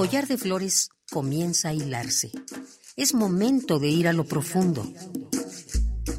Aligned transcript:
Collar 0.00 0.26
de 0.26 0.38
flores 0.38 0.88
comienza 1.10 1.68
a 1.68 1.74
hilarse. 1.74 2.30
Es 2.96 3.12
momento 3.12 3.78
de 3.78 3.88
ir 3.88 4.08
a 4.08 4.14
lo 4.14 4.24
profundo. 4.24 4.90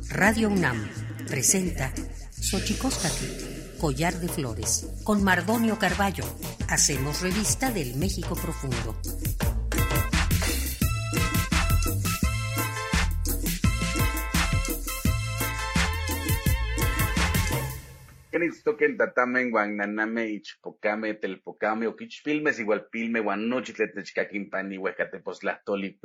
Radio 0.07 0.49
UNAM 0.49 0.87
presenta 1.25 1.91
Xochicóscatl, 2.39 3.79
collar 3.79 4.19
de 4.19 4.27
flores, 4.27 4.85
con 5.03 5.23
Mardonio 5.23 5.79
Carballo. 5.79 6.25
Hacemos 6.67 7.21
revista 7.21 7.71
del 7.71 7.95
México 7.95 8.35
profundo. 8.35 8.95
Toquen 18.63 18.97
tatamen 18.97 19.51
guananame 19.51 20.23
ichpocame 20.37 21.13
telpocame 21.13 21.87
oquichpilmes 21.87 22.59
igual 22.59 22.87
pilme 22.91 23.19
guanochi 23.19 23.73
tletnechcaquimpani 23.73 24.77
huecateposlahtoli 24.77 25.99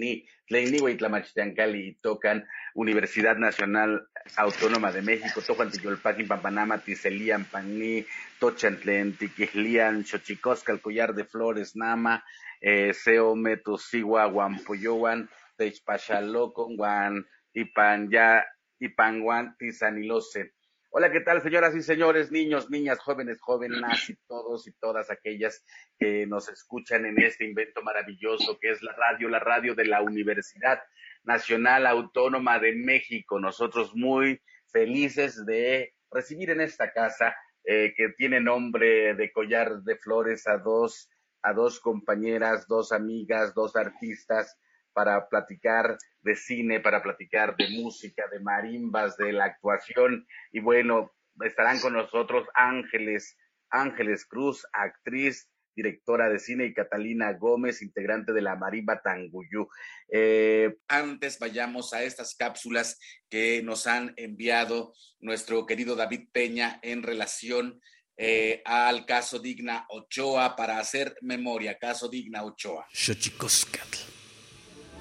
ni 0.00 0.26
tleini 0.48 0.78
huitlamachtiancali 0.80 1.88
y 1.88 1.94
tocan 2.02 2.46
Universidad 2.74 3.36
Nacional 3.36 4.08
Autónoma 4.36 4.92
de 4.92 5.02
México, 5.02 5.40
tocan 5.40 5.70
tiyolpaquin 5.70 6.28
pampanama 6.28 6.78
tiselian 6.78 7.44
pani 7.44 8.04
tochantlen 8.40 9.16
tiquihlian 9.16 10.04
xochicosca 10.04 10.78
collar 10.78 11.14
de 11.14 11.24
flores 11.24 11.76
nama 11.76 12.24
eh, 12.60 12.92
seome 12.92 13.56
tusigua 13.56 14.26
guampoyowan 14.26 15.28
techpachalocon 15.56 16.76
guan 16.76 17.24
ipan 17.54 18.10
ya 18.10 18.44
ipanguan 18.80 19.56
tisanilose 19.58 20.55
Hola, 20.98 21.12
¿qué 21.12 21.20
tal, 21.20 21.42
señoras 21.42 21.76
y 21.76 21.82
señores, 21.82 22.32
niños, 22.32 22.70
niñas, 22.70 22.98
jóvenes, 23.00 23.38
jóvenes 23.42 24.08
y 24.08 24.16
todos 24.26 24.66
y 24.66 24.72
todas 24.72 25.10
aquellas 25.10 25.62
que 25.98 26.26
nos 26.26 26.48
escuchan 26.48 27.04
en 27.04 27.20
este 27.20 27.44
invento 27.44 27.82
maravilloso 27.82 28.58
que 28.58 28.70
es 28.70 28.82
la 28.82 28.94
radio, 28.94 29.28
la 29.28 29.38
radio 29.38 29.74
de 29.74 29.84
la 29.84 30.00
Universidad 30.00 30.80
Nacional 31.22 31.86
Autónoma 31.86 32.58
de 32.58 32.72
México. 32.72 33.38
Nosotros 33.38 33.94
muy 33.94 34.40
felices 34.72 35.44
de 35.44 35.92
recibir 36.10 36.48
en 36.48 36.62
esta 36.62 36.90
casa 36.90 37.36
eh, 37.62 37.92
que 37.94 38.14
tiene 38.16 38.40
nombre 38.40 39.14
de 39.16 39.30
collar 39.32 39.82
de 39.82 39.96
flores 39.96 40.46
a 40.46 40.56
dos 40.56 41.10
a 41.42 41.52
dos 41.52 41.78
compañeras, 41.78 42.66
dos 42.68 42.90
amigas, 42.92 43.52
dos 43.52 43.76
artistas 43.76 44.58
para 44.94 45.28
platicar 45.28 45.98
de 46.26 46.36
cine, 46.36 46.80
para 46.80 47.02
platicar 47.02 47.56
de 47.56 47.70
música, 47.70 48.24
de 48.30 48.40
marimbas, 48.40 49.16
de 49.16 49.32
la 49.32 49.46
actuación. 49.46 50.26
Y 50.52 50.60
bueno, 50.60 51.14
estarán 51.40 51.80
con 51.80 51.94
nosotros 51.94 52.46
Ángeles, 52.54 53.38
Ángeles 53.70 54.26
Cruz, 54.26 54.66
actriz 54.72 55.48
directora 55.76 56.28
de 56.30 56.38
cine, 56.38 56.64
y 56.64 56.74
Catalina 56.74 57.32
Gómez, 57.34 57.82
integrante 57.82 58.32
de 58.32 58.40
la 58.40 58.56
Marimba 58.56 59.02
Tanguyú. 59.02 59.68
Eh, 60.10 60.78
antes 60.88 61.38
vayamos 61.38 61.92
a 61.92 62.02
estas 62.02 62.34
cápsulas 62.34 62.98
que 63.28 63.62
nos 63.62 63.86
han 63.86 64.14
enviado 64.16 64.94
nuestro 65.20 65.66
querido 65.66 65.94
David 65.94 66.28
Peña 66.32 66.80
en 66.82 67.02
relación 67.02 67.80
eh, 68.16 68.62
al 68.64 69.04
caso 69.04 69.38
Digna 69.38 69.84
Ochoa 69.90 70.56
para 70.56 70.78
hacer 70.78 71.14
memoria, 71.20 71.76
caso 71.78 72.08
Digna 72.08 72.42
Ochoa. 72.44 72.86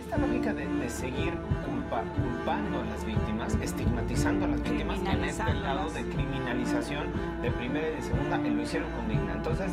Esta 0.02 0.18
lógica 0.18 0.54
de, 0.54 0.75
seguir 0.90 1.34
culpando 1.66 2.82
a 2.82 2.86
las 2.86 3.06
víctimas, 3.06 3.56
estigmatizando 3.62 4.46
a 4.46 4.48
las 4.50 4.64
víctimas, 4.64 5.00
en 5.02 5.24
este 5.24 5.54
lado 5.54 5.90
de 5.92 6.04
criminalización 6.04 7.08
de 7.42 7.52
primera 7.52 7.90
y 7.90 7.96
de 7.96 8.02
segunda, 8.02 8.38
lo 8.38 8.62
hicieron 8.62 8.92
con 8.92 9.08
Digna. 9.08 9.34
Entonces, 9.34 9.72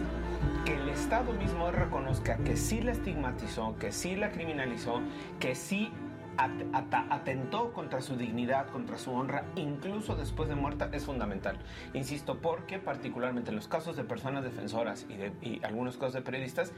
que 0.65 0.77
el 0.77 0.89
Estado 0.89 1.33
mismo 1.33 1.71
reconozca 1.71 2.37
que 2.39 2.57
sí 2.57 2.81
la 2.81 2.93
estigmatizó, 2.93 3.77
que 3.79 3.93
sí 3.93 4.17
la 4.17 4.31
criminalizó, 4.31 5.01
que 5.41 5.55
sí 5.55 5.91
atentó 6.37 7.73
contra 7.73 8.01
su 8.01 8.17
dignidad, 8.17 8.69
contra 8.69 8.99
su 8.99 9.13
honra, 9.13 9.45
incluso 9.57 10.17
después 10.17 10.49
de 10.49 10.55
muerta, 10.55 10.89
es 10.93 11.05
fundamental. 11.05 11.59
Insisto, 11.95 12.39
porque 12.39 12.79
particularmente 12.79 13.51
en 13.51 13.57
los 13.57 13.69
casos 13.69 13.97
de 13.97 14.05
personas 14.05 14.45
defensoras 14.45 15.07
y, 15.09 15.17
de, 15.17 15.33
y 15.43 15.65
algunos 15.65 15.97
casos 15.97 16.15
de 16.15 16.23
periodistas, 16.23 16.73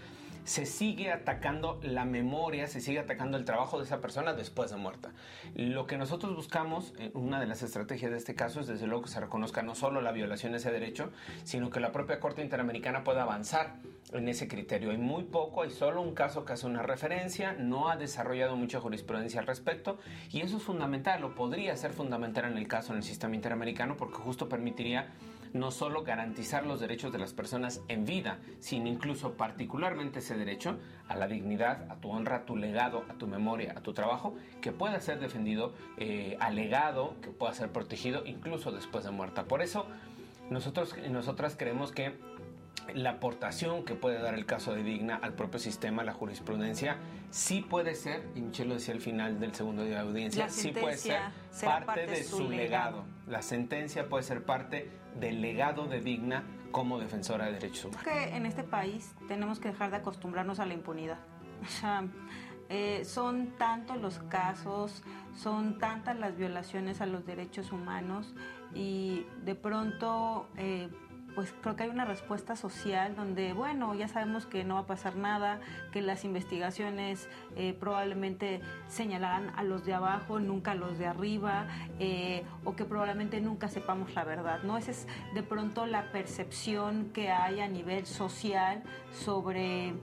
se 0.45 0.67
sigue 0.67 1.11
atacando 1.11 1.81
la 1.83 2.05
memoria, 2.05 2.67
se 2.67 2.81
sigue 2.81 2.99
atacando 2.99 3.39
el 3.39 3.45
trabajo 3.45 3.79
de 3.79 3.85
esa 3.85 4.01
persona 4.01 4.35
después 4.35 4.71
de 4.71 4.77
muerta. 4.77 5.13
Lo 5.55 5.87
que 5.87 5.97
nosotros 5.97 6.37
buscamos, 6.37 6.93
eh, 6.99 7.11
una 7.15 7.41
de 7.41 7.47
las 7.47 7.63
estrategias 7.63 8.11
de 8.11 8.19
este 8.19 8.35
caso 8.35 8.61
es 8.61 8.67
desde 8.67 8.87
luego 8.87 9.05
que 9.05 9.11
se 9.11 9.21
reconozca 9.21 9.63
no 9.63 9.75
solo 9.75 10.03
la 10.03 10.13
violación 10.13 10.53
de 10.53 10.59
ese 10.59 10.71
derecho, 10.71 11.11
sino 11.45 11.71
que 11.71 11.81
la 11.81 11.93
propia 11.93 12.21
Corte 12.21 12.43
Interamericana 12.43 13.05
pueda 13.05 13.23
avanzar 13.23 13.77
en 14.13 14.29
ese 14.29 14.47
criterio. 14.47 14.91
Hay 14.91 14.99
muy 14.99 15.25
poco, 15.25 15.63
hay 15.63 15.71
solo 15.71 16.03
un 16.03 16.15
caso 16.15 16.45
que 16.45 16.53
hace 16.53 16.67
una 16.67 16.83
referencia, 16.83 17.55
no 17.55 17.89
ha 17.89 17.97
desarrollado 17.97 18.55
mucha 18.55 18.81
jurisprudencia 18.81 19.41
respecto 19.47 19.99
y 20.31 20.41
eso 20.41 20.57
es 20.57 20.63
fundamental 20.63 21.23
o 21.25 21.35
podría 21.35 21.77
ser 21.77 21.93
fundamental 21.93 22.45
en 22.47 22.59
el 22.59 22.69
caso 22.69 22.93
en 22.93 22.99
el 22.99 23.05
sistema 23.05 23.35
interamericano 23.35 23.97
porque 23.97 24.17
justo 24.17 24.49
permitiría 24.49 25.13
no 25.55 25.71
solo 25.71 26.03
garantizar 26.03 26.67
los 26.67 26.81
derechos 26.81 27.13
de 27.13 27.19
las 27.19 27.33
personas 27.33 27.81
en 27.89 28.05
vida, 28.05 28.39
sino 28.59 28.89
incluso 28.89 29.35
particularmente 29.35 30.19
ese 30.19 30.37
derecho 30.37 30.79
a 31.09 31.17
la 31.17 31.29
dignidad, 31.29 31.91
a 31.91 31.95
tu 31.95 32.11
honra, 32.11 32.39
a 32.39 32.45
tu 32.45 32.57
legado, 32.57 33.05
a 33.09 33.15
tu 33.15 33.29
memoria, 33.29 33.73
a 33.77 33.81
tu 33.81 33.95
trabajo, 33.95 34.35
que 34.61 34.73
pueda 34.73 35.01
ser 35.01 35.21
defendido, 35.21 35.73
eh, 35.97 36.37
alegado, 36.41 37.15
que 37.23 37.31
pueda 37.31 37.55
ser 37.55 37.71
protegido 37.71 38.27
incluso 38.27 38.73
después 38.73 39.05
de 39.05 39.13
muerta. 39.13 39.45
Por 39.45 39.63
eso, 39.63 39.87
nosotros 40.51 40.97
nosotras 41.09 41.55
creemos 41.57 41.93
que 41.93 42.19
la 42.95 43.11
aportación 43.11 43.85
que 43.85 43.95
puede 43.95 44.21
dar 44.21 44.35
el 44.35 44.47
caso 44.47 44.75
de 44.75 44.83
Digna 44.83 45.17
al 45.17 45.33
propio 45.35 45.59
sistema, 45.59 46.05
la 46.05 46.13
jurisprudencia, 46.13 46.99
sí 47.31 47.61
puede 47.61 47.95
ser, 47.95 48.29
y 48.35 48.41
Michelle 48.41 48.69
lo 48.69 48.75
decía 48.75 48.95
al 48.95 49.01
final 49.01 49.41
del 49.41 49.55
segundo 49.55 49.85
día 49.85 49.97
de 49.97 50.09
audiencia, 50.09 50.49
sí 50.49 50.73
puede 50.73 50.97
ser 50.97 51.21
parte, 51.63 52.07
de 52.07 52.25
su 52.25 52.51
legado. 52.51 53.05
La 53.27 53.43
sentencia 53.43 54.09
puede 54.09 54.23
ser 54.23 54.45
parte 54.45 54.91
del 55.19 55.41
legado 55.41 55.87
de 55.87 56.01
Digna 56.01 56.45
como 56.71 56.99
defensora 56.99 57.47
de 57.47 57.53
derechos 57.53 57.87
humanos. 57.87 58.05
Que 58.05 58.37
en 58.37 58.47
este 58.47 58.65
país 58.65 59.15
tenemos 59.29 59.61
que 59.61 59.69
dejar 59.69 59.91
de 59.91 59.97
acostumbrarnos 59.99 60.59
a 60.59 60.67
la 60.67 60.75
impunidad. 60.75 61.19
O 61.65 61.67
sea, 61.67 62.05
eh, 62.69 63.05
son 63.05 63.57
tantos 63.59 63.97
los 63.99 64.19
casos, 64.19 65.03
son 65.35 65.79
tantas 65.79 66.19
las 66.19 66.37
violaciones 66.37 67.01
a 67.01 67.07
los 67.07 67.25
derechos 67.25 67.73
humanos 67.73 68.35
y 68.75 69.27
de 69.45 69.55
pronto 69.55 70.49
eh, 70.57 70.89
pues 71.35 71.53
creo 71.63 71.77
que 71.77 71.85
hay 71.85 71.89
una 71.89 72.05
respuesta 72.05 72.57
social 72.57 73.17
donde, 73.17 73.53
bueno, 73.53 73.95
ya 73.95 74.09
sabemos 74.09 74.47
que 74.47 74.65
no 74.65 74.75
va 74.75 74.81
a 74.81 74.87
pasar 74.87 75.17
nada, 75.17 75.61
que 75.93 76.01
las 76.01 76.25
investigaciones 76.25 77.29
eh, 77.57 77.77
probablemente 77.79 78.61
señalarán 78.89 79.51
a 79.57 79.63
los 79.63 79.85
de 79.85 79.95
abajo, 79.95 80.39
nunca 80.39 80.73
a 80.73 80.75
los 80.75 80.99
de 80.99 81.07
arriba, 81.07 81.67
eh, 81.99 82.45
o 82.65 82.77
que 82.77 82.85
probablemente 82.85 83.41
nunca 83.41 83.69
sepamos 83.69 84.15
la 84.15 84.25
verdad, 84.25 84.63
¿no? 84.63 84.79
Esa 84.79 84.93
es 84.93 85.09
de 85.35 85.43
pronto 85.43 85.87
la 85.87 86.13
percepción 86.13 87.11
que 87.13 87.31
hay 87.31 87.61
a 87.61 87.69
nivel 87.69 88.07
social 88.07 88.83
sobre, 89.13 89.95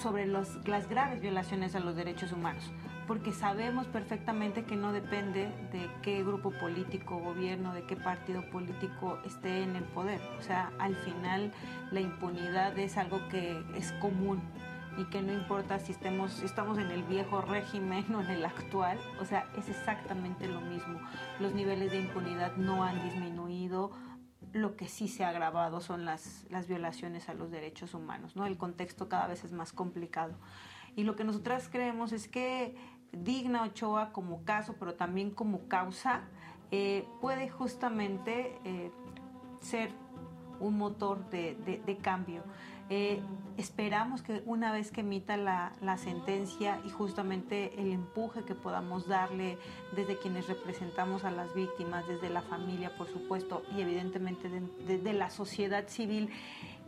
sobre 0.00 0.26
los, 0.26 0.66
las 0.68 0.88
graves 0.88 1.20
violaciones 1.20 1.74
a 1.74 1.80
los 1.80 1.96
derechos 1.96 2.32
humanos 2.32 2.70
porque 3.06 3.32
sabemos 3.32 3.86
perfectamente 3.86 4.64
que 4.64 4.76
no 4.76 4.92
depende 4.92 5.52
de 5.72 5.90
qué 6.02 6.22
grupo 6.22 6.50
político, 6.50 7.18
gobierno, 7.18 7.74
de 7.74 7.84
qué 7.84 7.96
partido 7.96 8.48
político 8.50 9.18
esté 9.24 9.62
en 9.62 9.76
el 9.76 9.84
poder. 9.84 10.20
O 10.38 10.42
sea, 10.42 10.72
al 10.78 10.94
final 10.96 11.52
la 11.90 12.00
impunidad 12.00 12.78
es 12.78 12.96
algo 12.96 13.28
que 13.28 13.62
es 13.76 13.92
común 13.92 14.40
y 14.96 15.04
que 15.06 15.22
no 15.22 15.32
importa 15.32 15.78
si 15.78 15.92
estemos, 15.92 16.42
estamos 16.42 16.78
en 16.78 16.90
el 16.90 17.02
viejo 17.04 17.40
régimen 17.40 18.14
o 18.14 18.20
en 18.20 18.30
el 18.30 18.44
actual, 18.44 18.98
o 19.20 19.24
sea, 19.24 19.48
es 19.56 19.68
exactamente 19.68 20.46
lo 20.46 20.60
mismo. 20.60 21.00
Los 21.40 21.54
niveles 21.54 21.90
de 21.90 22.00
impunidad 22.00 22.56
no 22.56 22.84
han 22.84 23.02
disminuido, 23.02 23.92
lo 24.52 24.76
que 24.76 24.88
sí 24.88 25.08
se 25.08 25.24
ha 25.24 25.30
agravado 25.30 25.80
son 25.80 26.04
las, 26.04 26.44
las 26.50 26.68
violaciones 26.68 27.28
a 27.28 27.34
los 27.34 27.50
derechos 27.50 27.94
humanos, 27.94 28.36
¿no? 28.36 28.44
El 28.44 28.58
contexto 28.58 29.08
cada 29.08 29.26
vez 29.26 29.44
es 29.44 29.52
más 29.52 29.72
complicado. 29.72 30.34
Y 30.94 31.04
lo 31.04 31.16
que 31.16 31.24
nosotras 31.24 31.68
creemos 31.70 32.12
es 32.12 32.28
que 32.28 32.76
Digna 33.12 33.62
Ochoa 33.64 34.12
como 34.12 34.44
caso, 34.44 34.74
pero 34.78 34.94
también 34.94 35.30
como 35.30 35.68
causa, 35.68 36.22
eh, 36.70 37.06
puede 37.20 37.50
justamente 37.50 38.58
eh, 38.64 38.90
ser 39.60 39.90
un 40.60 40.78
motor 40.78 41.28
de, 41.30 41.98
cambio. 42.00 42.42
Eh, 42.88 43.20
esperamos 43.56 44.22
que 44.22 44.42
una 44.46 44.72
vez 44.72 44.90
que 44.90 45.00
emita 45.00 45.36
la, 45.36 45.72
sentencia 45.98 46.80
y 46.84 46.90
justamente 46.90 47.80
el 47.80 47.92
empuje 47.92 48.44
que 48.44 48.54
podamos 48.54 49.06
darle 49.06 49.58
desde 49.94 50.18
quienes 50.18 50.46
representamos 50.48 51.24
a 51.24 51.30
las 51.30 51.54
víctimas, 51.54 52.06
desde 52.06 52.30
la 52.30 52.42
familia, 52.42 52.96
por 52.96 53.08
supuesto, 53.08 53.62
y 53.76 53.80
evidentemente 53.80 54.48
desde 54.86 55.12
la 55.12 55.30
sociedad 55.30 55.88
civil, 55.88 56.30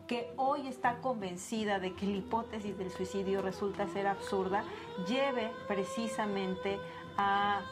que 0.06 0.32
hoy 0.36 0.66
está 0.66 0.98
convencida 0.98 1.78
de 1.78 1.94
que 1.94 2.06
la 2.06 2.16
hipótesis 2.16 2.76
del 2.76 2.90
suicidio 2.90 3.40
resulta 3.40 3.88
ser 3.88 4.06
absurda, 4.06 4.64
lleve 5.08 5.50
precisamente 5.66 6.78
a 7.16 7.62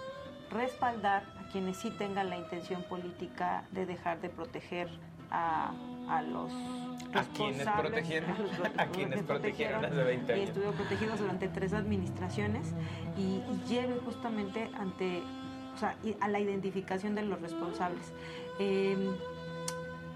respaldar 0.51 1.25
a 1.39 1.49
quienes 1.51 1.77
sí 1.79 1.91
tengan 1.91 2.31
la 2.31 2.39
intención 2.39 2.83
política 2.85 3.65
de 3.71 3.87
dejar 3.87 4.21
de 4.21 4.29
proteger 4.31 4.89
a, 5.31 5.73
los 6.31 6.53
a 7.15 7.25
quienes 7.35 7.67
protegieron 7.67 8.31
a, 8.77 8.87
quienes 8.87 9.23
protegieron 9.23 9.85
hace 9.85 10.03
20 10.03 10.33
años. 10.33 10.45
Y 10.45 10.49
estuvieron 10.49 10.75
protegidos 10.75 11.19
durante 11.21 11.49
tres 11.49 11.73
administraciones 11.73 12.75
y, 13.17 13.41
lleve 13.69 13.99
justamente 14.05 14.71
ante, 14.79 15.23
o 15.75 15.79
sea, 15.79 15.97
a 16.21 16.29
la 16.29 16.41
identificación 16.41 17.15
de 17.15 17.23
los 17.23 17.41
responsables. 17.41 18.13
Em, 18.59 19.15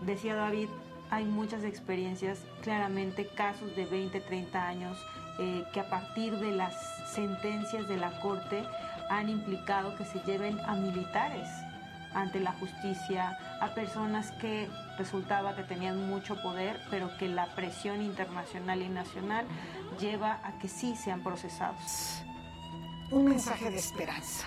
decía 0.05 0.35
David, 0.35 0.69
hay 1.11 1.25
muchas 1.25 1.65
experiencias, 1.65 2.41
claramente 2.63 3.27
casos 3.27 3.75
de 3.77 3.85
20, 3.87 4.21
30 4.21 4.67
años, 4.67 4.99
eh, 5.39 5.65
que 5.73 5.81
a 5.81 5.89
partir 5.89 6.37
de 6.39 6.53
las 6.53 6.75
sentencias 7.13 7.87
de 7.89 7.97
la 7.97 8.21
Corte 8.21 8.65
han 9.09 9.29
implicado 9.29 9.97
que 9.97 10.05
se 10.05 10.21
lleven 10.21 10.59
a 10.61 10.75
militares 10.75 11.49
ante 12.15 12.41
la 12.41 12.53
justicia, 12.53 13.39
a 13.61 13.75
personas 13.75 14.33
que 14.33 14.69
resultaba 14.97 15.55
que 15.55 15.65
tenían 15.65 16.09
mucho 16.09 16.41
poder, 16.43 16.81
pero 16.91 17.17
que 17.19 17.29
la 17.29 17.55
presión 17.55 18.01
internacional 18.01 18.81
y 18.81 18.89
nacional 18.89 19.45
lleva 20.01 20.41
a 20.43 20.59
que 20.59 20.69
sí 20.69 20.97
sean 20.97 21.23
procesados. 21.23 22.23
Un 23.11 23.27
mensaje 23.27 23.71
de 23.71 23.77
esperanza, 23.77 24.47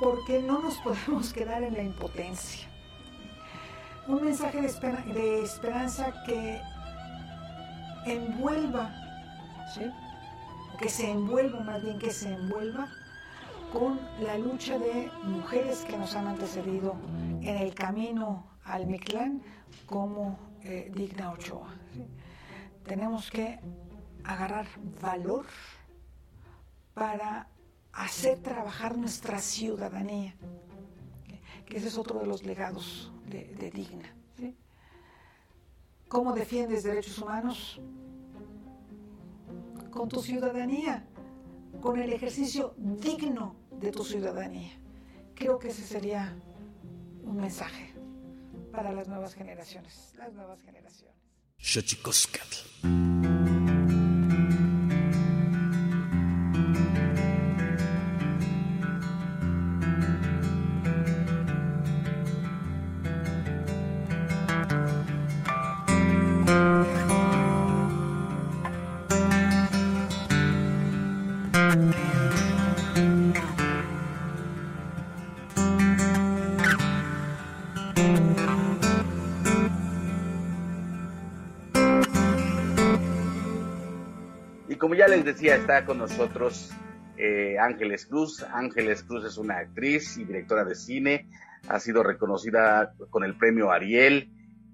porque 0.00 0.42
no 0.42 0.58
nos 0.60 0.78
podemos 0.78 1.32
quedar 1.32 1.62
en 1.62 1.74
la 1.74 1.82
impotencia 1.82 2.68
un 4.10 4.24
mensaje 4.24 4.60
de, 4.60 5.42
esperanza 5.42 6.12
que 6.26 6.60
envuelva, 8.06 8.92
que 10.80 10.88
se 10.88 11.10
envuelva, 11.10 11.60
más 11.60 11.82
bien 11.82 11.98
que 11.98 12.10
se 12.10 12.32
envuelva 12.32 12.88
con 13.72 14.00
la 14.20 14.36
lucha 14.36 14.78
de 14.78 15.10
mujeres 15.22 15.84
que 15.88 15.96
nos 15.96 16.16
han 16.16 16.26
antecedido 16.26 16.96
en 17.40 17.56
el 17.56 17.72
camino 17.72 18.50
al 18.64 18.86
Mictlán 18.86 19.42
como 19.86 20.38
eh, 20.64 20.90
Digna 20.92 21.30
Ochoa. 21.30 21.68
Tenemos 22.84 23.30
que 23.30 23.60
agarrar 24.24 24.66
valor 25.00 25.46
para 26.94 27.46
hacer 27.92 28.38
trabajar 28.40 28.98
nuestra 28.98 29.38
ciudadanía, 29.38 30.34
que 31.70 31.78
ese 31.78 31.88
es 31.88 31.96
otro 31.96 32.18
de 32.18 32.26
los 32.26 32.44
legados 32.44 33.10
de, 33.26 33.70
digna. 33.70 34.14
¿Cómo 36.08 36.32
defiendes 36.32 36.82
derechos 36.82 37.18
humanos? 37.18 37.80
Con 39.92 40.08
tu 40.08 40.20
ciudadanía, 40.20 41.06
con 41.80 42.00
el 42.00 42.12
ejercicio 42.12 42.74
digno 42.76 43.54
de 43.80 43.92
tu 43.92 44.04
ciudadanía. 44.04 44.72
Creo 45.36 45.58
que 45.60 45.68
ese 45.68 45.82
sería 45.82 46.36
un 47.22 47.36
mensaje 47.36 47.94
para 48.72 48.92
las 48.92 49.06
nuevas 49.06 49.34
generaciones, 49.34 50.12
las 50.18 50.32
nuevas 50.34 50.60
generaciones. 50.62 51.16
Ya 84.94 85.08
les 85.08 85.24
decía, 85.24 85.56
está 85.56 85.84
con 85.84 85.98
nosotros 85.98 86.70
eh, 87.16 87.58
Ángeles 87.58 88.06
Cruz. 88.06 88.42
Ángeles 88.42 89.02
Cruz 89.02 89.24
es 89.24 89.36
una 89.36 89.58
actriz 89.58 90.16
y 90.16 90.24
directora 90.24 90.64
de 90.64 90.74
cine. 90.74 91.28
Ha 91.68 91.78
sido 91.78 92.02
reconocida 92.02 92.94
con 93.10 93.24
el 93.24 93.36
premio 93.36 93.70
Ariel 93.70 94.30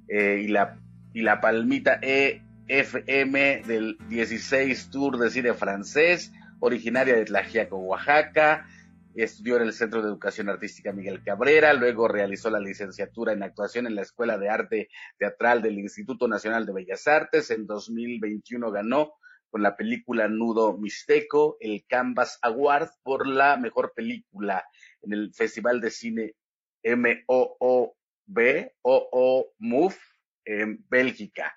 eh, 0.09 0.43
y, 0.45 0.49
la, 0.49 0.79
y 1.13 1.23
la 1.23 1.41
palmita 1.41 1.99
EFM 2.01 3.63
del 3.67 3.99
16 4.09 4.91
Tour 4.91 5.19
de 5.19 5.31
Cine 5.31 5.55
Francés, 5.55 6.33
originaria 6.61 7.17
de 7.17 7.25
Tlaxiaco, 7.25 7.77
Oaxaca. 7.79 8.69
Estudió 9.17 9.57
en 9.57 9.63
el 9.63 9.73
Centro 9.73 10.03
de 10.03 10.09
Educación 10.09 10.49
Artística 10.49 10.93
Miguel 10.93 11.25
Cabrera, 11.25 11.73
luego 11.73 12.07
realizó 12.07 12.51
la 12.51 12.61
licenciatura 12.61 13.33
en 13.33 13.43
actuación 13.43 13.87
en 13.87 13.95
la 13.95 14.03
Escuela 14.03 14.39
de 14.39 14.51
Arte 14.51 14.89
Teatral 15.19 15.63
del 15.63 15.79
Instituto 15.79 16.29
Nacional 16.29 16.65
de 16.65 16.75
Bellas 16.75 17.09
Artes. 17.09 17.51
En 17.51 17.67
2021 17.67 18.71
ganó 18.71 19.15
con 19.57 19.63
la 19.63 19.75
película 19.75 20.29
Nudo 20.29 20.77
Mixteco, 20.77 21.57
el 21.61 21.87
Canvas 21.89 22.39
Award 22.43 22.91
por 23.03 23.27
la 23.27 23.57
mejor 23.57 23.95
película 23.97 24.63
en 25.01 25.15
el 25.15 25.33
Festival 25.33 25.81
de 25.81 25.91
Cine 25.91 26.35
M-O-O-B, 26.83 28.75
O-O 28.83 29.55
Move, 29.59 29.97
en 30.45 30.85
Bélgica. 30.91 31.57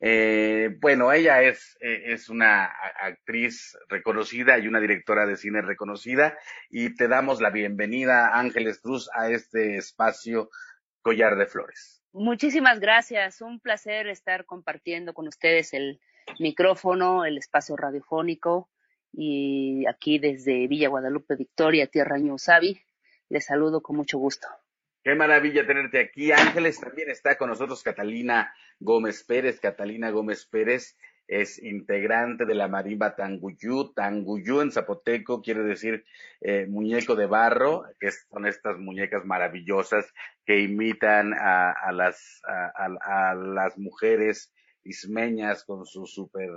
Eh, 0.00 0.78
bueno, 0.80 1.12
ella 1.12 1.42
es, 1.42 1.76
eh, 1.82 2.04
es 2.06 2.30
una 2.30 2.72
actriz 3.02 3.76
reconocida 3.90 4.58
y 4.58 4.66
una 4.66 4.80
directora 4.80 5.26
de 5.26 5.36
cine 5.36 5.60
reconocida 5.60 6.38
y 6.70 6.94
te 6.94 7.06
damos 7.06 7.42
la 7.42 7.50
bienvenida, 7.50 8.30
Ángeles 8.38 8.80
Cruz, 8.80 9.10
a 9.14 9.28
este 9.28 9.76
espacio 9.76 10.48
Collar 11.02 11.36
de 11.36 11.44
Flores. 11.44 12.02
Muchísimas 12.14 12.80
gracias, 12.80 13.42
un 13.42 13.60
placer 13.60 14.06
estar 14.06 14.46
compartiendo 14.46 15.12
con 15.12 15.28
ustedes 15.28 15.74
el, 15.74 16.00
micrófono, 16.38 17.24
el 17.24 17.38
espacio 17.38 17.76
radiofónico 17.76 18.68
y 19.12 19.86
aquí 19.86 20.18
desde 20.18 20.66
Villa 20.66 20.88
Guadalupe 20.88 21.36
Victoria, 21.36 21.86
Tierra 21.86 22.18
Ñusabi, 22.18 22.80
les 23.28 23.46
saludo 23.46 23.80
con 23.80 23.96
mucho 23.96 24.18
gusto. 24.18 24.46
Qué 25.02 25.14
maravilla 25.14 25.66
tenerte 25.66 26.00
aquí. 26.00 26.32
Ángeles 26.32 26.80
también 26.80 27.10
está 27.10 27.38
con 27.38 27.48
nosotros 27.48 27.82
Catalina 27.82 28.52
Gómez 28.80 29.22
Pérez. 29.24 29.60
Catalina 29.60 30.10
Gómez 30.10 30.46
Pérez 30.46 30.96
es 31.28 31.62
integrante 31.62 32.44
de 32.44 32.54
la 32.54 32.66
marimba 32.66 33.14
Tanguyú. 33.14 33.92
Tanguyú 33.94 34.60
en 34.62 34.72
zapoteco 34.72 35.42
quiere 35.42 35.62
decir 35.62 36.04
eh, 36.40 36.66
muñeco 36.68 37.14
de 37.14 37.26
barro, 37.26 37.84
que 38.00 38.10
son 38.10 38.46
estas 38.46 38.78
muñecas 38.78 39.24
maravillosas 39.24 40.12
que 40.44 40.58
imitan 40.58 41.34
a, 41.34 41.92
las, 41.92 42.42
a 42.44 43.34
las 43.34 43.78
mujeres 43.78 44.52
ismeñas 44.86 45.64
con 45.64 45.84
su 45.84 46.06
super, 46.06 46.50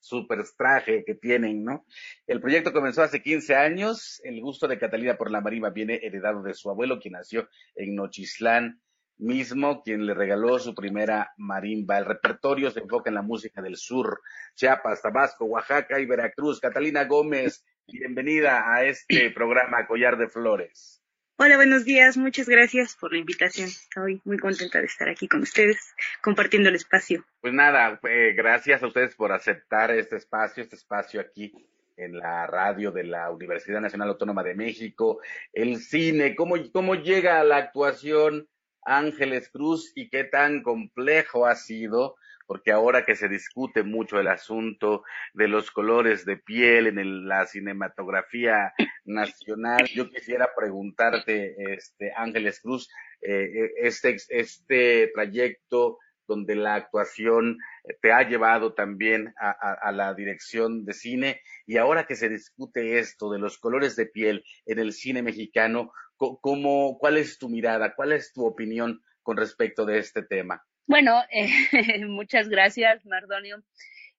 super 0.00 0.44
traje 0.56 1.04
que 1.04 1.14
tienen, 1.14 1.64
¿no? 1.64 1.84
El 2.26 2.40
proyecto 2.40 2.72
comenzó 2.72 3.02
hace 3.02 3.22
15 3.22 3.54
años. 3.54 4.20
El 4.24 4.40
gusto 4.40 4.66
de 4.66 4.78
Catalina 4.78 5.16
por 5.16 5.30
la 5.30 5.40
marimba 5.40 5.70
viene 5.70 6.00
heredado 6.02 6.42
de 6.42 6.54
su 6.54 6.70
abuelo, 6.70 6.98
quien 6.98 7.12
nació 7.12 7.48
en 7.74 7.94
Nochislán 7.94 8.80
mismo, 9.18 9.82
quien 9.82 10.06
le 10.06 10.14
regaló 10.14 10.58
su 10.58 10.74
primera 10.74 11.32
marimba. 11.36 11.98
El 11.98 12.06
repertorio 12.06 12.70
se 12.70 12.80
enfoca 12.80 13.10
en 13.10 13.14
la 13.14 13.22
música 13.22 13.60
del 13.60 13.76
sur, 13.76 14.20
Chiapas, 14.54 15.02
Tabasco, 15.02 15.44
Oaxaca 15.44 16.00
y 16.00 16.06
Veracruz. 16.06 16.60
Catalina 16.60 17.04
Gómez, 17.04 17.64
bienvenida 17.86 18.72
a 18.72 18.84
este 18.84 19.30
programa 19.34 19.86
Collar 19.86 20.16
de 20.16 20.28
Flores. 20.28 21.02
Hola, 21.40 21.54
buenos 21.54 21.84
días. 21.84 22.16
Muchas 22.16 22.48
gracias 22.48 22.96
por 22.96 23.12
la 23.12 23.20
invitación. 23.20 23.68
Estoy 23.68 24.20
muy 24.24 24.38
contenta 24.38 24.80
de 24.80 24.86
estar 24.86 25.08
aquí 25.08 25.28
con 25.28 25.42
ustedes, 25.42 25.94
compartiendo 26.20 26.68
el 26.68 26.74
espacio. 26.74 27.24
Pues 27.40 27.54
nada, 27.54 28.00
eh, 28.10 28.34
gracias 28.36 28.82
a 28.82 28.88
ustedes 28.88 29.14
por 29.14 29.30
aceptar 29.30 29.92
este 29.92 30.16
espacio, 30.16 30.64
este 30.64 30.74
espacio 30.74 31.20
aquí 31.20 31.52
en 31.96 32.18
la 32.18 32.48
radio 32.48 32.90
de 32.90 33.04
la 33.04 33.30
Universidad 33.30 33.80
Nacional 33.80 34.08
Autónoma 34.08 34.42
de 34.42 34.56
México, 34.56 35.20
el 35.52 35.76
cine, 35.76 36.34
cómo, 36.34 36.56
cómo 36.72 36.96
llega 36.96 37.38
a 37.38 37.44
la 37.44 37.58
actuación 37.58 38.48
Ángeles 38.82 39.48
Cruz 39.48 39.92
y 39.94 40.08
qué 40.08 40.24
tan 40.24 40.64
complejo 40.64 41.46
ha 41.46 41.54
sido 41.54 42.16
porque 42.48 42.72
ahora 42.72 43.04
que 43.04 43.14
se 43.14 43.28
discute 43.28 43.82
mucho 43.82 44.18
el 44.18 44.26
asunto 44.26 45.04
de 45.34 45.48
los 45.48 45.70
colores 45.70 46.24
de 46.24 46.38
piel 46.38 46.86
en 46.86 47.28
la 47.28 47.44
cinematografía 47.44 48.72
nacional, 49.04 49.86
yo 49.94 50.08
quisiera 50.08 50.48
preguntarte, 50.56 51.74
este, 51.74 52.10
Ángeles 52.16 52.60
Cruz, 52.60 52.88
eh, 53.20 53.44
eh, 53.44 53.70
este, 53.82 54.16
este 54.30 55.10
trayecto 55.14 55.98
donde 56.26 56.56
la 56.56 56.74
actuación 56.74 57.58
te 58.00 58.12
ha 58.12 58.26
llevado 58.26 58.72
también 58.72 59.34
a, 59.38 59.92
la 59.92 60.14
dirección 60.14 60.86
de 60.86 60.94
cine 60.94 61.42
y 61.66 61.76
ahora 61.76 62.06
que 62.06 62.16
se 62.16 62.30
discute 62.30 62.98
esto 62.98 63.30
de 63.30 63.38
los 63.38 63.58
colores 63.58 63.94
de 63.94 64.06
piel 64.06 64.42
en 64.64 64.78
el 64.78 64.92
cine 64.92 65.22
mexicano, 65.22 65.92
¿cómo, 66.16 66.98
¿cuál 66.98 67.18
es 67.18 67.38
tu 67.38 67.48
mirada? 67.50 67.94
¿Cuál 67.94 68.12
es 68.12 68.32
tu 68.32 68.46
opinión 68.46 69.02
con 69.22 69.36
respecto 69.36 69.84
de 69.84 69.98
este 69.98 70.22
tema? 70.22 70.62
Bueno, 70.88 71.22
eh, 71.30 71.48
muchas 72.08 72.48
gracias, 72.48 73.04
Mardonio. 73.06 73.62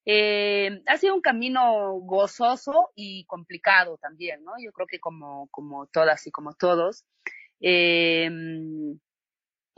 Eh, 0.05 0.81
ha 0.87 0.97
sido 0.97 1.15
un 1.15 1.21
camino 1.21 1.93
gozoso 2.01 2.91
y 2.95 3.25
complicado 3.25 3.97
también, 3.97 4.43
¿no? 4.45 4.53
Yo 4.63 4.71
creo 4.71 4.87
que 4.87 4.99
como, 4.99 5.49
como 5.51 5.87
todas 5.87 6.27
y 6.27 6.31
como 6.31 6.53
todos. 6.55 7.05
Eh, 7.61 8.29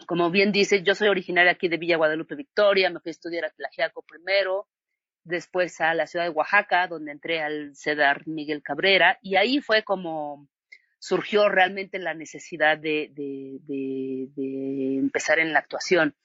como 0.08 0.32
bien 0.32 0.52
dices, 0.52 0.84
yo 0.84 0.96
soy 0.96 1.10
originaria 1.10 1.52
aquí 1.54 1.68
de 1.70 1.78
Villa 1.78 1.98
Guadalupe 1.98 2.36
Victoria, 2.36 2.90
me 2.90 3.00
fui 3.00 3.10
a 3.10 3.12
estudiar 3.12 3.46
a 3.46 3.52
Tlaxiaco 3.52 4.04
primero, 4.04 4.68
después 5.24 5.80
a 5.82 5.94
la 5.94 6.08
ciudad 6.08 6.26
de 6.26 6.32
Oaxaca, 6.32 6.88
donde 6.88 7.12
entré 7.12 7.42
al 7.42 7.74
CEDAR 7.76 8.28
Miguel 8.28 8.64
Cabrera, 8.64 9.20
y 9.22 9.36
ahí 9.38 9.62
fue 9.62 9.84
como 9.84 10.48
surgió 11.00 11.50
realmente 11.50 12.00
la 12.00 12.14
necesidad 12.14 12.78
de, 12.78 13.10
de, 13.14 13.58
de 14.36 14.98
empezar 14.98 15.40
en 15.40 15.54
la 15.54 15.60
actuación. 15.60 16.16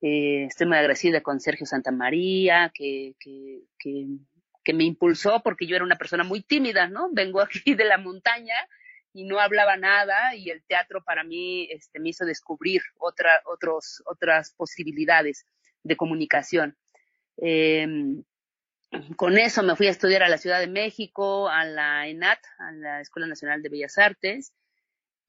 Eh, 0.00 0.44
estoy 0.44 0.66
muy 0.66 0.76
agradecida 0.76 1.22
con 1.22 1.40
Sergio 1.40 1.66
Santamaría, 1.66 2.70
que, 2.72 3.14
que, 3.18 3.62
que, 3.78 4.06
que, 4.62 4.72
me 4.72 4.84
impulsó 4.84 5.42
porque 5.42 5.66
yo 5.66 5.74
era 5.74 5.84
una 5.84 5.98
persona 5.98 6.22
muy 6.22 6.42
tímida, 6.42 6.88
¿no? 6.88 7.08
Vengo 7.12 7.40
aquí 7.40 7.74
de 7.74 7.84
la 7.84 7.98
montaña 7.98 8.54
y 9.12 9.24
no 9.24 9.40
hablaba 9.40 9.76
nada 9.76 10.34
y 10.36 10.50
el 10.50 10.62
teatro 10.64 11.02
para 11.02 11.24
mí 11.24 11.68
este, 11.70 11.98
me 11.98 12.10
hizo 12.10 12.24
descubrir 12.24 12.82
otra, 12.98 13.42
otros, 13.46 14.02
otras 14.06 14.54
posibilidades 14.54 15.46
de 15.82 15.96
comunicación. 15.96 16.76
Eh, 17.42 17.86
con 19.16 19.36
eso 19.36 19.62
me 19.62 19.76
fui 19.76 19.86
a 19.86 19.90
estudiar 19.90 20.22
a 20.22 20.28
la 20.28 20.38
Ciudad 20.38 20.60
de 20.60 20.66
México, 20.66 21.48
a 21.48 21.64
la 21.64 22.08
ENAT, 22.08 22.38
a 22.58 22.72
la 22.72 23.00
Escuela 23.00 23.26
Nacional 23.26 23.62
de 23.62 23.68
Bellas 23.68 23.98
Artes, 23.98 24.52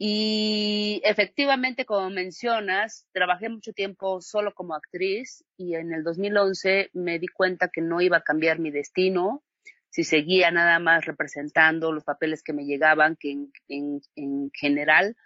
y 0.01 1.01
efectivamente, 1.03 1.83
como 1.83 2.09
mencionas, 2.09 3.05
trabajé 3.11 3.49
mucho 3.49 3.73
tiempo 3.73 4.21
solo 4.21 4.53
como 4.53 4.73
actriz 4.73 5.43
y 5.57 5.75
en 5.75 5.93
el 5.93 6.05
2011 6.05 6.91
me 6.93 7.19
di 7.19 7.27
cuenta 7.27 7.67
que 7.67 7.81
no 7.81 7.99
iba 7.99 8.15
a 8.15 8.23
cambiar 8.23 8.59
mi 8.59 8.71
destino 8.71 9.43
si 9.89 10.05
seguía 10.05 10.51
nada 10.51 10.79
más 10.79 11.05
representando 11.05 11.91
los 11.91 12.05
papeles 12.05 12.43
que 12.43 12.53
me 12.53 12.63
llegaban, 12.63 13.17
que 13.17 13.31
en, 13.67 14.01
en, 14.15 14.51
general 14.53 15.17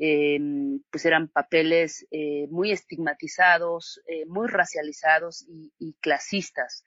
eh, 0.00 0.40
pues 0.90 1.04
eran 1.04 1.28
papeles 1.28 2.04
eh, 2.10 2.48
muy 2.50 2.72
estigmatizados, 2.72 4.00
eh, 4.08 4.26
muy 4.26 4.48
racializados 4.48 5.46
y, 5.78 5.94
clasistas 6.00 6.84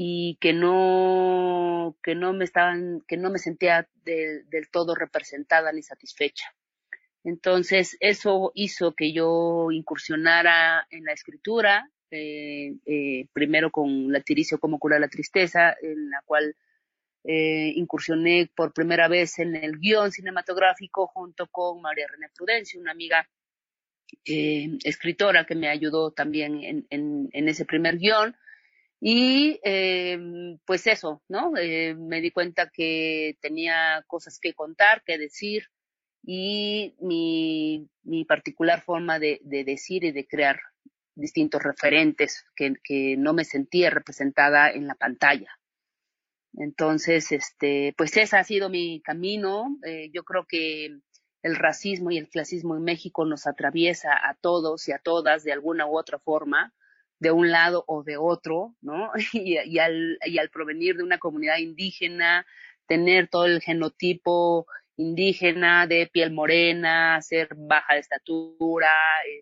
y 0.00 0.36
que 0.40 0.52
no 0.52 1.96
que 2.02 2.14
no 2.14 2.32
me 2.32 2.44
estaban 2.44 3.02
que 3.08 3.16
no 3.16 3.30
me 3.30 3.38
sentía 3.38 3.88
del 4.04 4.70
todo 4.70 4.94
representada 4.94 5.72
ni 5.72 5.82
satisfecha 5.82 6.54
entonces, 7.24 7.96
eso 8.00 8.52
hizo 8.54 8.94
que 8.94 9.12
yo 9.12 9.70
incursionara 9.70 10.86
en 10.90 11.04
la 11.04 11.12
escritura, 11.12 11.90
eh, 12.10 12.76
eh, 12.86 13.26
primero 13.32 13.70
con 13.70 14.10
La 14.12 14.20
Tiricio, 14.20 14.58
cómo 14.58 14.78
curar 14.78 15.00
la 15.00 15.08
tristeza, 15.08 15.76
en 15.82 16.10
la 16.10 16.22
cual 16.24 16.56
eh, 17.24 17.72
incursioné 17.74 18.50
por 18.54 18.72
primera 18.72 19.08
vez 19.08 19.38
en 19.40 19.56
el 19.56 19.78
guion 19.78 20.10
cinematográfico 20.10 21.06
junto 21.08 21.48
con 21.48 21.82
María 21.82 22.06
René 22.08 22.28
Prudencio, 22.34 22.80
una 22.80 22.92
amiga 22.92 23.28
escritora 24.24 25.44
que 25.44 25.54
me 25.54 25.68
ayudó 25.68 26.12
también 26.12 26.64
en, 26.64 26.86
en, 26.88 27.48
ese 27.48 27.66
primer 27.66 27.98
guion. 27.98 28.34
Y 29.00 29.60
eh, 29.62 30.18
pues 30.64 30.86
eso, 30.86 31.22
¿no? 31.28 31.56
Eh, 31.56 31.94
me 31.94 32.20
di 32.20 32.30
cuenta 32.30 32.68
que 32.70 33.36
tenía 33.40 34.04
cosas 34.06 34.38
que 34.40 34.54
contar, 34.54 35.02
que 35.04 35.18
decir 35.18 35.68
y 36.24 36.96
mi, 37.00 37.88
mi 38.02 38.24
particular 38.24 38.82
forma 38.82 39.18
de, 39.18 39.40
de, 39.42 39.64
decir 39.64 40.02
y 40.04 40.10
de 40.10 40.26
crear 40.26 40.60
distintos 41.14 41.62
referentes 41.62 42.44
que, 42.56 42.74
que 42.82 43.16
no 43.16 43.32
me 43.34 43.44
sentía 43.44 43.90
representada 43.90 44.70
en 44.70 44.88
la 44.88 44.96
pantalla. 44.96 45.58
Entonces, 46.54 47.30
este, 47.30 47.94
pues 47.96 48.16
ese 48.16 48.36
ha 48.36 48.42
sido 48.42 48.68
mi 48.68 49.00
camino. 49.00 49.78
yo 50.12 50.24
creo 50.24 50.44
que 50.46 50.98
el 51.42 51.56
racismo 51.56 52.10
y 52.10 52.18
el 52.18 52.28
clasismo 52.28 52.76
en 52.76 52.82
México 52.82 53.24
nos 53.24 53.46
atraviesa 53.46 54.10
a 54.12 54.34
todos 54.34 54.88
y 54.88 54.92
a 54.92 54.98
todas 54.98 55.44
de 55.44 55.52
alguna 55.52 55.86
u 55.86 55.96
otra 55.96 56.18
forma, 56.18 56.74
de 57.20 57.32
un 57.32 57.50
lado 57.50 57.84
o 57.86 58.02
de 58.02 58.16
otro, 58.16 58.74
¿no? 58.80 59.10
Y, 59.32 59.78
al, 59.78 60.18
y 60.24 60.38
al 60.38 60.50
provenir 60.50 60.96
de 60.96 61.02
una 61.02 61.18
comunidad 61.18 61.58
indígena, 61.58 62.46
tener 62.86 63.28
todo 63.28 63.46
el 63.46 63.60
genotipo 63.60 64.66
indígena 64.96 65.86
de 65.86 66.08
piel 66.12 66.32
morena, 66.32 67.20
ser 67.22 67.48
baja 67.54 67.94
de 67.94 68.00
estatura, 68.00 68.92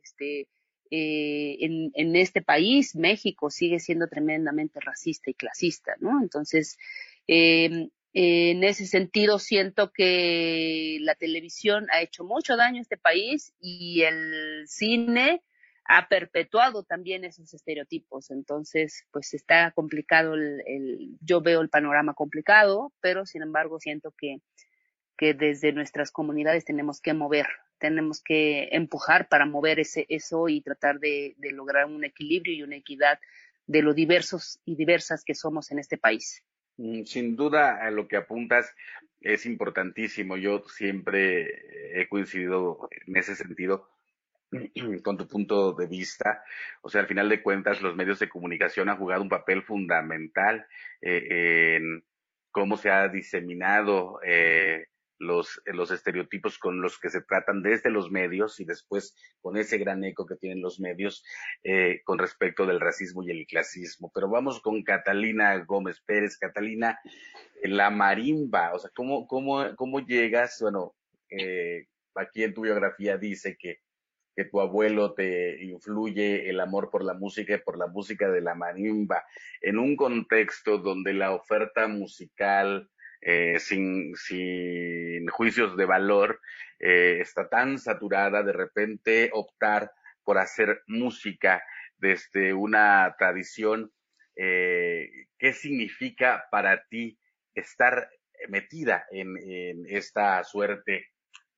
este, 0.02 0.48
eh, 0.90 1.56
en, 1.60 2.16
este 2.16 2.42
país, 2.42 2.94
México, 2.94 3.50
sigue 3.50 3.80
siendo 3.80 4.06
tremendamente 4.06 4.80
racista 4.80 5.30
y 5.30 5.34
clasista, 5.34 5.94
¿no? 5.98 6.20
Entonces, 6.22 6.78
eh, 7.26 7.88
en 8.12 8.64
ese 8.64 8.86
sentido, 8.86 9.38
siento 9.38 9.92
que 9.92 10.98
la 11.00 11.14
televisión 11.14 11.86
ha 11.92 12.02
hecho 12.02 12.24
mucho 12.24 12.56
daño 12.56 12.78
a 12.78 12.82
este 12.82 12.96
país 12.96 13.52
y 13.60 14.02
el 14.02 14.64
cine 14.66 15.42
ha 15.88 16.08
perpetuado 16.08 16.82
también 16.82 17.24
esos 17.24 17.52
estereotipos. 17.54 18.30
Entonces, 18.30 19.04
pues 19.10 19.34
está 19.34 19.70
complicado 19.72 20.34
el, 20.34 21.16
yo 21.20 21.40
veo 21.40 21.60
el 21.60 21.68
panorama 21.68 22.14
complicado, 22.14 22.92
pero 23.00 23.26
sin 23.26 23.42
embargo 23.42 23.78
siento 23.80 24.12
que, 24.16 24.40
que 25.16 25.34
desde 25.34 25.72
nuestras 25.72 26.10
comunidades 26.10 26.64
tenemos 26.64 27.00
que 27.00 27.14
mover, 27.14 27.46
tenemos 27.78 28.22
que 28.22 28.68
empujar 28.72 29.28
para 29.28 29.46
mover 29.46 29.80
ese, 29.80 30.06
eso 30.08 30.48
y 30.48 30.60
tratar 30.60 30.98
de, 30.98 31.34
de 31.38 31.52
lograr 31.52 31.86
un 31.86 32.04
equilibrio 32.04 32.54
y 32.54 32.62
una 32.62 32.76
equidad 32.76 33.18
de 33.66 33.82
lo 33.82 33.94
diversos 33.94 34.60
y 34.64 34.76
diversas 34.76 35.24
que 35.24 35.34
somos 35.34 35.70
en 35.70 35.78
este 35.78 35.98
país. 35.98 36.42
Mm, 36.76 37.04
sin 37.04 37.36
duda, 37.36 37.84
a 37.84 37.90
lo 37.90 38.06
que 38.08 38.16
apuntas 38.16 38.74
es 39.20 39.46
importantísimo. 39.46 40.36
Yo 40.36 40.64
siempre 40.68 42.00
he 42.00 42.08
coincidido 42.08 42.88
en 43.06 43.16
ese 43.16 43.34
sentido 43.34 43.88
con 45.02 45.16
tu 45.16 45.26
punto 45.26 45.72
de 45.72 45.86
vista. 45.86 46.42
O 46.82 46.88
sea, 46.88 47.02
al 47.02 47.06
final 47.06 47.28
de 47.28 47.42
cuentas, 47.42 47.82
los 47.82 47.96
medios 47.96 48.18
de 48.18 48.28
comunicación 48.28 48.88
han 48.88 48.98
jugado 48.98 49.22
un 49.22 49.28
papel 49.28 49.62
fundamental 49.62 50.66
eh, 51.00 51.76
en 51.76 52.04
cómo 52.50 52.76
se 52.76 52.90
ha 52.90 53.08
diseminado 53.08 54.20
eh, 54.24 54.86
los, 55.18 55.60
los 55.66 55.90
estereotipos 55.90 56.58
con 56.58 56.80
los 56.80 56.98
que 56.98 57.10
se 57.10 57.22
tratan 57.22 57.62
desde 57.62 57.90
los 57.90 58.10
medios 58.10 58.60
y 58.60 58.64
después 58.64 59.14
con 59.40 59.56
ese 59.56 59.78
gran 59.78 60.04
eco 60.04 60.26
que 60.26 60.36
tienen 60.36 60.62
los 60.62 60.78
medios 60.80 61.24
eh, 61.64 62.00
con 62.04 62.18
respecto 62.18 62.66
del 62.66 62.80
racismo 62.80 63.22
y 63.22 63.30
el 63.30 63.46
clasismo. 63.46 64.10
Pero 64.14 64.28
vamos 64.28 64.60
con 64.60 64.82
Catalina 64.82 65.56
Gómez 65.64 66.00
Pérez. 66.00 66.38
Catalina, 66.38 66.98
la 67.62 67.90
marimba, 67.90 68.74
o 68.74 68.78
sea, 68.78 68.90
¿cómo, 68.94 69.26
cómo, 69.26 69.74
cómo 69.76 70.00
llegas? 70.00 70.58
Bueno, 70.60 70.94
aquí 72.14 72.44
en 72.44 72.54
tu 72.54 72.62
biografía 72.62 73.16
dice 73.16 73.56
que, 73.58 73.80
que 74.36 74.44
tu 74.44 74.60
abuelo 74.60 75.14
te 75.14 75.64
influye 75.64 76.50
el 76.50 76.60
amor 76.60 76.90
por 76.90 77.02
la 77.02 77.14
música 77.14 77.54
y 77.54 77.58
por 77.58 77.78
la 77.78 77.86
música 77.86 78.30
de 78.30 78.42
la 78.42 78.54
marimba 78.54 79.24
en 79.62 79.78
un 79.78 79.96
contexto 79.96 80.76
donde 80.76 81.14
la 81.14 81.32
oferta 81.32 81.88
musical 81.88 82.90
eh, 83.22 83.58
sin, 83.58 84.14
sin 84.14 85.26
juicios 85.28 85.76
de 85.76 85.86
valor, 85.86 86.40
eh, 86.78 87.18
está 87.20 87.48
tan 87.48 87.78
saturada, 87.78 88.42
de 88.42 88.52
repente 88.52 89.30
optar 89.32 89.90
por 90.22 90.38
hacer 90.38 90.82
música 90.86 91.64
desde 91.96 92.52
una 92.52 93.16
tradición, 93.18 93.90
eh, 94.36 95.10
¿qué 95.38 95.52
significa 95.54 96.46
para 96.50 96.84
ti 96.88 97.18
estar 97.54 98.10
metida 98.48 99.06
en, 99.10 99.36
esta 99.88 100.44
suerte 100.44 101.08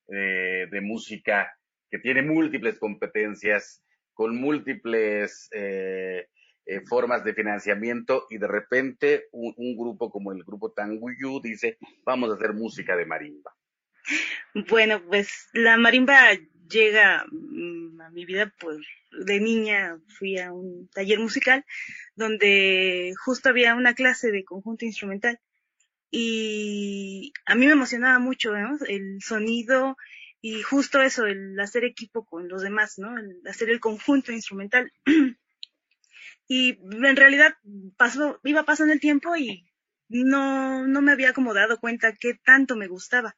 de 0.07 0.81
música 0.81 1.58
que 1.89 1.99
tiene 1.99 2.21
múltiples 2.21 2.77
competencias, 2.77 3.83
con 4.13 4.35
múltiples 4.35 5.49
eh, 5.51 6.27
eh, 6.65 6.81
formas 6.87 7.23
de 7.23 7.33
financiamiento 7.33 8.27
y 8.29 8.37
de 8.37 8.47
repente 8.47 9.23
un, 9.31 9.77
grupo 9.77 10.11
como 10.11 10.31
el 10.31 10.43
grupo 10.43 10.71
Tanguyu 10.71 11.41
dice, 11.41 11.77
vamos 12.03 12.29
a 12.29 12.35
hacer 12.35 12.53
música 12.53 12.95
de 12.95 13.05
marimba. 13.05 13.55
Bueno, 14.53 15.01
pues 15.07 15.49
la 15.53 15.77
marimba 15.77 16.31
llega 16.69 17.25
mm, 17.31 18.01
a 18.01 18.09
mi 18.11 18.25
vida, 18.25 18.53
pues 18.59 18.77
de 19.11 19.39
niña 19.39 19.97
fui 20.07 20.37
a 20.37 20.51
un 20.51 20.87
taller 20.89 21.19
musical 21.19 21.65
donde 22.15 23.13
justo 23.17 23.49
había 23.49 23.73
una 23.75 23.95
clase 23.95 24.31
de 24.31 24.43
conjunto 24.43 24.85
instrumental 24.85 25.39
y 26.11 27.33
a 27.45 27.55
mí 27.55 27.65
me 27.65 27.73
emocionaba 27.73 28.19
mucho 28.19 28.53
el 28.87 29.21
sonido 29.21 29.97
y 30.41 30.61
justo 30.61 31.01
eso, 31.01 31.25
el 31.25 31.59
hacer 31.59 31.83
equipo 31.83 32.25
con 32.25 32.47
los 32.47 32.61
demás, 32.61 32.97
¿no? 32.97 33.17
El 33.17 33.41
hacer 33.47 33.69
el 33.69 33.79
conjunto 33.79 34.31
instrumental. 34.31 34.91
Y 36.51 36.79
en 36.81 37.15
realidad 37.15 37.53
iba 38.43 38.63
pasando 38.63 38.91
el 38.91 38.99
tiempo 38.99 39.35
y 39.35 39.69
no, 40.07 40.87
no 40.87 40.99
me 40.99 41.11
había 41.11 41.31
como 41.31 41.53
dado 41.53 41.79
cuenta 41.79 42.15
qué 42.19 42.33
tanto 42.33 42.75
me 42.75 42.87
gustaba. 42.87 43.35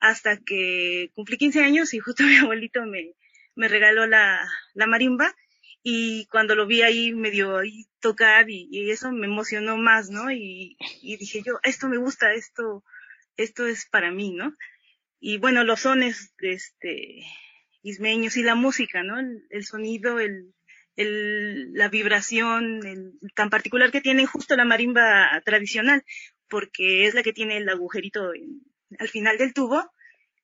Hasta 0.00 0.38
que 0.38 1.10
cumplí 1.14 1.36
15 1.36 1.62
años 1.62 1.92
y 1.92 1.98
justo 1.98 2.22
mi 2.24 2.36
abuelito 2.36 2.86
me, 2.86 3.12
me 3.54 3.68
regaló 3.68 4.06
la, 4.06 4.40
la 4.72 4.86
marimba 4.86 5.34
y 5.82 6.24
cuando 6.26 6.54
lo 6.54 6.66
vi 6.66 6.80
ahí 6.80 7.12
medio 7.12 7.58
ahí 7.58 7.84
tocar 8.00 8.48
y, 8.48 8.68
y, 8.70 8.90
eso 8.90 9.12
me 9.12 9.26
emocionó 9.26 9.76
más, 9.76 10.08
¿no? 10.08 10.30
Y, 10.30 10.78
y, 11.02 11.18
dije 11.18 11.42
yo, 11.44 11.60
esto 11.62 11.88
me 11.88 11.98
gusta, 11.98 12.32
esto, 12.32 12.82
esto 13.36 13.66
es 13.66 13.84
para 13.84 14.10
mí, 14.10 14.32
¿no? 14.32 14.56
Y 15.26 15.38
bueno, 15.38 15.64
los 15.64 15.80
sones, 15.80 16.34
este, 16.40 17.24
ismeños 17.80 18.36
y 18.36 18.42
la 18.42 18.54
música, 18.54 19.02
¿no? 19.02 19.18
El, 19.48 19.64
sonido, 19.64 20.20
el, 20.20 20.52
el, 20.96 21.72
la 21.72 21.88
vibración 21.88 22.86
el, 22.86 23.12
tan 23.34 23.48
particular 23.48 23.90
que 23.90 24.02
tiene 24.02 24.26
justo 24.26 24.54
la 24.54 24.66
marimba 24.66 25.40
tradicional, 25.42 26.04
porque 26.46 27.06
es 27.06 27.14
la 27.14 27.22
que 27.22 27.32
tiene 27.32 27.56
el 27.56 27.66
agujerito 27.70 28.32
al 28.98 29.08
final 29.08 29.38
del 29.38 29.54
tubo 29.54 29.90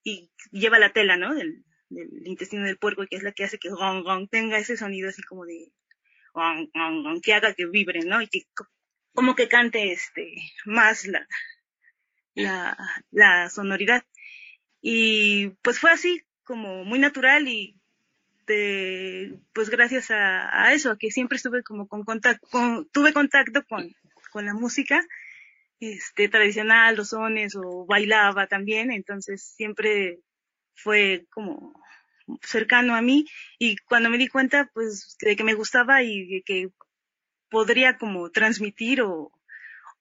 y 0.03 0.31
lleva 0.49 0.79
la 0.79 0.91
tela, 0.91 1.15
¿no? 1.15 1.35
Del, 1.35 1.63
del 1.89 2.09
intestino 2.25 2.65
del 2.65 2.79
puerco, 2.79 3.05
que 3.07 3.17
es 3.17 3.21
la 3.21 3.33
que 3.33 3.43
hace 3.43 3.59
que 3.59 3.69
gong, 3.69 4.01
gong, 4.01 4.29
tenga 4.31 4.57
ese 4.57 4.77
sonido 4.77 5.09
así 5.09 5.21
como 5.21 5.45
de 5.45 5.71
gong, 6.33 6.71
gong, 6.73 7.03
gong, 7.03 7.21
que 7.21 7.35
haga 7.35 7.53
que 7.53 7.67
vibre, 7.67 7.99
¿no? 7.99 8.19
Y 8.19 8.29
que 8.29 8.47
como 9.13 9.35
que 9.35 9.47
cante 9.47 9.91
este 9.91 10.37
más 10.65 11.05
la, 11.05 11.27
la, 12.33 12.75
la 13.11 13.47
sonoridad. 13.51 14.03
Y 14.81 15.49
pues 15.61 15.79
fue 15.79 15.91
así, 15.91 16.21
como 16.43 16.83
muy 16.83 16.99
natural 16.99 17.47
y 17.47 17.81
este, 18.51 19.39
pues 19.53 19.69
gracias 19.69 20.11
a, 20.11 20.73
eso, 20.73 20.97
que 20.97 21.11
siempre 21.11 21.37
estuve 21.37 21.63
como 21.63 21.87
con 21.87 22.03
contacto, 22.03 22.85
tuve 22.91 23.13
contacto 23.13 23.63
con, 23.65 23.95
con 24.31 24.45
la 24.45 24.53
música, 24.53 25.05
este, 25.79 26.27
tradicional, 26.29 26.95
los 26.95 27.09
sones, 27.09 27.55
o 27.55 27.85
bailaba 27.85 28.47
también, 28.47 28.91
entonces 28.91 29.43
siempre 29.55 30.19
fue 30.75 31.25
como 31.29 31.73
cercano 32.41 32.95
a 32.95 33.01
mí, 33.01 33.25
y 33.59 33.77
cuando 33.77 34.09
me 34.09 34.17
di 34.17 34.27
cuenta, 34.27 34.69
pues, 34.73 35.17
de 35.21 35.35
que 35.35 35.43
me 35.43 35.53
gustaba 35.53 36.03
y 36.03 36.25
de 36.27 36.43
que 36.43 36.69
podría 37.49 37.97
como 37.97 38.31
transmitir 38.31 39.01
o, 39.01 39.31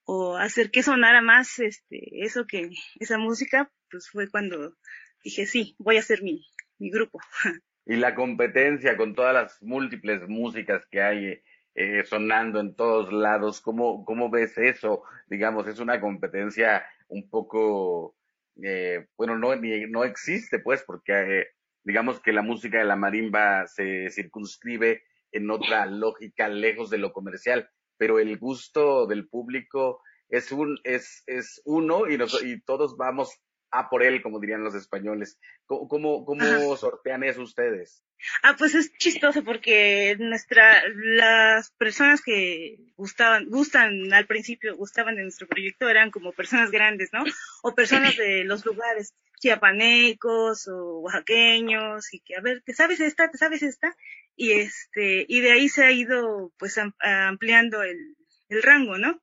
o 0.04 0.36
hacer 0.36 0.70
que 0.70 0.82
sonara 0.82 1.22
más, 1.22 1.58
este, 1.58 2.24
eso 2.24 2.46
que, 2.46 2.70
esa 3.00 3.18
música, 3.18 3.70
pues 3.90 4.08
fue 4.08 4.30
cuando 4.30 4.76
dije, 5.24 5.46
sí, 5.46 5.74
voy 5.78 5.96
a 5.96 6.00
hacer 6.00 6.22
mi, 6.22 6.46
mi 6.78 6.90
grupo. 6.90 7.20
y 7.86 7.96
la 7.96 8.14
competencia 8.14 8.96
con 8.96 9.14
todas 9.14 9.34
las 9.34 9.62
múltiples 9.62 10.28
músicas 10.28 10.86
que 10.90 11.02
hay 11.02 11.42
eh, 11.74 12.04
sonando 12.04 12.60
en 12.60 12.74
todos 12.74 13.12
lados, 13.12 13.60
¿cómo, 13.60 14.04
¿cómo 14.04 14.30
ves 14.30 14.58
eso? 14.58 15.02
Digamos, 15.28 15.66
es 15.66 15.78
una 15.78 16.00
competencia 16.00 16.84
un 17.08 17.28
poco, 17.30 18.16
eh, 18.62 19.06
bueno, 19.16 19.38
no, 19.38 19.54
no 19.56 20.04
existe 20.04 20.58
pues, 20.58 20.82
porque 20.84 21.40
eh, 21.40 21.46
digamos 21.82 22.20
que 22.20 22.32
la 22.32 22.42
música 22.42 22.78
de 22.78 22.84
la 22.84 22.96
marimba 22.96 23.66
se 23.66 24.10
circunscribe 24.10 25.02
en 25.32 25.50
otra 25.50 25.86
lógica 25.86 26.48
lejos 26.48 26.90
de 26.90 26.98
lo 26.98 27.12
comercial, 27.12 27.70
pero 27.96 28.18
el 28.18 28.36
gusto 28.38 29.06
del 29.06 29.28
público 29.28 30.02
es 30.28 30.52
un 30.52 30.78
es 30.84 31.22
es 31.26 31.60
uno 31.64 32.08
y, 32.08 32.18
y 32.44 32.60
todos 32.60 32.96
vamos 32.96 33.40
a 33.70 33.88
por 33.88 34.02
él, 34.02 34.22
como 34.22 34.40
dirían 34.40 34.64
los 34.64 34.74
españoles. 34.74 35.38
¿Cómo, 35.66 36.24
cómo, 36.24 36.76
sortean 36.76 37.22
eso 37.24 37.42
ustedes? 37.42 38.04
Ah, 38.42 38.56
pues 38.58 38.74
es 38.74 38.92
chistoso 38.98 39.44
porque 39.44 40.16
nuestra, 40.18 40.82
las 40.94 41.70
personas 41.72 42.22
que 42.22 42.78
gustaban, 42.96 43.48
gustan 43.48 44.12
al 44.12 44.26
principio, 44.26 44.76
gustaban 44.76 45.16
de 45.16 45.22
nuestro 45.22 45.46
proyecto 45.46 45.88
eran 45.88 46.10
como 46.10 46.32
personas 46.32 46.70
grandes, 46.70 47.10
¿no? 47.12 47.24
O 47.62 47.74
personas 47.74 48.16
de 48.16 48.44
los 48.44 48.64
lugares 48.66 49.14
chiapanecos 49.40 50.68
o 50.68 51.00
oaxaqueños 51.00 52.12
y 52.12 52.20
que, 52.20 52.36
a 52.36 52.40
ver, 52.40 52.62
¿te 52.62 52.74
sabes 52.74 53.00
esta? 53.00 53.30
¿Te 53.30 53.38
sabes 53.38 53.62
esta? 53.62 53.96
Y 54.36 54.52
este, 54.52 55.24
y 55.28 55.40
de 55.40 55.52
ahí 55.52 55.68
se 55.68 55.84
ha 55.84 55.92
ido 55.92 56.52
pues 56.58 56.78
ampliando 57.00 57.82
el, 57.82 58.16
el 58.48 58.62
rango, 58.62 58.98
¿no? 58.98 59.22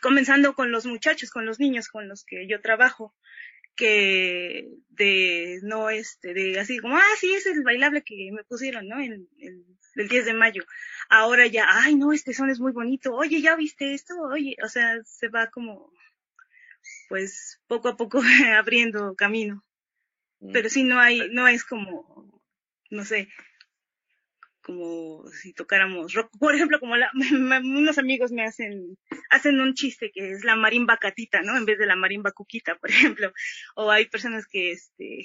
Comenzando 0.00 0.54
con 0.54 0.70
los 0.70 0.86
muchachos, 0.86 1.30
con 1.30 1.46
los 1.46 1.58
niños 1.58 1.88
con 1.88 2.08
los 2.08 2.24
que 2.24 2.46
yo 2.46 2.60
trabajo 2.60 3.14
que 3.76 4.68
de 4.90 5.60
no 5.62 5.90
este 5.90 6.34
de 6.34 6.60
así 6.60 6.78
como 6.78 6.96
ah 6.96 7.16
sí 7.18 7.32
es 7.32 7.46
el 7.46 7.62
bailable 7.62 8.02
que 8.02 8.30
me 8.32 8.44
pusieron 8.44 8.86
no 8.88 8.98
el, 8.98 9.28
el, 9.38 10.08
10 10.08 10.24
de 10.24 10.34
mayo 10.34 10.64
ahora 11.08 11.46
ya 11.46 11.66
ay 11.68 11.94
no 11.94 12.12
este 12.12 12.32
son 12.34 12.50
es 12.50 12.60
muy 12.60 12.72
bonito 12.72 13.14
oye 13.14 13.40
ya 13.40 13.56
viste 13.56 13.94
esto 13.94 14.14
oye 14.20 14.56
o 14.62 14.68
sea 14.68 15.02
se 15.04 15.28
va 15.28 15.48
como 15.48 15.92
pues 17.08 17.60
poco 17.66 17.88
a 17.88 17.96
poco 17.96 18.20
abriendo 18.56 19.14
camino. 19.14 19.64
Mm. 20.40 20.52
pero 20.52 20.68
sí 20.68 20.84
no 20.84 20.98
hay 20.98 21.28
no 21.30 21.46
es 21.48 21.64
como 21.64 22.42
no 22.90 23.04
sé 23.04 23.28
como 24.62 25.28
si 25.30 25.52
tocáramos 25.52 26.14
rock. 26.14 26.30
Por 26.38 26.54
ejemplo, 26.54 26.80
como 26.80 26.96
la, 26.96 27.10
unos 27.64 27.98
amigos 27.98 28.32
me 28.32 28.44
hacen, 28.44 28.96
hacen 29.30 29.60
un 29.60 29.74
chiste 29.74 30.10
que 30.12 30.32
es 30.32 30.44
la 30.44 30.56
marimba 30.56 30.96
catita, 30.96 31.42
¿no? 31.42 31.56
En 31.56 31.66
vez 31.66 31.78
de 31.78 31.86
la 31.86 31.96
marimba 31.96 32.32
cuquita, 32.32 32.76
por 32.76 32.90
ejemplo. 32.90 33.32
O 33.74 33.90
hay 33.90 34.06
personas 34.06 34.46
que, 34.46 34.72
este, 34.72 35.24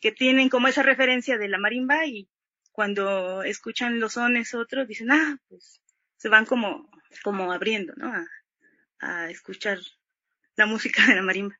que 0.00 0.12
tienen 0.12 0.48
como 0.48 0.68
esa 0.68 0.82
referencia 0.82 1.38
de 1.38 1.48
la 1.48 1.58
marimba 1.58 2.06
y 2.06 2.28
cuando 2.72 3.42
escuchan 3.42 4.00
los 4.00 4.14
sones 4.14 4.54
otros 4.54 4.88
dicen, 4.88 5.12
ah, 5.12 5.38
pues 5.48 5.80
se 6.16 6.28
van 6.28 6.46
como, 6.46 6.90
como 7.22 7.52
abriendo, 7.52 7.92
¿no? 7.96 8.12
A, 8.12 8.26
a 9.00 9.30
escuchar 9.30 9.78
la 10.56 10.66
música 10.66 11.06
de 11.06 11.14
la 11.14 11.22
marimba. 11.22 11.58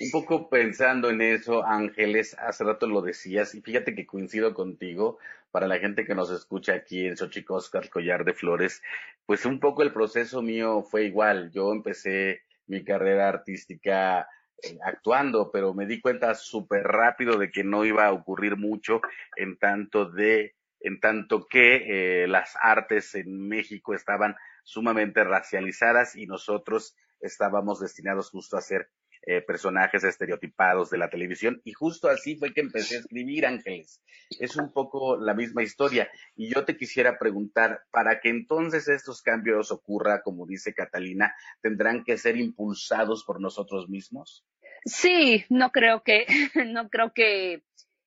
Un 0.00 0.10
poco 0.10 0.48
pensando 0.48 1.08
en 1.10 1.20
eso, 1.20 1.64
Ángeles, 1.64 2.36
hace 2.40 2.64
rato 2.64 2.88
lo 2.88 3.00
decías, 3.00 3.54
y 3.54 3.60
fíjate 3.60 3.94
que 3.94 4.06
coincido 4.06 4.52
contigo, 4.52 5.18
para 5.52 5.68
la 5.68 5.78
gente 5.78 6.04
que 6.04 6.16
nos 6.16 6.32
escucha 6.32 6.72
aquí 6.74 7.06
en 7.06 7.16
Xochicóscar, 7.16 7.88
Collar 7.88 8.24
de 8.24 8.34
Flores, 8.34 8.82
pues 9.24 9.46
un 9.46 9.60
poco 9.60 9.84
el 9.84 9.92
proceso 9.92 10.42
mío 10.42 10.82
fue 10.82 11.04
igual. 11.04 11.52
Yo 11.52 11.70
empecé 11.70 12.42
mi 12.66 12.82
carrera 12.82 13.28
artística 13.28 14.28
eh, 14.60 14.78
actuando, 14.82 15.52
pero 15.52 15.72
me 15.72 15.86
di 15.86 16.00
cuenta 16.00 16.34
súper 16.34 16.82
rápido 16.82 17.38
de 17.38 17.52
que 17.52 17.62
no 17.62 17.84
iba 17.84 18.06
a 18.06 18.12
ocurrir 18.12 18.56
mucho 18.56 19.00
en 19.36 19.56
tanto 19.56 20.10
de 20.10 20.56
en 20.80 20.98
tanto 20.98 21.46
que 21.46 22.22
eh, 22.24 22.26
las 22.26 22.56
artes 22.60 23.14
en 23.14 23.46
México 23.48 23.94
estaban 23.94 24.34
sumamente 24.64 25.22
racializadas 25.22 26.16
y 26.16 26.26
nosotros 26.26 26.96
estábamos 27.20 27.78
destinados 27.80 28.28
justo 28.28 28.56
a 28.56 28.60
ser 28.60 28.90
eh, 29.26 29.40
personajes 29.40 30.04
estereotipados 30.04 30.90
de 30.90 30.98
la 30.98 31.08
televisión 31.08 31.60
y 31.64 31.72
justo 31.72 32.08
así 32.08 32.36
fue 32.36 32.52
que 32.52 32.60
empecé 32.60 32.96
a 32.96 33.00
escribir 33.00 33.46
Ángeles. 33.46 34.02
Es 34.38 34.56
un 34.56 34.72
poco 34.72 35.16
la 35.16 35.34
misma 35.34 35.62
historia 35.62 36.10
y 36.36 36.52
yo 36.52 36.64
te 36.64 36.76
quisiera 36.76 37.18
preguntar, 37.18 37.82
para 37.90 38.20
que 38.20 38.28
entonces 38.28 38.88
estos 38.88 39.22
cambios 39.22 39.70
ocurra, 39.70 40.22
como 40.22 40.46
dice 40.46 40.74
Catalina, 40.74 41.34
¿tendrán 41.62 42.04
que 42.04 42.18
ser 42.18 42.36
impulsados 42.36 43.24
por 43.24 43.40
nosotros 43.40 43.88
mismos? 43.88 44.44
Sí, 44.84 45.44
no 45.48 45.70
creo 45.70 46.02
que, 46.02 46.26
no 46.66 46.90
creo 46.90 47.12
que 47.12 47.62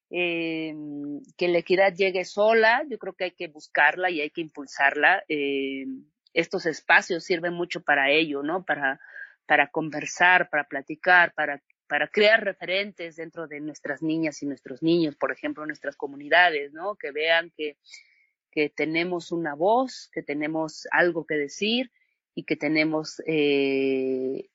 eh, 0.09 0.73
que 1.35 1.47
la 1.47 1.57
equidad 1.57 1.93
llegue 1.93 2.23
sola, 2.23 2.83
yo 2.89 2.97
creo 2.97 3.13
que 3.13 3.25
hay 3.25 3.31
que 3.31 3.47
buscarla 3.47 4.09
y 4.09 4.21
hay 4.21 4.29
que 4.29 4.41
impulsarla. 4.41 5.23
Eh, 5.27 5.85
estos 6.33 6.65
espacios 6.65 7.23
sirven 7.23 7.53
mucho 7.53 7.81
para 7.81 8.11
ello, 8.11 8.43
¿no? 8.43 8.63
Para 8.63 8.99
para 9.47 9.67
conversar, 9.67 10.49
para 10.49 10.65
platicar, 10.65 11.33
para, 11.33 11.63
para 11.87 12.07
crear 12.09 12.43
referentes 12.43 13.15
dentro 13.15 13.47
de 13.47 13.59
nuestras 13.61 14.03
niñas 14.03 14.43
y 14.43 14.45
nuestros 14.45 14.83
niños, 14.83 15.15
por 15.15 15.31
ejemplo, 15.31 15.65
nuestras 15.65 15.95
comunidades, 15.95 16.73
¿no? 16.73 16.95
Que 16.95 17.11
vean 17.11 17.51
que, 17.55 17.77
que 18.51 18.69
tenemos 18.69 19.31
una 19.31 19.55
voz, 19.55 20.09
que 20.13 20.21
tenemos 20.21 20.87
algo 20.91 21.25
que 21.25 21.35
decir 21.35 21.91
y 22.35 22.43
que 22.43 22.55
tenemos 22.55 23.21
eh, 23.25 24.49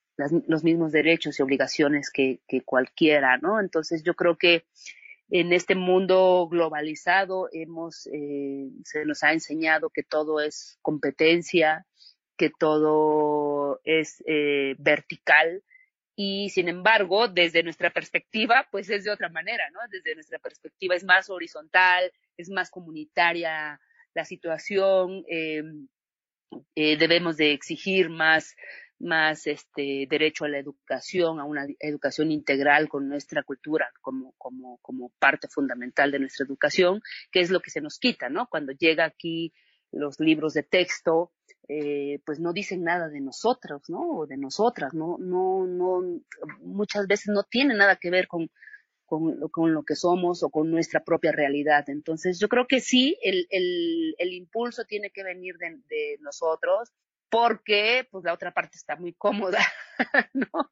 los 0.46 0.62
mismos 0.62 0.92
derechos 0.92 1.38
y 1.38 1.42
obligaciones 1.42 2.10
que, 2.10 2.40
que 2.46 2.60
cualquiera, 2.60 3.38
¿no? 3.38 3.60
Entonces 3.60 4.02
yo 4.04 4.14
creo 4.14 4.36
que 4.36 4.66
en 5.30 5.54
este 5.54 5.74
mundo 5.74 6.46
globalizado 6.50 7.48
hemos, 7.52 8.06
eh, 8.12 8.68
se 8.84 9.06
nos 9.06 9.22
ha 9.22 9.32
enseñado 9.32 9.88
que 9.88 10.02
todo 10.02 10.40
es 10.40 10.78
competencia, 10.82 11.86
que 12.42 12.50
todo 12.58 13.80
es 13.84 14.20
eh, 14.26 14.74
vertical 14.76 15.62
y 16.16 16.50
sin 16.50 16.68
embargo, 16.68 17.28
desde 17.28 17.62
nuestra 17.62 17.90
perspectiva, 17.90 18.66
pues 18.72 18.90
es 18.90 19.04
de 19.04 19.12
otra 19.12 19.28
manera, 19.28 19.70
¿no? 19.70 19.78
Desde 19.88 20.16
nuestra 20.16 20.40
perspectiva 20.40 20.96
es 20.96 21.04
más 21.04 21.30
horizontal, 21.30 22.10
es 22.36 22.50
más 22.50 22.68
comunitaria 22.68 23.80
la 24.12 24.24
situación, 24.24 25.24
em, 25.28 25.86
eh, 26.74 26.96
debemos 26.96 27.36
de 27.36 27.52
exigir 27.52 28.10
más, 28.10 28.56
más 28.98 29.46
este 29.46 30.08
derecho 30.10 30.44
a 30.44 30.48
la 30.48 30.58
educación, 30.58 31.38
a 31.38 31.44
una 31.44 31.64
educación 31.78 32.32
integral 32.32 32.88
con 32.88 33.08
nuestra 33.08 33.44
cultura 33.44 33.88
como, 34.00 34.34
como, 34.36 34.78
como 34.78 35.10
parte 35.20 35.46
fundamental 35.46 36.10
de 36.10 36.18
nuestra 36.18 36.44
educación, 36.44 37.02
que 37.30 37.38
es 37.38 37.50
lo 37.50 37.60
que 37.60 37.70
se 37.70 37.80
nos 37.80 38.00
quita, 38.00 38.28
¿no? 38.30 38.48
Cuando 38.48 38.72
llega 38.72 39.04
aquí 39.04 39.52
los 39.92 40.18
libros 40.18 40.54
de 40.54 40.62
texto, 40.62 41.32
eh, 41.68 42.20
pues 42.24 42.40
no 42.40 42.52
dicen 42.52 42.84
nada 42.84 43.08
de 43.08 43.20
nosotros, 43.20 43.88
¿no? 43.88 44.18
O 44.18 44.26
de 44.26 44.36
nosotras, 44.36 44.94
¿no? 44.94 45.16
No, 45.18 45.66
no, 45.66 46.20
muchas 46.60 47.06
veces 47.06 47.28
no 47.28 47.44
tiene 47.44 47.74
nada 47.74 47.96
que 47.96 48.10
ver 48.10 48.26
con, 48.26 48.50
con, 49.06 49.74
lo 49.74 49.82
que 49.82 49.94
somos 49.94 50.42
o 50.42 50.50
con 50.50 50.70
nuestra 50.70 51.04
propia 51.04 51.32
realidad. 51.32 51.84
Entonces, 51.88 52.38
yo 52.38 52.48
creo 52.48 52.66
que 52.66 52.80
sí, 52.80 53.18
el, 53.22 53.46
el, 53.50 54.14
el 54.18 54.32
impulso 54.32 54.84
tiene 54.84 55.10
que 55.10 55.22
venir 55.22 55.56
de, 55.58 56.18
nosotros 56.20 56.90
porque 57.32 58.06
pues 58.10 58.24
la 58.24 58.34
otra 58.34 58.52
parte 58.52 58.76
está 58.76 58.94
muy 58.94 59.14
cómoda, 59.14 59.58
¿no? 60.34 60.70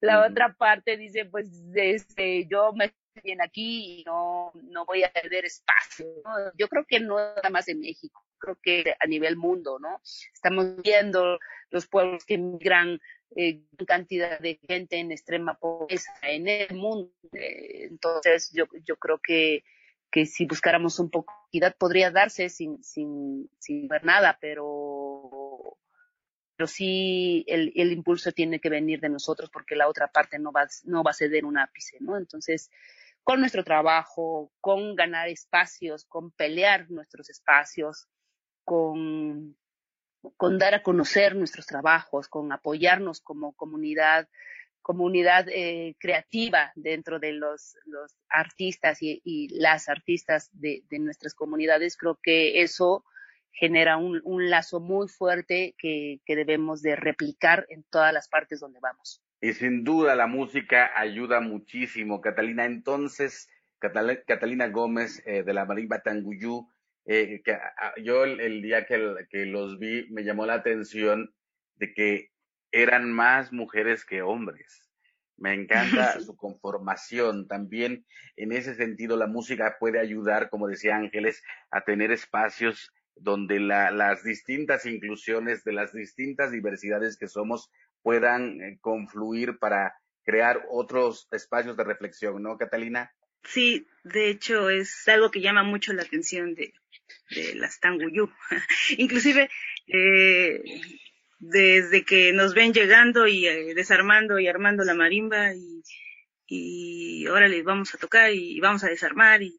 La 0.00 0.26
otra 0.26 0.52
parte 0.58 0.96
dice, 0.96 1.24
pues 1.24 1.46
este, 1.72 2.48
yo 2.48 2.72
me 2.72 2.86
estoy 2.86 3.22
bien 3.22 3.40
aquí 3.40 4.00
y 4.00 4.04
no, 4.04 4.50
no 4.54 4.84
voy 4.86 5.04
a 5.04 5.12
perder 5.12 5.44
espacio. 5.44 6.06
¿no? 6.24 6.52
Yo 6.58 6.66
creo 6.66 6.84
que 6.84 6.98
no 6.98 7.14
nada 7.16 7.48
más 7.50 7.68
en 7.68 7.78
México 7.78 8.24
creo 8.40 8.58
que 8.60 8.96
a 8.98 9.06
nivel 9.06 9.36
mundo, 9.36 9.78
¿no? 9.78 10.00
Estamos 10.34 10.82
viendo 10.82 11.38
los 11.70 11.86
pueblos 11.86 12.24
que 12.24 12.34
emigran 12.34 12.98
eh, 13.36 13.62
cantidad 13.86 14.40
de 14.40 14.58
gente 14.66 14.96
en 14.96 15.12
extrema 15.12 15.58
pobreza 15.58 16.12
en 16.22 16.48
el 16.48 16.74
mundo. 16.74 17.12
Eh, 17.34 17.84
entonces, 17.84 18.50
yo, 18.52 18.64
yo 18.84 18.96
creo 18.96 19.20
que, 19.22 19.62
que 20.10 20.26
si 20.26 20.46
buscáramos 20.46 20.98
un 20.98 21.10
poco 21.10 21.32
de 21.32 21.58
equidad 21.58 21.76
podría 21.76 22.10
darse 22.10 22.48
sin, 22.48 22.82
sin, 22.82 23.48
sin 23.60 23.86
ver 23.86 24.04
nada, 24.04 24.38
pero, 24.40 24.99
pero 26.60 26.68
sí 26.68 27.42
el, 27.48 27.72
el 27.74 27.90
impulso 27.90 28.32
tiene 28.32 28.60
que 28.60 28.68
venir 28.68 29.00
de 29.00 29.08
nosotros 29.08 29.48
porque 29.48 29.74
la 29.74 29.88
otra 29.88 30.08
parte 30.08 30.38
no 30.38 30.52
va, 30.52 30.68
no 30.84 31.02
va 31.02 31.12
a 31.12 31.14
ceder 31.14 31.46
un 31.46 31.56
ápice, 31.56 31.96
¿no? 32.00 32.18
Entonces, 32.18 32.70
con 33.24 33.40
nuestro 33.40 33.64
trabajo, 33.64 34.52
con 34.60 34.94
ganar 34.94 35.30
espacios, 35.30 36.04
con 36.04 36.32
pelear 36.32 36.90
nuestros 36.90 37.30
espacios, 37.30 38.08
con, 38.62 39.56
con 40.36 40.58
dar 40.58 40.74
a 40.74 40.82
conocer 40.82 41.34
nuestros 41.34 41.64
trabajos, 41.64 42.28
con 42.28 42.52
apoyarnos 42.52 43.22
como 43.22 43.54
comunidad, 43.54 44.28
comunidad 44.82 45.46
eh, 45.48 45.96
creativa 45.98 46.72
dentro 46.74 47.18
de 47.18 47.32
los, 47.32 47.74
los 47.86 48.18
artistas 48.28 48.98
y, 49.00 49.48
las 49.58 49.88
artistas 49.88 50.50
de, 50.52 50.84
nuestras 50.98 51.32
comunidades. 51.32 51.96
Creo 51.96 52.18
que 52.22 52.60
eso 52.60 53.06
genera 53.52 53.96
un, 53.96 54.20
un 54.24 54.48
lazo 54.50 54.80
muy 54.80 55.08
fuerte 55.08 55.74
que, 55.78 56.20
que, 56.24 56.36
debemos 56.36 56.82
de 56.82 56.96
replicar 56.96 57.66
en 57.68 57.84
todas 57.90 58.12
las 58.12 58.28
partes 58.28 58.60
donde 58.60 58.80
vamos. 58.80 59.22
Y 59.40 59.52
sin 59.54 59.84
duda 59.84 60.14
la 60.14 60.26
música 60.26 60.90
ayuda 60.96 61.40
muchísimo, 61.40 62.20
Catalina. 62.20 62.64
Entonces, 62.64 63.48
Catalina 63.80 64.68
Gómez 64.68 65.22
eh, 65.26 65.42
de 65.42 65.54
la 65.54 65.64
Marimba 65.64 66.00
Tanguyú, 66.00 66.68
eh, 67.06 67.40
que 67.42 67.58
yo 68.02 68.24
el, 68.24 68.62
día 68.62 68.84
que, 68.84 69.14
que, 69.30 69.46
los 69.46 69.78
vi 69.78 70.06
me 70.10 70.22
llamó 70.22 70.44
la 70.46 70.54
atención 70.54 71.34
de 71.76 71.94
que 71.94 72.30
eran 72.70 73.10
más 73.10 73.52
mujeres 73.52 74.04
que 74.04 74.22
hombres. 74.22 74.90
Me 75.38 75.54
encanta 75.54 76.20
su 76.20 76.36
conformación. 76.36 77.48
También 77.48 78.04
en 78.36 78.52
ese 78.52 78.74
sentido 78.74 79.16
la 79.16 79.26
música 79.26 79.76
puede 79.80 79.98
ayudar, 79.98 80.50
como 80.50 80.68
decía 80.68 80.96
Ángeles, 80.96 81.42
a 81.70 81.80
tener 81.80 82.12
espacios 82.12 82.92
donde 83.20 83.60
la, 83.60 83.90
las 83.90 84.24
distintas 84.24 84.86
inclusiones 84.86 85.62
de 85.64 85.72
las 85.72 85.92
distintas 85.92 86.52
diversidades 86.52 87.16
que 87.18 87.28
somos 87.28 87.70
puedan 88.02 88.60
eh, 88.60 88.78
confluir 88.80 89.58
para 89.58 89.94
crear 90.24 90.64
otros 90.70 91.28
espacios 91.32 91.76
de 91.76 91.84
reflexión, 91.84 92.42
¿no, 92.42 92.56
Catalina? 92.56 93.12
Sí, 93.44 93.86
de 94.04 94.30
hecho 94.30 94.70
es 94.70 95.06
algo 95.08 95.30
que 95.30 95.40
llama 95.40 95.62
mucho 95.62 95.92
la 95.92 96.02
atención 96.02 96.54
de, 96.54 96.72
las 97.54 97.80
Tanguyú. 97.80 98.30
Inclusive, 98.98 99.50
eh, 99.86 100.62
desde 101.38 102.04
que 102.04 102.32
nos 102.32 102.54
ven 102.54 102.72
llegando 102.72 103.26
y 103.26 103.46
eh, 103.46 103.74
desarmando 103.74 104.38
y 104.38 104.46
armando 104.46 104.84
la 104.84 104.94
marimba 104.94 105.54
y, 105.54 105.82
y 106.46 107.26
ahora 107.26 107.48
les 107.48 107.64
vamos 107.64 107.94
a 107.94 107.98
tocar 107.98 108.32
y 108.32 108.60
vamos 108.60 108.84
a 108.84 108.88
desarmar 108.88 109.42
y 109.42 109.58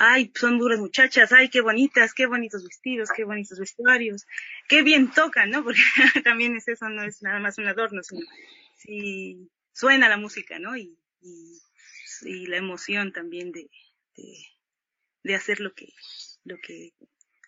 ay, 0.00 0.32
son 0.34 0.58
duras 0.58 0.80
muchachas, 0.80 1.30
ay, 1.30 1.50
qué 1.50 1.60
bonitas, 1.60 2.14
qué 2.14 2.24
bonitos 2.24 2.64
vestidos, 2.64 3.10
qué 3.14 3.24
bonitos 3.24 3.58
vestuarios, 3.58 4.26
qué 4.66 4.82
bien 4.82 5.10
tocan, 5.10 5.50
¿no? 5.50 5.62
Porque 5.64 5.82
también 6.24 6.56
es 6.56 6.66
eso, 6.68 6.88
no 6.88 7.02
es 7.02 7.22
nada 7.22 7.38
más 7.38 7.58
un 7.58 7.66
adorno, 7.66 8.02
sino 8.02 8.26
si 8.76 9.50
suena 9.72 10.08
la 10.08 10.16
música, 10.16 10.58
¿no? 10.58 10.76
Y, 10.76 10.96
la 12.22 12.58
emoción 12.58 13.12
también 13.12 13.50
de, 13.50 13.70
de, 14.14 14.34
de, 15.22 15.34
hacer 15.34 15.60
lo 15.60 15.72
que, 15.74 15.88
lo 16.44 16.58
que, 16.58 16.92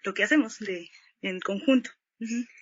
lo 0.02 0.14
que 0.14 0.22
hacemos 0.22 0.58
de, 0.60 0.90
en 1.20 1.40
conjunto. 1.40 1.90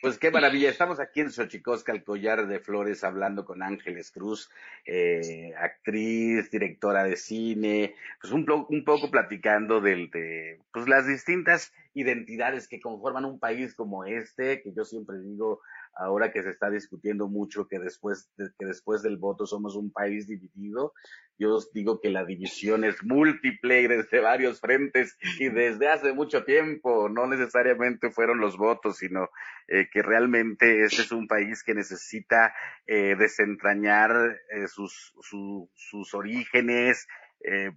Pues 0.00 0.18
qué 0.18 0.30
maravilla. 0.30 0.70
Estamos 0.70 1.00
aquí 1.00 1.20
en 1.20 1.30
Xochicosca, 1.30 1.92
el 1.92 2.04
collar 2.04 2.46
de 2.46 2.60
flores, 2.60 3.04
hablando 3.04 3.44
con 3.44 3.62
Ángeles 3.62 4.10
Cruz, 4.10 4.50
eh, 4.86 5.52
actriz, 5.58 6.50
directora 6.50 7.04
de 7.04 7.16
cine, 7.16 7.94
pues 8.20 8.32
un, 8.32 8.44
poco 8.84 9.10
platicando 9.10 9.80
de 9.80 10.58
pues 10.72 10.88
las 10.88 11.06
distintas 11.06 11.72
identidades 11.94 12.68
que 12.68 12.80
conforman 12.80 13.24
un 13.24 13.38
país 13.38 13.74
como 13.74 14.04
este, 14.04 14.62
que 14.62 14.72
yo 14.72 14.84
siempre 14.84 15.18
digo, 15.20 15.60
ahora 15.94 16.32
que 16.32 16.42
se 16.42 16.50
está 16.50 16.70
discutiendo 16.70 17.28
mucho 17.28 17.66
que 17.68 17.78
después, 17.78 18.30
de, 18.36 18.50
que 18.58 18.66
después 18.66 19.02
del 19.02 19.16
voto 19.16 19.46
somos 19.46 19.76
un 19.76 19.92
país 19.92 20.26
dividido, 20.26 20.92
yo 21.38 21.54
os 21.54 21.72
digo 21.72 22.00
que 22.00 22.10
la 22.10 22.24
división 22.24 22.84
es 22.84 23.02
múltiple 23.02 23.82
y 23.82 23.88
desde 23.88 24.20
varios 24.20 24.60
frentes 24.60 25.16
y 25.38 25.48
desde 25.48 25.88
hace 25.88 26.12
mucho 26.12 26.44
tiempo, 26.44 27.08
no 27.08 27.26
necesariamente 27.26 28.10
fueron 28.10 28.40
los 28.40 28.56
votos, 28.56 28.98
sino 28.98 29.30
eh, 29.68 29.88
que 29.90 30.02
realmente 30.02 30.84
este 30.84 31.02
es 31.02 31.12
un 31.12 31.26
país 31.26 31.62
que 31.62 31.74
necesita 31.74 32.54
eh, 32.86 33.16
desentrañar 33.18 34.38
eh, 34.50 34.68
sus, 34.68 35.14
su, 35.22 35.70
sus 35.74 36.14
orígenes, 36.14 37.06
eh, 37.44 37.72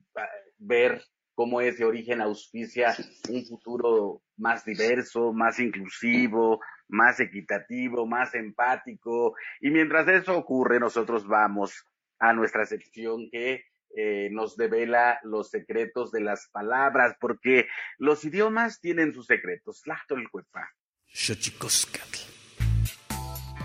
ver 0.57 1.01
cómo 1.33 1.61
ese 1.61 1.85
origen 1.85 2.21
auspicia 2.21 2.95
un 3.29 3.45
futuro 3.45 4.21
más 4.37 4.65
diverso, 4.65 5.33
más 5.33 5.59
inclusivo, 5.59 6.59
más 6.87 7.19
equitativo, 7.19 8.05
más 8.05 8.33
empático. 8.35 9.35
Y 9.59 9.69
mientras 9.71 10.07
eso 10.07 10.37
ocurre, 10.37 10.79
nosotros 10.79 11.27
vamos 11.27 11.85
a 12.19 12.33
nuestra 12.33 12.65
sección 12.65 13.29
que 13.31 13.63
eh, 13.95 14.29
nos 14.31 14.57
devela 14.57 15.19
los 15.23 15.49
secretos 15.49 16.11
de 16.11 16.21
las 16.21 16.49
palabras, 16.51 17.15
porque 17.19 17.67
los 17.97 18.25
idiomas 18.25 18.79
tienen 18.79 19.13
sus 19.13 19.27
secretos. 19.27 19.83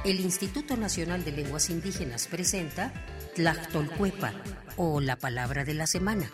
El 0.04 0.20
Instituto 0.20 0.76
Nacional 0.76 1.24
de 1.24 1.32
Lenguas 1.32 1.70
Indígenas 1.70 2.28
presenta 2.28 2.92
Tlachtolcuepa, 3.34 4.32
o 4.76 5.00
la 5.00 5.16
palabra 5.16 5.64
de 5.64 5.74
la 5.74 5.86
semana. 5.86 6.30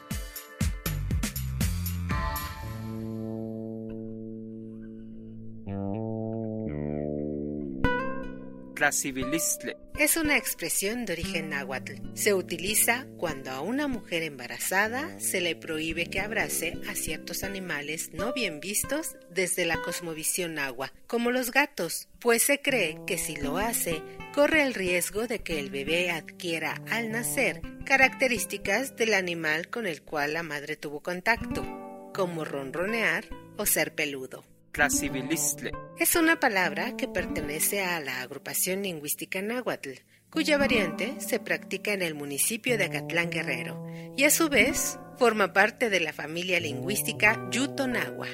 Es 9.99 10.17
una 10.17 10.37
expresión 10.37 11.05
de 11.05 11.13
origen 11.15 11.51
náhuatl. 11.51 11.95
Se 12.15 12.35
utiliza 12.35 13.07
cuando 13.17 13.51
a 13.51 13.61
una 13.61 13.89
mujer 13.89 14.23
embarazada 14.23 15.19
se 15.21 15.41
le 15.41 15.57
prohíbe 15.57 16.07
que 16.07 16.21
abrace 16.21 16.79
a 16.89 16.95
ciertos 16.95 17.45
animales 17.45 18.11
no 18.13 18.33
bien 18.33 18.61
vistos 18.61 19.17
desde 19.31 19.65
la 19.65 19.81
cosmovisión 19.83 20.55
náhuatl, 20.55 20.97
como 21.07 21.31
los 21.31 21.51
gatos, 21.51 22.09
pues 22.19 22.43
se 22.43 22.61
cree 22.61 22.99
que 23.07 23.19
si 23.19 23.37
lo 23.37 23.59
hace, 23.59 24.03
corre 24.35 24.63
el 24.63 24.75
riesgo 24.75 25.27
de 25.27 25.39
que 25.41 25.61
el 25.61 25.71
bebé 25.71 26.11
adquiera 26.11 26.83
al 26.91 27.11
nacer 27.11 27.63
características 27.85 28.97
del 28.97 29.15
animal 29.15 29.69
con 29.69 29.87
el 29.87 30.03
cual 30.03 30.33
la 30.33 30.43
madre 30.43 30.77
tuvo 30.77 31.01
contacto, 31.01 31.63
como 32.13 32.45
ronronear 32.45 33.25
o 33.57 33.67
ser 33.67 33.95
peludo. 33.95 34.45
Es 35.99 36.17
una 36.17 36.41
palabra 36.41 36.97
que 36.97 37.07
pertenece 37.07 37.85
a 37.85 38.01
la 38.01 38.21
agrupación 38.23 38.83
lingüística 38.83 39.41
náhuatl, 39.41 40.01
cuya 40.31 40.59
variante 40.59 41.15
se 41.21 41.39
practica 41.39 41.93
en 41.93 42.03
el 42.03 42.15
municipio 42.15 42.77
de 42.77 42.87
Acatlán 42.87 43.31
Guerrero 43.31 43.87
y 44.17 44.25
a 44.25 44.31
su 44.31 44.49
vez 44.49 44.99
forma 45.17 45.53
parte 45.53 45.91
de 45.91 46.01
la 46.01 46.13
familia 46.13 46.59
lingüística 46.59 47.49
Yutonagua. 47.51 48.29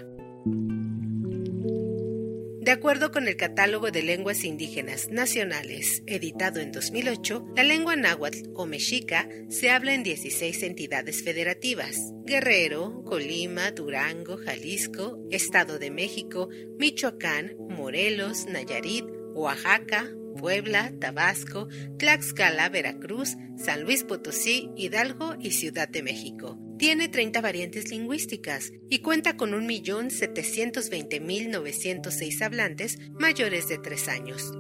De 2.60 2.72
acuerdo 2.72 3.10
con 3.10 3.26
el 3.26 3.38
Catálogo 3.38 3.90
de 3.90 4.02
Lenguas 4.02 4.44
Indígenas 4.44 5.08
Nacionales, 5.08 6.02
editado 6.06 6.60
en 6.60 6.72
2008, 6.72 7.54
la 7.56 7.62
lengua 7.62 7.96
náhuatl 7.96 8.50
o 8.54 8.66
mexica 8.66 9.26
se 9.48 9.70
habla 9.70 9.94
en 9.94 10.02
16 10.02 10.62
entidades 10.64 11.24
federativas: 11.24 12.12
Guerrero, 12.26 13.02
Colima, 13.04 13.70
Durango, 13.70 14.36
Jalisco, 14.36 15.26
Estado 15.30 15.78
de 15.78 15.90
México, 15.90 16.50
Michoacán, 16.78 17.56
Morelos, 17.70 18.44
Nayarit, 18.44 19.06
Oaxaca, 19.32 20.10
Puebla, 20.36 20.92
Tabasco, 21.00 21.66
Tlaxcala, 21.96 22.68
Veracruz, 22.68 23.36
San 23.56 23.84
Luis 23.84 24.04
Potosí, 24.04 24.70
Hidalgo 24.76 25.34
y 25.40 25.52
Ciudad 25.52 25.88
de 25.88 26.02
México. 26.02 26.58
Tiene 26.80 27.08
30 27.10 27.42
variantes 27.42 27.90
lingüísticas 27.90 28.72
y 28.88 29.00
cuenta 29.00 29.36
con 29.36 29.52
1.720.906 29.52 32.40
hablantes 32.40 32.96
mayores 33.10 33.68
de 33.68 33.76
3 33.76 34.08
años. 34.08 34.50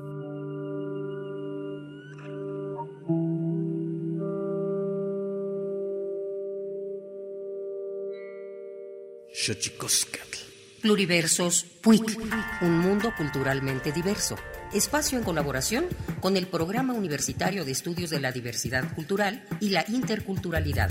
Pluriversos 10.82 11.64
PUIC, 11.80 12.18
un 12.60 12.80
mundo 12.80 13.14
culturalmente 13.16 13.92
diverso. 13.92 14.36
Espacio 14.74 15.16
en 15.16 15.24
colaboración 15.24 15.86
con 16.20 16.36
el 16.36 16.46
Programa 16.46 16.92
Universitario 16.92 17.64
de 17.64 17.72
Estudios 17.72 18.10
de 18.10 18.20
la 18.20 18.30
Diversidad 18.30 18.94
Cultural 18.94 19.42
y 19.58 19.70
la 19.70 19.86
Interculturalidad. 19.88 20.90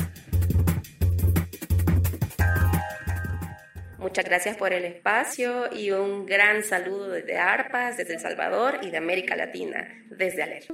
Muchas 3.99 4.23
gracias 4.23 4.55
por 4.55 4.71
el 4.71 4.85
espacio 4.85 5.73
y 5.73 5.91
un 5.91 6.25
gran 6.25 6.63
saludo 6.63 7.09
desde 7.09 7.37
ARPAS, 7.37 7.97
desde 7.97 8.13
El 8.13 8.21
Salvador 8.21 8.79
y 8.81 8.91
de 8.91 8.97
América 8.97 9.35
Latina, 9.35 9.87
desde 10.09 10.41
ALER. 10.41 10.65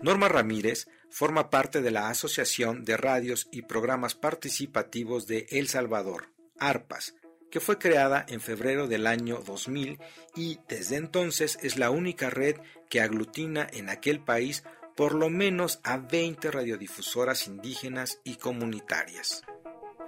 Norma 0.00 0.28
Ramírez 0.28 0.88
forma 1.10 1.50
parte 1.50 1.82
de 1.82 1.90
la 1.90 2.08
Asociación 2.08 2.84
de 2.84 2.96
Radios 2.96 3.46
y 3.52 3.62
Programas 3.62 4.14
Participativos 4.14 5.26
de 5.26 5.46
El 5.50 5.68
Salvador, 5.68 6.32
ARPAS, 6.58 7.14
que 7.50 7.60
fue 7.60 7.78
creada 7.78 8.24
en 8.26 8.40
febrero 8.40 8.88
del 8.88 9.06
año 9.06 9.42
2000 9.44 9.98
y 10.34 10.60
desde 10.66 10.96
entonces 10.96 11.58
es 11.62 11.76
la 11.76 11.90
única 11.90 12.30
red 12.30 12.56
que 12.88 13.02
aglutina 13.02 13.68
en 13.70 13.90
aquel 13.90 14.18
país 14.18 14.64
por 14.96 15.14
lo 15.14 15.28
menos 15.28 15.80
a 15.84 15.98
20 15.98 16.50
radiodifusoras 16.50 17.46
indígenas 17.46 18.18
y 18.24 18.36
comunitarias. 18.36 19.44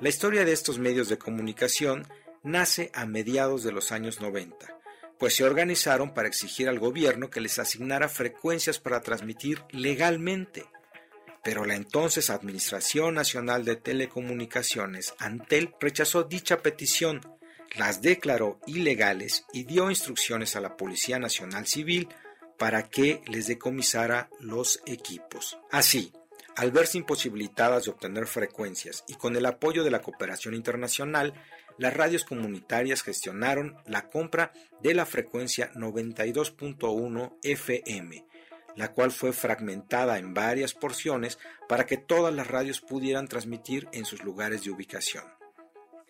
La 0.00 0.08
historia 0.08 0.44
de 0.44 0.52
estos 0.52 0.78
medios 0.78 1.08
de 1.08 1.18
comunicación 1.18 2.06
nace 2.42 2.90
a 2.94 3.06
mediados 3.06 3.62
de 3.62 3.70
los 3.70 3.92
años 3.92 4.20
90, 4.20 4.76
pues 5.18 5.36
se 5.36 5.44
organizaron 5.44 6.12
para 6.12 6.26
exigir 6.26 6.68
al 6.68 6.80
gobierno 6.80 7.30
que 7.30 7.40
les 7.40 7.60
asignara 7.60 8.08
frecuencias 8.08 8.80
para 8.80 9.02
transmitir 9.02 9.62
legalmente. 9.70 10.66
Pero 11.44 11.64
la 11.64 11.76
entonces 11.76 12.28
Administración 12.28 13.14
Nacional 13.14 13.64
de 13.64 13.76
Telecomunicaciones, 13.76 15.14
Antel, 15.18 15.74
rechazó 15.78 16.24
dicha 16.24 16.58
petición, 16.58 17.20
las 17.76 18.02
declaró 18.02 18.58
ilegales 18.66 19.44
y 19.52 19.62
dio 19.62 19.90
instrucciones 19.90 20.56
a 20.56 20.60
la 20.60 20.76
Policía 20.76 21.20
Nacional 21.20 21.66
Civil 21.66 22.08
para 22.58 22.82
que 22.88 23.20
les 23.26 23.46
decomisara 23.46 24.28
los 24.40 24.82
equipos. 24.86 25.58
Así, 25.70 26.12
al 26.56 26.70
verse 26.70 26.98
imposibilitadas 26.98 27.84
de 27.84 27.90
obtener 27.90 28.26
frecuencias 28.26 29.04
y 29.08 29.14
con 29.14 29.36
el 29.36 29.46
apoyo 29.46 29.82
de 29.82 29.90
la 29.90 30.00
cooperación 30.00 30.54
internacional, 30.54 31.34
las 31.78 31.94
radios 31.94 32.24
comunitarias 32.24 33.02
gestionaron 33.02 33.76
la 33.86 34.08
compra 34.08 34.52
de 34.80 34.94
la 34.94 35.06
frecuencia 35.06 35.72
92.1 35.72 37.36
FM, 37.42 38.24
la 38.76 38.92
cual 38.92 39.10
fue 39.10 39.32
fragmentada 39.32 40.18
en 40.18 40.34
varias 40.34 40.74
porciones 40.74 41.38
para 41.68 41.86
que 41.86 41.96
todas 41.96 42.32
las 42.32 42.46
radios 42.46 42.80
pudieran 42.80 43.26
transmitir 43.26 43.88
en 43.92 44.04
sus 44.04 44.22
lugares 44.22 44.62
de 44.62 44.70
ubicación. 44.70 45.24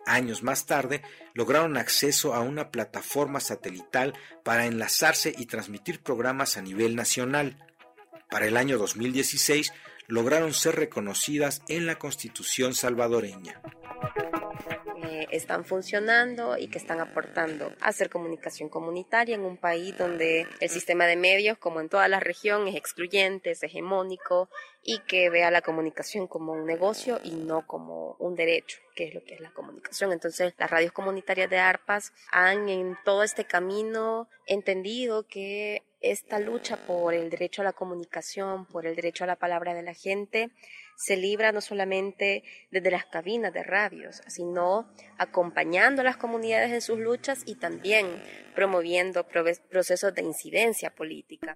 Años 0.06 0.42
más 0.42 0.66
tarde, 0.66 1.00
lograron 1.32 1.78
acceso 1.78 2.34
a 2.34 2.40
una 2.40 2.70
plataforma 2.70 3.40
satelital 3.40 4.12
para 4.42 4.66
enlazarse 4.66 5.34
y 5.36 5.46
transmitir 5.46 6.02
programas 6.02 6.58
a 6.58 6.62
nivel 6.62 6.94
nacional, 6.94 7.56
Para 8.30 8.46
el 8.46 8.56
año 8.56 8.78
2016 8.78 9.72
lograron 10.06 10.52
ser 10.52 10.76
reconocidas 10.76 11.62
en 11.68 11.86
la 11.86 11.96
Constitución 11.98 12.74
salvadoreña 12.74 13.60
están 15.30 15.64
funcionando 15.64 16.56
y 16.56 16.68
que 16.68 16.78
están 16.78 17.00
aportando 17.00 17.72
a 17.80 17.88
hacer 17.88 18.10
comunicación 18.10 18.68
comunitaria 18.68 19.34
en 19.34 19.42
un 19.42 19.56
país 19.56 19.96
donde 19.96 20.46
el 20.60 20.68
sistema 20.68 21.06
de 21.06 21.16
medios, 21.16 21.58
como 21.58 21.80
en 21.80 21.88
toda 21.88 22.08
la 22.08 22.20
región, 22.20 22.68
es 22.68 22.76
excluyente, 22.76 23.50
es 23.50 23.62
hegemónico 23.62 24.48
y 24.82 24.98
que 25.00 25.30
vea 25.30 25.50
la 25.50 25.62
comunicación 25.62 26.26
como 26.26 26.52
un 26.52 26.66
negocio 26.66 27.18
y 27.24 27.32
no 27.32 27.66
como 27.66 28.16
un 28.18 28.34
derecho, 28.34 28.78
que 28.94 29.08
es 29.08 29.14
lo 29.14 29.24
que 29.24 29.34
es 29.34 29.40
la 29.40 29.50
comunicación. 29.52 30.12
Entonces, 30.12 30.54
las 30.58 30.70
radios 30.70 30.92
comunitarias 30.92 31.48
de 31.48 31.58
ARPAS 31.58 32.12
han 32.30 32.68
en 32.68 32.96
todo 33.04 33.22
este 33.22 33.44
camino 33.44 34.28
entendido 34.46 35.26
que 35.26 35.82
esta 36.00 36.38
lucha 36.38 36.76
por 36.86 37.14
el 37.14 37.30
derecho 37.30 37.62
a 37.62 37.64
la 37.64 37.72
comunicación, 37.72 38.66
por 38.66 38.86
el 38.86 38.94
derecho 38.94 39.24
a 39.24 39.26
la 39.26 39.36
palabra 39.36 39.72
de 39.72 39.82
la 39.82 39.94
gente, 39.94 40.50
se 40.96 41.16
libra 41.16 41.52
no 41.52 41.60
solamente 41.60 42.44
desde 42.70 42.90
las 42.90 43.06
cabinas 43.06 43.52
de 43.52 43.62
radios, 43.62 44.22
sino 44.26 44.88
acompañando 45.18 46.00
a 46.00 46.04
las 46.04 46.16
comunidades 46.16 46.72
en 46.72 46.80
sus 46.80 46.98
luchas 46.98 47.42
y 47.46 47.56
también 47.56 48.22
promoviendo 48.54 49.26
procesos 49.26 50.14
de 50.14 50.22
incidencia 50.22 50.90
política. 50.94 51.54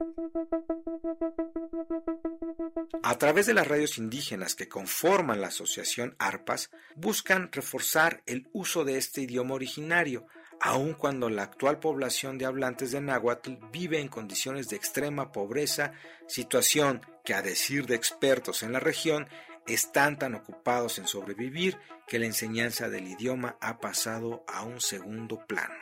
A 3.02 3.16
través 3.16 3.46
de 3.46 3.54
las 3.54 3.66
radios 3.66 3.98
indígenas 3.98 4.54
que 4.54 4.68
conforman 4.68 5.40
la 5.40 5.48
asociación 5.48 6.14
ARPAS, 6.18 6.70
buscan 6.94 7.50
reforzar 7.52 8.22
el 8.26 8.48
uso 8.52 8.84
de 8.84 8.98
este 8.98 9.22
idioma 9.22 9.54
originario, 9.54 10.26
aun 10.60 10.94
cuando 10.94 11.30
la 11.30 11.44
actual 11.44 11.78
población 11.78 12.38
de 12.38 12.46
hablantes 12.46 12.90
de 12.92 13.00
náhuatl 13.00 13.54
vive 13.72 14.00
en 14.00 14.08
condiciones 14.08 14.68
de 14.68 14.76
extrema 14.76 15.32
pobreza, 15.32 15.92
situación 16.26 17.00
que 17.24 17.34
a 17.34 17.42
decir 17.42 17.86
de 17.86 17.94
expertos 17.94 18.62
en 18.62 18.72
la 18.72 18.80
región 18.80 19.28
están 19.66 20.18
tan 20.18 20.34
ocupados 20.34 20.98
en 20.98 21.06
sobrevivir 21.06 21.78
que 22.06 22.18
la 22.18 22.26
enseñanza 22.26 22.88
del 22.88 23.06
idioma 23.06 23.56
ha 23.60 23.78
pasado 23.78 24.44
a 24.48 24.62
un 24.62 24.80
segundo 24.80 25.44
plano. 25.46 25.74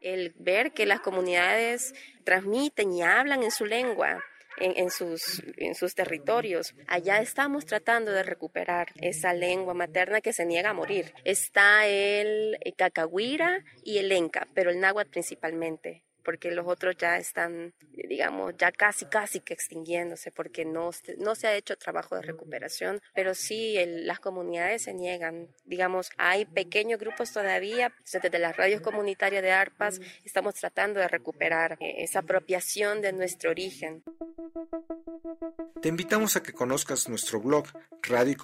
El 0.00 0.34
ver 0.38 0.72
que 0.72 0.86
las 0.86 1.00
comunidades 1.00 1.94
transmiten 2.24 2.92
y 2.92 3.02
hablan 3.02 3.42
en 3.42 3.50
su 3.50 3.66
lengua, 3.66 4.22
en, 4.58 4.90
sus, 4.90 5.42
en 5.56 5.74
sus 5.74 5.94
territorios. 5.94 6.74
Allá 6.86 7.20
estamos 7.20 7.66
tratando 7.66 8.12
de 8.12 8.22
recuperar 8.22 8.88
esa 9.00 9.34
lengua 9.34 9.74
materna 9.74 10.20
que 10.20 10.32
se 10.32 10.46
niega 10.46 10.70
a 10.70 10.74
morir. 10.74 11.12
Está 11.24 11.86
el 11.86 12.58
cacahuira 12.76 13.64
y 13.82 13.98
el 13.98 14.12
enca, 14.12 14.46
pero 14.54 14.70
el 14.70 14.80
náhuatl 14.80 15.10
principalmente 15.10 16.05
porque 16.26 16.50
los 16.50 16.66
otros 16.66 16.96
ya 16.98 17.18
están, 17.18 17.72
digamos, 18.08 18.54
ya 18.58 18.72
casi, 18.72 19.04
casi 19.06 19.38
que 19.38 19.54
extinguiéndose, 19.54 20.32
porque 20.32 20.64
no, 20.64 20.90
no 21.18 21.36
se 21.36 21.46
ha 21.46 21.54
hecho 21.54 21.78
trabajo 21.78 22.16
de 22.16 22.22
recuperación, 22.22 23.00
pero 23.14 23.32
sí 23.32 23.76
las 23.86 24.18
comunidades 24.18 24.82
se 24.82 24.92
niegan. 24.92 25.46
Digamos, 25.66 26.10
hay 26.18 26.44
pequeños 26.44 26.98
grupos 26.98 27.32
todavía, 27.32 27.92
desde 28.12 28.38
las 28.40 28.56
radios 28.56 28.80
comunitarias 28.80 29.40
de 29.40 29.52
ARPAS 29.52 30.00
estamos 30.24 30.54
tratando 30.54 30.98
de 30.98 31.06
recuperar 31.06 31.76
eh, 31.78 31.94
esa 31.98 32.18
apropiación 32.18 33.02
de 33.02 33.12
nuestro 33.12 33.50
origen. 33.50 34.02
Te 35.80 35.88
invitamos 35.88 36.34
a 36.34 36.42
que 36.42 36.52
conozcas 36.52 37.08
nuestro 37.08 37.40
blog 37.40 37.66
radio 38.02 38.32
y 38.32 38.36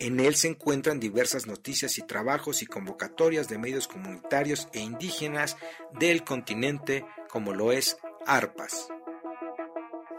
en 0.00 0.20
él 0.20 0.34
se 0.34 0.48
encuentran 0.48 1.00
diversas 1.00 1.46
noticias 1.46 1.98
y 1.98 2.02
trabajos 2.02 2.62
y 2.62 2.66
convocatorias 2.66 3.48
de 3.48 3.58
medios 3.58 3.88
comunitarios 3.88 4.68
e 4.72 4.80
indígenas 4.80 5.56
del 5.98 6.24
continente 6.24 7.04
como 7.28 7.52
lo 7.52 7.72
es 7.72 7.98
ARPAS. 8.26 8.88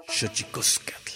Xochicoscatl. 0.07 1.11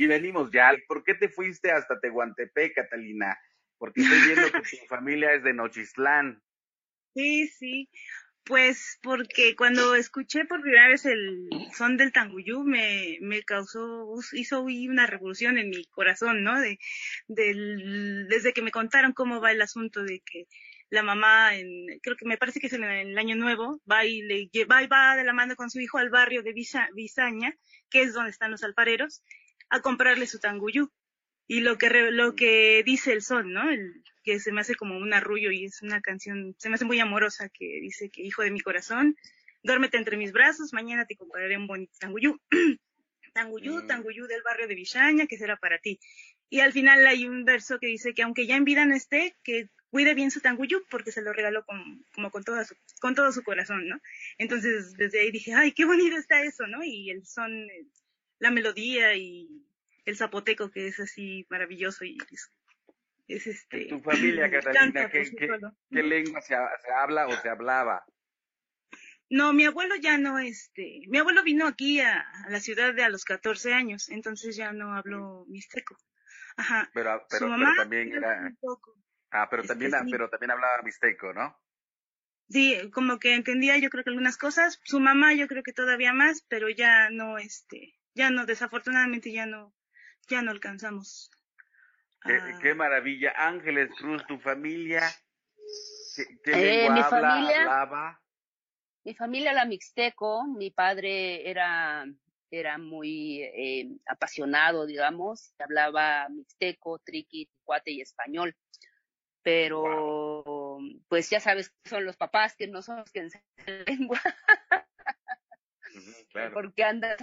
Y 0.00 0.06
venimos 0.06 0.50
ya. 0.50 0.74
¿Por 0.88 1.04
qué 1.04 1.12
te 1.12 1.28
fuiste 1.28 1.70
hasta 1.70 2.00
Tehuantepec, 2.00 2.74
Catalina? 2.74 3.38
Porque 3.76 4.00
estoy 4.00 4.18
viendo 4.28 4.50
que 4.50 4.78
tu 4.78 4.86
familia 4.88 5.34
es 5.34 5.42
de 5.42 5.52
Nochistlán. 5.52 6.42
Sí, 7.14 7.48
sí. 7.48 7.90
Pues 8.44 8.98
porque 9.02 9.54
cuando 9.56 9.94
escuché 9.94 10.46
por 10.46 10.62
primera 10.62 10.88
vez 10.88 11.04
el 11.04 11.50
son 11.76 11.98
del 11.98 12.12
tanguyú 12.12 12.64
me, 12.64 13.18
me 13.20 13.42
causó, 13.42 14.08
hizo 14.32 14.62
una 14.62 15.06
revolución 15.06 15.58
en 15.58 15.68
mi 15.68 15.84
corazón, 15.84 16.44
¿no? 16.44 16.58
De, 16.58 16.78
del, 17.28 18.26
desde 18.26 18.54
que 18.54 18.62
me 18.62 18.70
contaron 18.70 19.12
cómo 19.12 19.42
va 19.42 19.52
el 19.52 19.60
asunto 19.60 20.02
de 20.02 20.22
que 20.24 20.46
la 20.88 21.02
mamá, 21.02 21.56
en, 21.56 21.86
creo 22.02 22.16
que 22.16 22.24
me 22.24 22.38
parece 22.38 22.58
que 22.58 22.68
es 22.68 22.72
en 22.72 22.84
el 22.84 23.18
año 23.18 23.36
nuevo, 23.36 23.82
va 23.90 24.06
y 24.06 24.22
le 24.22 24.48
va 24.64 24.82
y 24.82 24.86
va 24.86 25.16
de 25.16 25.24
la 25.24 25.34
mano 25.34 25.56
con 25.56 25.70
su 25.70 25.78
hijo 25.78 25.98
al 25.98 26.08
barrio 26.08 26.42
de 26.42 26.54
Bisaña, 26.54 27.54
que 27.90 28.00
es 28.00 28.14
donde 28.14 28.30
están 28.30 28.50
los 28.50 28.64
alfareros, 28.64 29.22
a 29.70 29.80
comprarle 29.80 30.26
su 30.26 30.38
tanguyú. 30.38 30.90
Y 31.46 31.60
lo 31.60 31.78
que, 31.78 31.88
lo 32.10 32.36
que 32.36 32.82
dice 32.84 33.12
el 33.12 33.22
son, 33.22 33.52
¿no? 33.52 33.70
El, 33.70 34.04
que 34.22 34.38
se 34.38 34.52
me 34.52 34.60
hace 34.60 34.74
como 34.74 34.96
un 34.96 35.12
arrullo 35.12 35.50
y 35.50 35.64
es 35.64 35.82
una 35.82 36.00
canción, 36.00 36.54
se 36.58 36.68
me 36.68 36.74
hace 36.74 36.84
muy 36.84 37.00
amorosa, 37.00 37.48
que 37.48 37.80
dice 37.80 38.10
que 38.10 38.22
hijo 38.22 38.42
de 38.42 38.50
mi 38.50 38.60
corazón, 38.60 39.16
duérmete 39.62 39.96
entre 39.96 40.16
mis 40.16 40.32
brazos, 40.32 40.72
mañana 40.72 41.06
te 41.06 41.16
compraré 41.16 41.56
un 41.56 41.66
bonito 41.66 41.92
tanguyú. 41.98 42.38
tanguyú, 43.32 43.82
mm. 43.82 43.86
tanguyú 43.86 44.26
del 44.26 44.42
barrio 44.42 44.68
de 44.68 44.74
Villaña, 44.74 45.26
que 45.26 45.38
será 45.38 45.56
para 45.56 45.78
ti. 45.78 46.00
Y 46.48 46.60
al 46.60 46.72
final 46.72 47.06
hay 47.06 47.26
un 47.26 47.44
verso 47.44 47.78
que 47.78 47.86
dice 47.86 48.12
que 48.12 48.22
aunque 48.22 48.46
ya 48.46 48.56
en 48.56 48.64
vida 48.64 48.84
no 48.84 48.94
esté, 48.94 49.36
que 49.44 49.68
cuide 49.90 50.14
bien 50.14 50.30
su 50.30 50.40
tanguyú 50.40 50.82
porque 50.90 51.12
se 51.12 51.22
lo 51.22 51.32
regaló 51.32 51.64
con, 51.64 52.04
como 52.14 52.30
con, 52.30 52.44
toda 52.44 52.64
su, 52.64 52.74
con 53.00 53.14
todo 53.14 53.32
su 53.32 53.42
corazón, 53.42 53.88
¿no? 53.88 54.00
Entonces 54.38 54.94
desde 54.94 55.20
ahí 55.20 55.30
dije, 55.30 55.52
ay, 55.54 55.72
qué 55.72 55.84
bonito 55.84 56.16
está 56.16 56.42
eso, 56.42 56.66
¿no? 56.66 56.82
Y 56.82 57.10
el 57.10 57.24
son, 57.26 57.52
la 58.40 58.50
melodía 58.50 59.14
y 59.14 59.48
el 60.04 60.16
zapoteco 60.16 60.70
que 60.70 60.88
es 60.88 60.98
así 60.98 61.46
maravilloso 61.48 62.04
y 62.04 62.18
es, 63.28 63.46
este... 63.46 63.84
¿Tu 63.86 64.00
familia, 64.00 64.50
Catalina, 64.50 65.08
¿qué, 65.08 65.22
qué, 65.38 66.02
lengua 66.02 66.40
se, 66.40 66.56
habla 66.92 67.28
o 67.28 67.32
se 67.36 67.48
hablaba? 67.48 68.04
No, 69.28 69.52
mi 69.52 69.64
abuelo 69.64 69.94
ya 69.94 70.18
no, 70.18 70.40
este, 70.40 71.02
mi 71.06 71.18
abuelo 71.18 71.44
vino 71.44 71.68
aquí 71.68 72.00
a, 72.00 72.26
la 72.48 72.58
ciudad 72.58 72.92
de 72.92 73.04
a 73.04 73.08
los 73.08 73.24
14 73.24 73.72
años, 73.72 74.08
entonces 74.08 74.56
ya 74.56 74.72
no 74.72 74.96
habló 74.96 75.44
mixteco. 75.46 75.96
Ajá. 76.56 76.90
Pero, 76.92 77.24
pero, 77.30 77.46
pero 77.46 77.76
también 77.76 78.12
era... 78.12 78.52
Ah, 79.30 79.48
pero 79.48 79.62
también, 79.62 79.92
pero 80.10 80.28
también 80.28 80.50
hablaba 80.50 80.82
mixteco, 80.82 81.32
¿no? 81.32 81.56
Sí, 82.48 82.90
como 82.92 83.20
que 83.20 83.34
entendía 83.34 83.78
yo 83.78 83.90
creo 83.90 84.02
que 84.02 84.10
algunas 84.10 84.36
cosas, 84.36 84.80
su 84.82 84.98
mamá 84.98 85.34
yo 85.34 85.46
creo 85.46 85.62
que 85.62 85.72
todavía 85.72 86.12
más, 86.12 86.44
pero 86.48 86.68
ya 86.68 87.08
no, 87.10 87.38
este, 87.38 87.94
ya 88.14 88.30
no, 88.30 88.46
desafortunadamente 88.46 89.32
ya 89.32 89.46
no, 89.46 89.74
ya 90.28 90.42
no 90.42 90.50
alcanzamos. 90.50 91.30
Qué, 92.60 92.74
maravilla. 92.74 93.32
Ángeles 93.36 93.90
Cruz, 93.98 94.22
tu 94.26 94.38
familia, 94.38 95.02
¿qué, 96.44 96.52
eh, 96.52 96.56
lengua 96.56 96.94
mi 96.94 97.00
habla, 97.00 97.30
familia, 97.30 97.60
hablaba? 97.62 98.22
Mi 99.04 99.14
familia 99.14 99.52
la 99.54 99.64
mixteco, 99.64 100.44
mi 100.44 100.70
padre 100.70 101.48
era, 101.48 102.04
era 102.50 102.76
muy 102.76 103.42
eh, 103.42 103.88
apasionado, 104.06 104.84
digamos, 104.84 105.54
hablaba 105.58 106.28
mixteco, 106.28 106.98
triqui, 106.98 107.48
cuate 107.64 107.92
y 107.92 108.02
español 108.02 108.54
pero 109.42 110.78
pues 111.08 111.30
ya 111.30 111.40
sabes 111.40 111.70
que 111.70 111.88
son 111.88 112.04
los 112.04 112.16
papás 112.16 112.54
que 112.56 112.66
no 112.66 112.82
son 112.82 112.98
los 112.98 113.10
que 113.10 113.20
enseñan 113.20 113.46
lengua. 113.86 114.20
Porque 116.52 116.84
andan, 116.84 117.16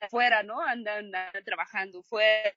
afuera, 0.00 0.42
¿no? 0.42 0.60
Andan, 0.60 1.12
trabajando 1.44 2.02
fuera. 2.02 2.52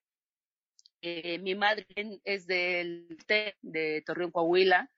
Eh, 1.02 1.40
mi 1.40 1.56
madre 1.56 1.86
es 2.24 2.46
del 2.46 3.18
T, 3.26 3.56
de 3.62 4.04
Torreón, 4.06 4.32
Coahuila. 4.32 4.90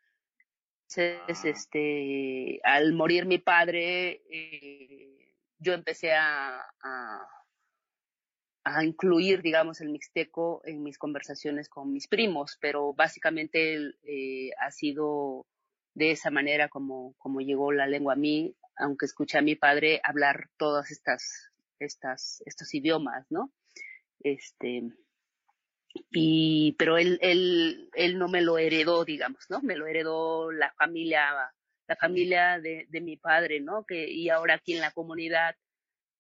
Entonces, 0.96 1.46
ah. 1.46 1.50
este, 1.50 2.60
al 2.64 2.94
morir 2.94 3.26
mi 3.26 3.40
padre, 3.40 4.22
eh, 4.30 5.34
yo 5.58 5.74
empecé 5.74 6.14
a, 6.14 6.62
a 8.64 8.84
incluir, 8.84 9.42
digamos, 9.42 9.82
el 9.82 9.90
mixteco 9.90 10.62
en 10.66 10.84
mis 10.84 10.98
conversaciones 10.98 11.68
con 11.68 11.92
mis 11.92 12.08
primos, 12.08 12.58
pero 12.62 12.94
básicamente 12.94 13.94
eh, 14.04 14.52
ha 14.60 14.72
sido 14.72 15.46
de 15.94 16.12
esa 16.12 16.32
manera 16.32 16.70
como, 16.70 17.14
como 17.18 17.42
llegó 17.42 17.72
la 17.72 17.88
lengua 17.88 18.14
a 18.14 18.18
mí, 18.18 18.56
aunque 18.76 19.06
escuché 19.06 19.38
a 19.38 19.42
mi 19.44 19.56
padre 19.56 20.02
hablar 20.04 20.50
todas 20.58 20.92
estas, 20.92 21.52
estas, 21.80 22.42
estos 22.46 22.74
idiomas, 22.74 23.26
¿no? 23.30 23.52
Este, 24.20 24.84
y, 26.12 26.76
pero 26.78 26.98
él, 26.98 27.20
él, 27.22 27.90
él 27.94 28.18
no 28.18 28.28
me 28.28 28.42
lo 28.42 28.58
heredó, 28.58 29.06
digamos, 29.06 29.46
¿no? 29.50 29.62
Me 29.62 29.76
lo 29.76 29.86
heredó 29.88 30.52
la 30.52 30.72
familia, 30.74 31.54
la 31.88 31.96
familia 31.96 32.60
de, 32.60 32.88
de 32.90 33.02
mi 33.02 33.18
padre, 33.18 33.60
¿no? 33.60 33.86
Que, 33.86 34.10
y 34.10 34.30
ahora 34.30 34.56
aquí 34.56 34.74
en 34.74 34.82
la 34.82 34.92
comunidad, 34.92 35.56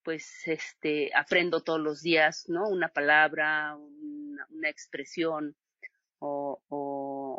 pues 0.04 0.48
este 0.48 1.12
aprendo 1.16 1.62
todos 1.62 1.80
los 1.80 2.02
días, 2.02 2.44
¿no? 2.48 2.68
Una 2.68 2.90
palabra, 2.90 3.76
una, 3.76 4.70
expresión 4.70 5.56
o, 6.20 6.62
o, 6.70 6.93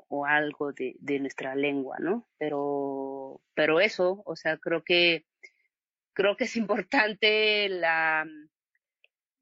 o 0.09 0.27
algo 0.27 0.73
de, 0.73 0.97
de, 1.01 1.21
nuestra 1.21 1.55
lengua, 1.55 1.97
¿no? 2.01 2.29
Pero, 2.39 3.41
pero 3.55 3.81
eso, 3.81 4.23
o 4.27 4.37
sea, 4.37 4.59
creo 4.59 4.83
que 4.83 5.25
creo 6.15 6.37
que 6.37 6.45
es 6.45 6.57
importante 6.57 7.69
la 7.69 8.27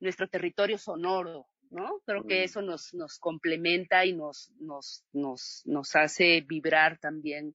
nuestro 0.01 0.29
territorio 0.29 0.79
sonoro, 0.79 1.49
¿no? 1.71 2.01
Creo 2.05 2.25
que 2.27 2.43
eso 2.43 2.61
nos, 2.61 2.93
nos 2.93 3.19
complementa 3.19 4.05
y 4.05 4.15
nos, 4.15 4.51
nos, 4.59 5.05
nos, 5.13 5.63
nos 5.65 5.95
hace 5.95 6.41
vibrar 6.41 6.99
también 6.99 7.55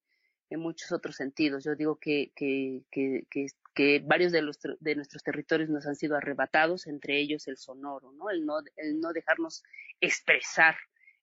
en 0.50 0.60
muchos 0.60 0.92
otros 0.92 1.16
sentidos. 1.16 1.64
Yo 1.64 1.74
digo 1.76 1.96
que, 1.96 2.32
que, 2.34 2.82
que, 2.90 3.26
que, 3.74 4.00
varios 4.00 4.32
de, 4.32 4.42
los, 4.42 4.58
de 4.80 4.94
nuestros 4.96 5.22
territorios 5.22 5.68
nos 5.68 5.86
han 5.86 5.94
sido 5.94 6.16
arrebatados, 6.16 6.86
entre 6.86 7.20
ellos 7.20 7.46
el 7.48 7.58
sonoro, 7.58 8.12
¿no? 8.12 8.30
El 8.30 8.46
no, 8.46 8.60
el 8.76 8.98
no 8.98 9.12
dejarnos 9.12 9.62
expresar 10.00 10.76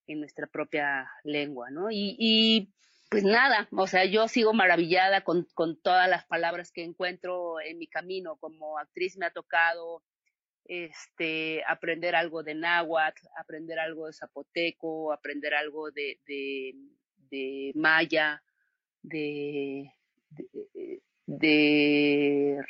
en 0.07 0.19
nuestra 0.19 0.47
propia 0.47 1.09
lengua, 1.23 1.69
¿no? 1.71 1.91
Y, 1.91 2.15
y 2.19 2.73
pues 3.09 3.23
nada, 3.23 3.67
o 3.71 3.87
sea, 3.87 4.05
yo 4.05 4.27
sigo 4.27 4.53
maravillada 4.53 5.23
con, 5.23 5.47
con 5.53 5.79
todas 5.81 6.09
las 6.09 6.25
palabras 6.25 6.71
que 6.71 6.83
encuentro 6.83 7.59
en 7.61 7.77
mi 7.77 7.87
camino. 7.87 8.37
Como 8.37 8.77
actriz 8.77 9.17
me 9.17 9.25
ha 9.25 9.31
tocado 9.31 10.03
este, 10.65 11.63
aprender 11.67 12.15
algo 12.15 12.43
de 12.43 12.55
náhuatl, 12.55 13.27
aprender 13.39 13.79
algo 13.79 14.07
de 14.07 14.13
zapoteco, 14.13 15.13
aprender 15.13 15.53
algo 15.53 15.91
de, 15.91 16.19
de, 16.25 17.71
maya, 17.75 18.43
de, 19.01 19.91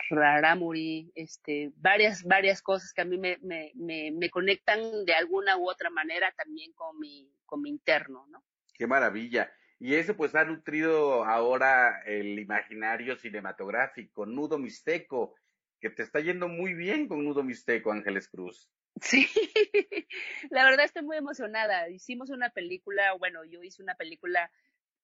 Raramuri, 0.10 1.12
este, 1.16 1.72
varias, 1.78 2.24
varias 2.24 2.62
cosas 2.62 2.94
que 2.94 3.02
a 3.02 3.06
mí 3.06 3.18
me, 3.18 3.38
me, 3.42 3.72
me, 3.74 4.30
conectan 4.30 5.06
de 5.06 5.14
alguna 5.14 5.58
u 5.58 5.70
otra 5.70 5.90
manera 5.90 6.32
también 6.38 6.74
con 6.74 7.00
mi, 7.00 7.32
con 7.46 7.62
mi 7.62 7.70
interno, 7.70 8.26
¿no? 8.30 8.44
Qué 8.74 8.88
maravilla. 8.88 9.52
Y 9.80 9.96
eso 9.96 10.16
pues 10.16 10.36
ha 10.36 10.46
nutrido 10.46 11.26
ahora 11.26 12.02
el 12.06 12.40
imaginario 12.40 13.18
cinematográfico, 13.18 14.26
Nudo 14.26 14.58
Mixteco, 14.58 15.36
que 15.80 15.90
te 15.90 16.04
está 16.04 16.20
yendo 16.20 16.48
muy 16.48 16.74
bien 16.74 17.08
con 17.08 17.24
Nudo 17.24 17.44
Mixteco, 17.44 17.92
Ángeles 17.92 18.28
Cruz. 18.28 18.70
Sí, 19.02 19.28
la 20.50 20.64
verdad 20.64 20.86
estoy 20.86 21.04
muy 21.04 21.18
emocionada. 21.18 21.90
Hicimos 21.90 22.30
una 22.30 22.50
película, 22.50 23.14
bueno, 23.14 23.44
yo 23.44 23.62
hice 23.62 23.84
una 23.84 23.96
película 23.96 24.50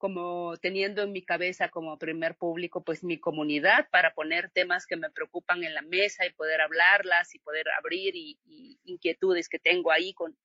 como 0.02 0.58
teniendo 0.58 1.04
en 1.04 1.12
mi 1.12 1.24
cabeza 1.24 1.70
como 1.70 2.00
primer 2.00 2.36
público 2.36 2.84
pues 2.84 3.04
mi 3.04 3.20
comunidad 3.20 3.88
para 3.92 4.16
poner 4.16 4.50
temas 4.50 4.88
que 4.88 4.98
me 4.98 5.12
preocupan 5.12 5.64
en 5.64 5.76
la 5.76 5.84
mesa 5.84 6.26
y 6.26 6.34
poder 6.34 6.60
hablarlas 6.60 7.36
y 7.36 7.40
poder 7.40 7.68
abrir 7.78 8.16
y, 8.16 8.40
inquietudes 8.84 9.48
que 9.48 9.60
tengo 9.60 9.92
ahí 9.92 10.16
con 10.16 10.36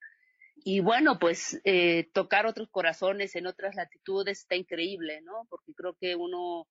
y 0.57 0.81
bueno 0.81 1.19
pues 1.19 1.59
eh, 1.65 2.11
tocar 2.13 2.45
otros 2.45 2.69
corazones 2.69 3.35
en 3.35 3.47
otras 3.47 3.75
latitudes 3.75 4.41
está 4.41 4.57
increíble 4.57 5.23
no 5.23 5.47
porque 5.49 5.73
creo 5.73 5.97
que 5.99 6.17
uno 6.17 6.69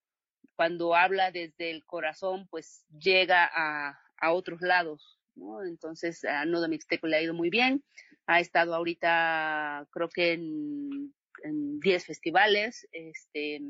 cuando 0.56 0.94
habla 0.94 1.32
desde 1.32 1.72
el 1.72 1.84
corazón 1.86 2.48
pues 2.52 2.86
llega 3.00 3.50
a, 3.52 4.00
a 4.20 4.32
otros 4.32 4.62
lados 4.62 5.20
¿no? 5.34 5.64
entonces 5.64 6.24
a 6.24 6.46
Nudo 6.46 6.70
Mixteco 6.70 7.08
le 7.08 7.18
ha 7.18 7.24
ido 7.24 7.34
muy 7.34 7.50
bien 7.50 7.84
ha 8.28 8.40
estado 8.40 8.76
ahorita 8.76 9.88
creo 9.90 10.08
que 10.08 10.34
en 10.34 11.16
en 11.46 11.80
10 11.80 12.06
festivales, 12.06 12.88
este, 12.92 13.62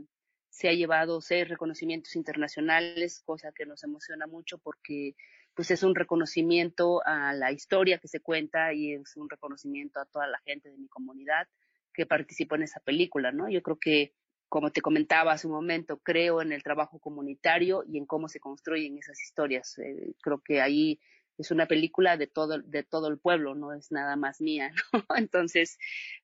se 0.50 0.70
ha 0.70 0.74
llevado 0.74 1.20
seis 1.22 1.48
reconocimientos 1.48 2.16
internacionales, 2.16 3.22
cosa 3.26 3.52
que 3.52 3.66
nos 3.66 3.84
emociona 3.84 4.26
mucho 4.26 4.58
porque 4.58 5.16
pues 5.54 5.72
es 5.72 5.84
un 5.84 5.96
reconocimiento 5.96 7.02
a 7.06 7.34
la 7.34 7.52
historia 7.52 7.98
que 7.98 8.08
se 8.08 8.20
cuenta 8.20 8.74
y 8.74 8.94
es 8.94 9.16
un 9.16 9.30
reconocimiento 9.30 10.00
a 10.00 10.06
toda 10.06 10.28
la 10.28 10.40
gente 10.46 10.70
de 10.70 10.78
mi 10.78 10.88
comunidad 10.88 11.48
que 11.94 12.06
participó 12.06 12.56
en 12.56 12.64
esa 12.64 12.80
película, 12.82 13.32
¿no? 13.32 13.50
Yo 13.50 13.62
creo 13.62 13.78
que, 13.80 14.14
como 14.50 14.72
te 14.72 14.82
comentaba 14.82 15.32
hace 15.32 15.48
un 15.48 15.54
momento, 15.54 15.98
creo 15.98 16.42
en 16.42 16.52
el 16.52 16.62
trabajo 16.62 17.00
comunitario 17.00 17.84
y 17.88 17.98
en 17.98 18.06
cómo 18.06 18.28
se 18.28 18.40
construyen 18.40 18.98
esas 18.98 19.22
historias. 19.22 19.78
Eh, 19.80 20.14
creo 20.22 20.42
que 20.44 20.62
ahí 20.62 21.00
es 21.38 21.52
una 21.52 21.68
película 21.68 22.18
de 22.18 22.28
todo, 22.28 22.60
de 22.62 22.84
todo 22.84 23.08
el 23.08 23.20
pueblo, 23.20 23.56
no 23.56 23.74
es 23.74 23.92
nada 23.92 24.16
más 24.16 24.42
mía, 24.42 24.72
¿no? 24.94 25.04
Entonces, 25.16 25.78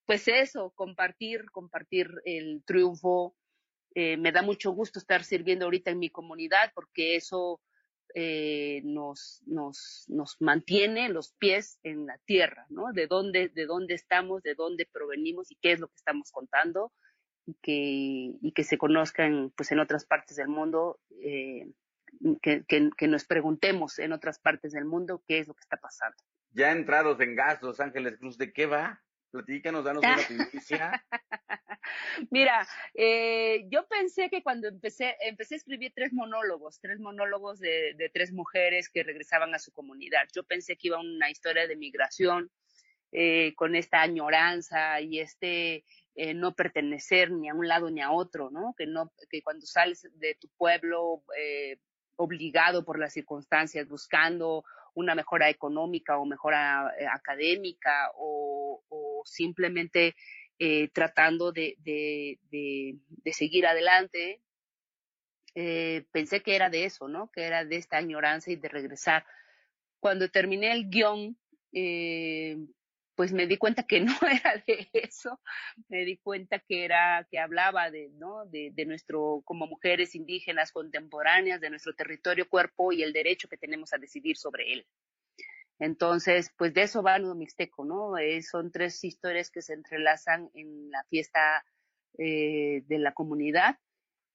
pues 0.06 0.28
eso, 0.28 0.72
compartir, 0.72 1.52
compartir 1.52 2.10
el 2.26 2.64
triunfo. 2.66 3.36
Eh, 3.94 4.16
me 4.16 4.32
da 4.32 4.42
mucho 4.42 4.72
gusto 4.72 5.00
estar 5.00 5.26
sirviendo 5.26 5.66
ahorita 5.66 5.92
en 5.92 6.00
mi 6.00 6.10
comunidad 6.10 6.72
porque 6.74 7.18
eso 7.18 7.60
eh, 8.14 8.82
nos, 8.84 9.42
nos, 9.46 10.06
nos 10.08 10.38
mantiene 10.40 11.10
los 11.10 11.34
pies 11.34 11.80
en 11.84 12.06
la 12.06 12.18
tierra, 12.26 12.66
¿no? 12.70 12.94
De 12.94 13.08
dónde, 13.08 13.50
de 13.50 13.66
dónde 13.66 13.94
estamos, 13.94 14.44
de 14.44 14.56
dónde 14.56 14.88
provenimos 14.92 15.52
y 15.52 15.56
qué 15.62 15.74
es 15.74 15.80
lo 15.80 15.88
que 15.88 15.96
estamos 15.98 16.32
contando 16.32 16.92
y 17.46 17.54
que, 17.62 18.38
y 18.42 18.52
que 18.54 18.64
se 18.64 18.78
conozcan 18.78 19.52
pues 19.56 19.72
en 19.72 19.80
otras 19.80 20.06
partes 20.06 20.38
del 20.38 20.48
mundo 20.50 21.00
eh, 21.24 21.68
que, 22.42 22.64
que, 22.66 23.08
nos 23.08 23.26
preguntemos 23.26 24.00
en 24.00 24.14
otras 24.14 24.40
partes 24.40 24.74
del 24.74 24.86
mundo 24.86 25.24
qué 25.28 25.40
es 25.40 25.48
lo 25.48 25.54
que 25.54 25.62
está 25.62 25.78
pasando. 25.78 26.18
Ya 26.52 26.72
entrados 26.72 27.20
en 27.22 27.36
gas, 27.36 27.62
Los 27.62 27.80
Ángeles 27.80 28.18
Cruz, 28.18 28.38
¿de 28.38 28.52
qué 28.52 28.66
va? 28.66 29.02
Platícanos, 29.32 29.84
danos 29.84 30.04
una 30.04 30.16
noticia. 30.46 31.06
Mira, 32.30 32.68
eh, 32.94 33.66
yo 33.70 33.88
pensé 33.88 34.30
que 34.30 34.44
cuando 34.44 34.68
empecé, 34.68 35.16
empecé 35.22 35.56
a 35.56 35.58
escribir 35.58 35.94
tres 35.96 36.12
monólogos, 36.12 36.80
tres 36.82 37.00
monólogos 37.00 37.60
de, 37.60 37.94
de, 37.98 38.10
tres 38.10 38.34
mujeres 38.34 38.90
que 38.90 39.04
regresaban 39.04 39.56
a 39.56 39.60
su 39.60 39.72
comunidad. 39.72 40.28
Yo 40.36 40.44
pensé 40.44 40.76
que 40.76 40.90
iba 40.90 41.00
una 41.00 41.30
historia 41.30 41.68
de 41.68 41.78
migración 41.78 42.52
eh, 43.14 43.54
con 43.56 43.76
esta 43.76 44.02
añoranza 44.02 45.02
y 45.02 45.20
este 45.20 45.84
eh, 46.16 46.34
no 46.34 46.56
pertenecer 46.56 47.30
ni 47.30 47.50
a 47.50 47.54
un 47.54 47.68
lado 47.68 47.90
ni 47.90 48.00
a 48.00 48.10
otro, 48.10 48.50
¿no? 48.50 48.74
Que 48.78 48.86
no, 48.86 49.12
que 49.30 49.42
cuando 49.42 49.66
sales 49.66 50.08
de 50.14 50.36
tu 50.36 50.48
pueblo 50.58 51.22
eh, 51.38 51.78
obligado 52.22 52.86
por 52.86 53.00
las 53.00 53.14
circunstancias, 53.14 53.88
buscando 53.88 54.64
una 54.94 55.16
mejora 55.16 55.50
económica 55.50 56.18
o 56.18 56.26
mejora 56.26 56.94
eh, 57.00 57.06
académica 57.08 58.12
o, 58.16 59.24
simplemente 59.26 60.16
eh, 60.60 60.90
tratando 60.90 61.52
de, 61.52 61.78
seguir 63.32 63.66
adelante, 63.66 64.42
eh, 65.56 66.06
pensé 66.12 66.42
que 66.42 66.56
era 66.56 66.70
de 66.70 66.86
eso, 66.86 67.08
¿no? 67.08 67.32
Que 67.32 67.44
era 67.44 67.66
de 67.66 67.76
esta 67.76 67.98
añoranza 67.98 68.52
y 68.52 68.56
de 68.56 68.70
regresar. 68.70 69.26
Cuando 70.00 70.30
terminé 70.30 70.72
el 70.72 70.90
guion, 70.90 71.38
pues 73.22 73.34
me 73.34 73.46
di 73.46 73.58
cuenta 73.58 73.84
que 73.84 74.00
no 74.02 74.18
era 74.28 74.64
de 74.66 74.90
eso, 74.94 75.40
me 75.90 76.06
di 76.06 76.18
cuenta 76.18 76.58
que 76.58 76.86
era, 76.86 77.28
que 77.30 77.38
hablaba 77.38 77.92
de, 77.92 78.10
¿no? 78.14 78.48
De, 78.48 78.74
nuestro, 78.88 79.44
como 79.46 79.68
mujeres 79.68 80.16
indígenas 80.16 80.72
contemporáneas, 80.72 81.62
de 81.62 81.70
nuestro 81.70 81.94
territorio, 81.94 82.50
cuerpo 82.50 82.92
y 82.92 83.04
el 83.04 83.14
derecho 83.14 83.48
que 83.48 83.58
tenemos 83.58 83.94
a 83.94 84.00
decidir 84.00 84.38
sobre 84.38 84.74
él. 84.74 84.88
Entonces, 85.78 86.52
pues 86.58 86.74
de 86.74 86.82
eso 86.82 87.04
va 87.04 87.20
Nudo 87.20 87.36
Mixteco, 87.36 87.86
¿no? 87.86 88.18
Eh, 88.18 88.42
son 88.42 88.72
tres 88.72 89.04
historias 89.04 89.52
que 89.52 89.62
se 89.62 89.74
entrelazan 89.74 90.50
en 90.56 90.90
la 90.90 91.04
fiesta 91.04 91.64
eh, 92.18 92.82
de 92.88 92.98
la 92.98 93.12
comunidad 93.12 93.78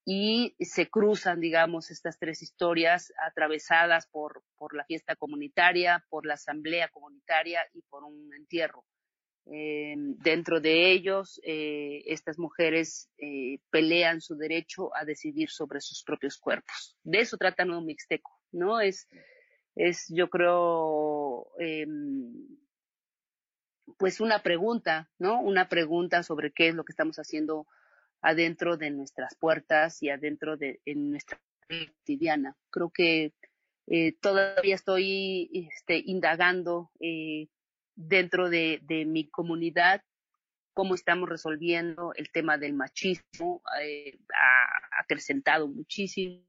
y 0.08 0.54
se 0.60 0.88
cruzan, 0.88 1.40
digamos, 1.40 1.90
estas 1.90 2.16
tres 2.16 2.40
historias 2.40 3.12
atravesadas 3.26 4.06
por, 4.06 4.44
por 4.56 4.72
la 4.76 4.84
fiesta 4.84 5.16
comunitaria, 5.16 6.06
por 6.08 6.24
la 6.24 6.34
asamblea 6.34 6.88
comunitaria 6.90 7.66
y 7.74 7.82
por 7.82 8.04
un 8.04 8.32
entierro. 8.32 8.84
Eh, 9.46 9.94
dentro 9.96 10.60
de 10.60 10.92
ellos, 10.92 11.40
eh, 11.42 12.04
estas 12.06 12.38
mujeres 12.38 13.10
eh, 13.18 13.58
pelean 13.70 14.20
su 14.20 14.36
derecho 14.36 14.94
a 14.94 15.04
decidir 15.04 15.50
sobre 15.50 15.80
sus 15.80 16.04
propios 16.04 16.38
cuerpos. 16.38 16.96
De 17.02 17.18
eso 17.18 17.36
trata 17.36 17.64
Nuevo 17.64 17.82
Mixteco, 17.82 18.30
¿no? 18.52 18.80
Es, 18.80 19.08
es 19.74 20.06
yo 20.08 20.30
creo, 20.30 21.48
em, 21.58 22.46
pues 23.98 24.20
una 24.20 24.40
pregunta, 24.44 25.10
¿no? 25.18 25.40
Una 25.40 25.68
pregunta 25.68 26.22
sobre 26.22 26.52
qué 26.52 26.68
es 26.68 26.76
lo 26.76 26.84
que 26.84 26.92
estamos 26.92 27.16
haciendo 27.16 27.66
adentro 28.26 28.76
de 28.76 28.90
nuestras 28.90 29.36
puertas 29.36 30.02
y 30.02 30.10
adentro 30.10 30.56
de 30.56 30.80
en 30.84 31.10
nuestra 31.10 31.40
vida 31.68 31.92
cotidiana. 31.98 32.56
Creo 32.70 32.90
que 32.90 33.32
eh, 33.86 34.14
todavía 34.20 34.74
estoy 34.74 35.48
este, 35.52 36.02
indagando 36.04 36.90
eh, 36.98 37.46
dentro 37.94 38.50
de, 38.50 38.80
mi 39.06 39.28
comunidad 39.30 40.02
cómo 40.74 40.96
estamos 40.96 41.28
resolviendo 41.28 42.12
el 42.16 42.32
tema 42.32 42.58
del 42.58 42.74
machismo, 42.74 43.62
eh, 43.80 44.18
ha 44.34 45.00
acrecentado 45.02 45.68
muchísimo, 45.68 46.42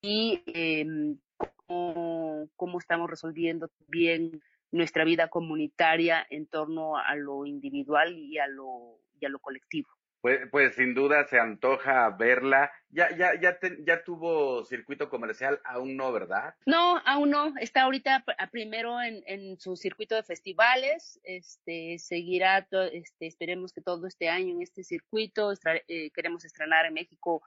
y 0.00 0.42
em, 0.46 1.18
cómo, 1.66 2.78
estamos 2.78 3.10
resolviendo 3.10 3.70
bien 3.86 4.42
nuestra 4.72 5.04
vida 5.04 5.28
comunitaria 5.28 6.26
en 6.30 6.46
torno 6.46 6.96
a 6.96 7.14
lo 7.16 7.44
individual 7.44 8.16
y 8.16 8.38
a 8.38 8.48
lo 8.48 8.98
colectivo. 9.42 9.95
Pues, 10.20 10.40
pues 10.50 10.74
sin 10.74 10.94
duda 10.94 11.26
se 11.26 11.38
antoja 11.38 12.10
verla. 12.10 12.72
Ya, 12.90 13.14
ya, 13.16 13.38
ya, 13.40 13.58
ya 13.80 14.02
tuvo 14.02 14.64
circuito 14.64 15.08
comercial, 15.08 15.60
aún 15.64 15.96
no, 15.96 16.12
¿verdad? 16.12 16.54
No, 16.66 16.98
aún 17.04 17.30
no. 17.30 17.54
Está 17.60 17.82
ahorita 17.82 18.24
primero 18.50 19.00
en, 19.00 19.22
en 19.26 19.60
su 19.60 19.76
circuito 19.76 20.14
de 20.14 20.22
festivales. 20.22 21.20
Este 21.22 21.98
seguirá, 21.98 22.66
este, 22.92 23.26
esperemos 23.26 23.72
que 23.72 23.82
todo 23.82 24.06
este 24.06 24.28
año 24.28 24.54
en 24.54 24.62
este 24.62 24.82
circuito. 24.82 25.52
Eh, 25.88 26.10
queremos 26.10 26.44
estrenar 26.44 26.86
en 26.86 26.94
México 26.94 27.42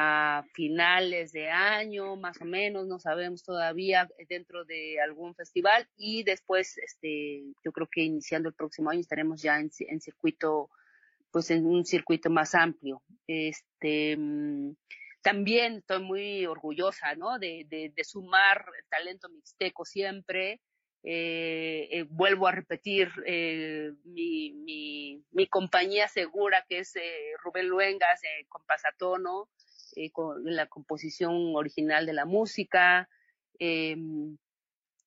a 0.00 0.44
finales 0.52 1.32
de 1.32 1.50
año, 1.50 2.14
más 2.14 2.40
o 2.40 2.44
menos, 2.44 2.86
no 2.86 3.00
sabemos 3.00 3.42
todavía 3.42 4.08
dentro 4.28 4.64
de 4.64 5.00
algún 5.00 5.34
festival 5.34 5.88
y 5.96 6.22
después, 6.22 6.78
este, 6.78 7.42
yo 7.64 7.72
creo 7.72 7.88
que 7.90 8.02
iniciando 8.02 8.48
el 8.48 8.54
próximo 8.54 8.90
año 8.90 9.00
estaremos 9.00 9.42
ya 9.42 9.58
en, 9.58 9.72
en 9.80 10.00
circuito 10.00 10.70
pues 11.30 11.50
en 11.50 11.66
un 11.66 11.84
circuito 11.84 12.30
más 12.30 12.54
amplio. 12.54 13.02
Este, 13.26 14.16
mm, 14.16 14.74
también 15.22 15.78
estoy 15.78 16.02
muy 16.02 16.46
orgullosa, 16.46 17.14
¿no? 17.14 17.38
De, 17.38 17.66
de, 17.68 17.92
de 17.94 18.04
sumar 18.04 18.64
talento 18.88 19.28
mixteco 19.28 19.84
siempre. 19.84 20.60
Eh, 21.04 21.88
eh, 21.92 22.02
vuelvo 22.08 22.48
a 22.48 22.52
repetir 22.52 23.10
eh, 23.24 23.92
mi, 24.04 24.52
mi, 24.52 25.24
mi, 25.30 25.46
compañía 25.46 26.08
segura 26.08 26.64
que 26.68 26.80
es 26.80 26.92
Rubén 27.42 27.68
Luengas 27.68 28.20
con 28.48 28.62
Pasatono, 28.66 29.48
con 30.12 30.42
la 30.44 30.66
composición 30.66 31.54
original 31.54 32.04
de 32.04 32.12
la 32.12 32.24
música. 32.24 33.08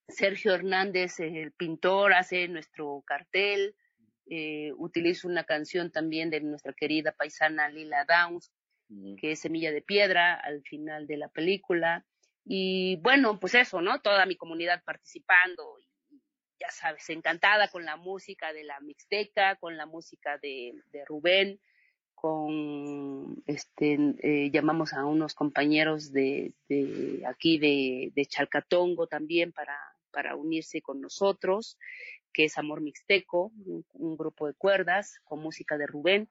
Sergio 0.07 0.53
Hernández, 0.53 1.19
el 1.19 1.51
pintor, 1.51 2.13
hace 2.13 2.47
nuestro 2.47 3.03
cartel 3.05 3.75
eh, 4.33 4.71
utilizo 4.77 5.27
una 5.27 5.43
canción 5.43 5.91
también 5.91 6.29
de 6.29 6.39
nuestra 6.39 6.71
querida 6.71 7.11
paisana 7.11 7.67
Lila 7.67 8.05
Downs, 8.05 8.49
que 9.19 9.33
es 9.33 9.41
Semilla 9.41 9.73
de 9.73 9.81
Piedra, 9.81 10.35
al 10.35 10.61
final 10.63 11.05
de 11.05 11.17
la 11.17 11.27
película. 11.27 12.05
Y 12.45 12.95
bueno, 13.01 13.41
pues 13.41 13.55
eso, 13.55 13.81
¿no? 13.81 13.99
Toda 13.99 14.25
mi 14.25 14.37
comunidad 14.37 14.81
participando, 14.85 15.75
y, 16.09 16.21
ya 16.61 16.69
sabes, 16.69 17.09
encantada 17.09 17.67
con 17.67 17.83
la 17.83 17.97
música 17.97 18.53
de 18.53 18.63
la 18.63 18.79
Mixteca, 18.79 19.57
con 19.57 19.75
la 19.75 19.85
música 19.85 20.37
de, 20.37 20.75
de 20.93 21.03
Rubén, 21.03 21.59
con, 22.15 23.43
este, 23.47 23.97
eh, 24.23 24.49
llamamos 24.49 24.93
a 24.93 25.03
unos 25.03 25.35
compañeros 25.35 26.13
de, 26.13 26.53
de 26.69 27.21
aquí 27.27 27.59
de, 27.59 28.13
de 28.15 28.25
Chalcatongo 28.27 29.07
también 29.07 29.51
para, 29.51 29.77
para 30.09 30.37
unirse 30.37 30.81
con 30.81 31.01
nosotros 31.01 31.77
que 32.33 32.45
es 32.45 32.57
Amor 32.57 32.81
Mixteco, 32.81 33.51
un, 33.93 34.17
grupo 34.17 34.47
de 34.47 34.53
cuerdas 34.53 35.19
con 35.23 35.39
música 35.39 35.77
de 35.77 35.87
Rubén. 35.87 36.29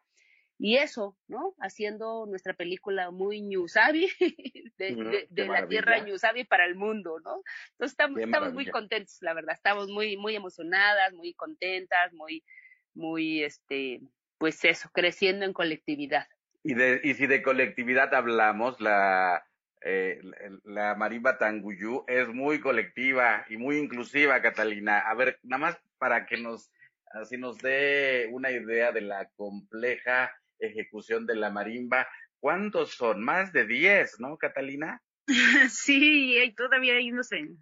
Y 0.59 0.77
eso, 0.77 1.17
¿no? 1.27 1.55
Haciendo 1.59 2.27
nuestra 2.27 2.53
película 2.53 3.11
muy 3.11 3.41
Ñusabi, 3.41 4.09
de, 4.79 5.27
de, 5.31 5.47
la 5.47 5.67
tierra 5.67 6.01
Ñusabi 6.01 6.45
para 6.45 6.67
el 6.67 6.75
mundo, 6.75 7.19
¿no? 7.21 7.43
Entonces 7.73 7.93
estamos, 7.93 8.21
estamos 8.21 8.53
muy 8.53 8.67
contentos, 8.67 9.17
la 9.23 9.33
verdad, 9.33 9.55
estamos 9.55 9.89
muy, 9.89 10.19
muy 10.19 10.37
emocionadas, 10.37 11.15
muy 11.15 11.33
contentas, 11.33 12.13
muy, 12.13 12.45
muy, 12.93 13.43
este, 13.43 14.03
pues 14.37 14.63
eso, 14.65 14.91
creciendo 14.93 15.47
en 15.47 15.55
colectividad. 15.55 16.27
Y, 16.63 16.75
de, 16.75 17.01
y 17.03 17.15
si 17.15 17.27
de 17.27 17.43
colectividad 17.43 18.15
hablamos, 18.15 18.79
la, 18.81 19.43
eh, 19.83 20.21
la 20.65 20.95
marimba 20.95 21.39
Tanguyú 21.39 22.05
es 22.07 22.29
muy 22.29 22.61
colectiva 22.61 23.47
y 23.49 23.57
muy 23.57 23.79
inclusiva, 23.79 24.43
Catalina. 24.43 24.99
A 24.99 25.15
ver, 25.15 25.39
nada 25.43 25.61
más 25.61 25.79
para 25.99 26.27
que 26.27 26.37
nos, 26.37 26.71
así 27.13 27.39
nos 27.39 27.59
dé 27.59 28.29
una 28.31 28.51
idea 28.51 28.93
de 28.93 29.01
la 29.01 29.29
compleja 29.37 30.33
ejecución 30.59 31.27
de 31.27 31.37
la 31.37 31.51
marimba. 31.51 32.07
¿Cuántos 32.39 32.93
son? 32.93 33.23
Más 33.23 33.53
de 33.53 33.67
10, 33.67 34.21
¿no, 34.21 34.37
Catalina? 34.37 35.03
sí, 35.71 36.37
hay, 36.39 36.55
todavía 36.55 36.95
hay 36.95 37.11
unos 37.11 37.33
en 37.33 37.59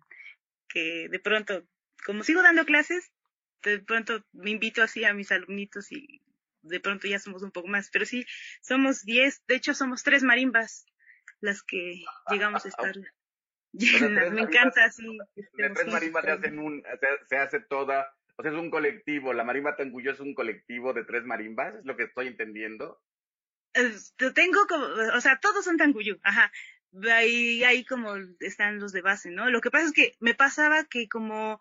que 0.69 1.09
de 1.09 1.19
pronto, 1.19 1.63
como 2.05 2.25
sigo 2.25 2.43
dando 2.43 2.65
clases, 2.65 3.13
de 3.63 3.81
pronto 3.81 4.25
me 4.33 4.51
invito 4.51 4.83
así 4.83 5.05
a 5.05 5.15
mis 5.15 5.33
alumnitos 5.33 5.91
y 5.91 6.21
de 6.63 6.81
pronto 6.81 7.07
ya 7.07 7.19
somos 7.19 7.43
un 7.43 7.51
poco 7.51 7.69
más, 7.69 7.91
pero 7.91 8.05
sí, 8.05 8.27
somos 8.61 9.03
10, 9.05 9.45
de 9.47 9.55
hecho 9.55 9.75
somos 9.75 10.03
tres 10.03 10.23
marimbas 10.23 10.85
las 11.41 11.63
que 11.63 12.03
llegamos 12.31 12.65
a 12.65 12.69
estar 12.69 12.95
me 14.33 14.41
encanta 14.41 14.85
así. 14.85 15.19
De 15.35 15.71
tres 15.71 15.87
marimbas 15.87 16.25
se 16.25 16.31
hacen 16.31 16.59
un, 16.59 16.83
se, 17.29 17.37
hace 17.37 17.61
toda, 17.61 18.15
o 18.37 18.43
sea, 18.43 18.53
es 18.53 18.59
un 18.59 18.71
colectivo, 18.71 19.33
la 19.33 19.45
marimba 19.45 19.77
Tanguyo 19.77 20.13
es 20.13 20.21
un 20.21 20.35
colectivo 20.35 20.93
de 20.93 21.05
tres 21.05 21.25
marimbas, 21.25 21.75
es 21.75 21.85
lo 21.85 21.97
que 21.97 22.05
estoy 22.05 22.29
entendiendo. 22.29 23.01
tengo 24.35 24.67
como, 24.67 24.85
o 25.15 25.21
sea, 25.21 25.39
todos 25.39 25.65
son 25.65 25.77
Tanguyo, 25.77 26.19
ajá. 26.23 26.51
Ahí, 27.13 27.63
ahí 27.65 27.85
como 27.85 28.17
están 28.41 28.79
los 28.81 28.93
de 28.93 29.03
base, 29.03 29.31
¿no? 29.31 29.51
Lo 29.51 29.61
que 29.61 29.71
pasa 29.71 29.87
es 29.87 29.93
que 29.93 30.17
me 30.21 30.35
pasaba 30.35 30.85
que 30.85 31.07
como 31.07 31.61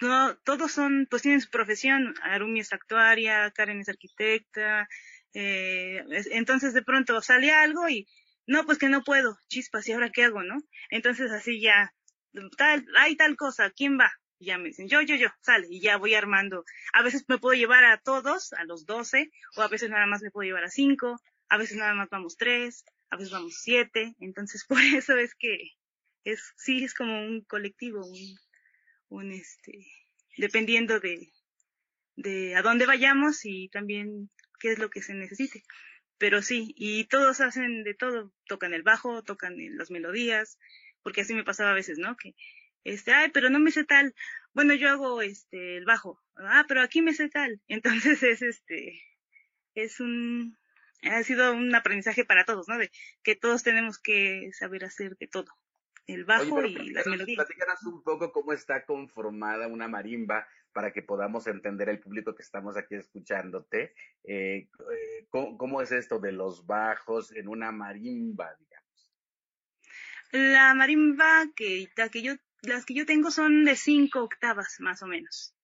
no, 0.00 0.36
todos 0.38 0.72
son, 0.72 1.06
pues 1.08 1.22
tienen 1.22 1.40
su 1.40 1.50
profesión, 1.50 2.14
Arumi 2.22 2.60
es 2.60 2.72
actuaria, 2.72 3.50
Karen 3.52 3.80
es 3.80 3.88
arquitecta, 3.88 4.88
eh, 5.34 6.04
entonces 6.32 6.74
de 6.74 6.82
pronto 6.82 7.20
sale 7.22 7.52
algo 7.52 7.88
y 7.88 8.08
no, 8.50 8.66
pues 8.66 8.78
que 8.78 8.88
no 8.88 9.04
puedo, 9.04 9.38
chispas, 9.48 9.86
¿y 9.86 9.92
ahora 9.92 10.10
qué 10.10 10.24
hago, 10.24 10.42
no? 10.42 10.56
Entonces 10.90 11.30
así 11.30 11.60
ya, 11.60 11.94
tal, 12.56 12.84
hay 12.98 13.14
tal 13.14 13.36
cosa, 13.36 13.70
¿quién 13.70 13.96
va? 13.96 14.10
Y 14.40 14.46
ya 14.46 14.58
me 14.58 14.70
dicen, 14.70 14.88
yo, 14.88 15.00
yo, 15.02 15.14
yo, 15.14 15.28
sale, 15.40 15.68
y 15.70 15.80
ya 15.80 15.98
voy 15.98 16.14
armando. 16.14 16.64
A 16.92 17.04
veces 17.04 17.24
me 17.28 17.38
puedo 17.38 17.54
llevar 17.54 17.84
a 17.84 17.98
todos, 17.98 18.52
a 18.54 18.64
los 18.64 18.86
doce, 18.86 19.30
o 19.56 19.62
a 19.62 19.68
veces 19.68 19.88
nada 19.88 20.06
más 20.06 20.20
me 20.22 20.32
puedo 20.32 20.46
llevar 20.48 20.64
a 20.64 20.68
cinco, 20.68 21.20
a 21.48 21.58
veces 21.58 21.76
nada 21.76 21.94
más 21.94 22.08
vamos 22.10 22.36
tres, 22.36 22.84
a 23.10 23.16
veces 23.16 23.32
vamos 23.32 23.54
siete, 23.62 24.16
entonces 24.18 24.64
por 24.68 24.80
eso 24.80 25.16
es 25.16 25.36
que 25.36 25.70
es, 26.24 26.42
sí, 26.56 26.82
es 26.82 26.92
como 26.92 27.24
un 27.24 27.42
colectivo, 27.42 28.04
un, 28.04 28.36
un 29.10 29.30
este, 29.30 29.78
dependiendo 30.38 30.98
de, 30.98 31.32
de 32.16 32.56
a 32.56 32.62
dónde 32.62 32.86
vayamos 32.86 33.44
y 33.44 33.68
también 33.68 34.28
qué 34.58 34.72
es 34.72 34.80
lo 34.80 34.90
que 34.90 35.02
se 35.02 35.14
necesite. 35.14 35.62
Pero 36.20 36.42
sí, 36.42 36.74
y 36.76 37.04
todos 37.04 37.40
hacen 37.40 37.82
de 37.82 37.94
todo, 37.94 38.30
tocan 38.46 38.74
el 38.74 38.82
bajo, 38.82 39.24
tocan 39.24 39.54
las 39.78 39.90
melodías, 39.90 40.58
porque 41.02 41.22
así 41.22 41.32
me 41.32 41.44
pasaba 41.44 41.70
a 41.70 41.74
veces, 41.74 41.96
¿no? 41.96 42.14
Que, 42.18 42.34
este, 42.84 43.14
ay, 43.14 43.30
pero 43.30 43.48
no 43.48 43.58
me 43.58 43.70
sé 43.70 43.84
tal, 43.84 44.14
bueno, 44.52 44.74
yo 44.74 44.90
hago 44.90 45.22
este, 45.22 45.78
el 45.78 45.86
bajo, 45.86 46.22
ah, 46.36 46.66
pero 46.68 46.82
aquí 46.82 47.00
me 47.00 47.14
sé 47.14 47.30
tal. 47.30 47.62
Entonces 47.68 48.22
es 48.22 48.42
este, 48.42 49.02
es 49.74 49.98
un, 49.98 50.58
ha 51.04 51.22
sido 51.22 51.54
un 51.54 51.74
aprendizaje 51.74 52.26
para 52.26 52.44
todos, 52.44 52.68
¿no? 52.68 52.76
De 52.76 52.90
que 53.22 53.34
todos 53.34 53.62
tenemos 53.62 53.98
que 53.98 54.50
saber 54.52 54.84
hacer 54.84 55.16
de 55.16 55.26
todo 55.26 55.50
el 56.06 56.26
bajo 56.26 56.62
y 56.62 56.90
las 56.90 57.06
melodías. 57.06 57.46
Platícanos 57.46 57.82
un 57.84 58.02
poco 58.02 58.30
cómo 58.30 58.52
está 58.52 58.84
conformada 58.84 59.68
una 59.68 59.88
marimba 59.88 60.46
para 60.72 60.92
que 60.92 61.02
podamos 61.02 61.46
entender 61.46 61.88
el 61.88 62.00
público 62.00 62.34
que 62.34 62.42
estamos 62.42 62.76
aquí 62.76 62.94
escuchándote. 62.94 63.94
Eh, 64.24 64.68
eh 64.68 65.26
¿cómo, 65.30 65.82
es 65.82 65.92
esto 65.92 66.18
de 66.18 66.32
los 66.32 66.66
bajos 66.66 67.32
en 67.32 67.48
una 67.48 67.72
marimba, 67.72 68.54
digamos? 68.58 69.12
La 70.32 70.74
marimba 70.74 71.46
que, 71.56 71.88
que 72.12 72.22
yo, 72.22 72.34
las 72.62 72.84
que 72.84 72.94
yo 72.94 73.06
tengo 73.06 73.30
son 73.30 73.64
de 73.64 73.76
cinco 73.76 74.22
octavas, 74.22 74.76
más 74.80 75.02
o 75.02 75.06
menos. 75.06 75.54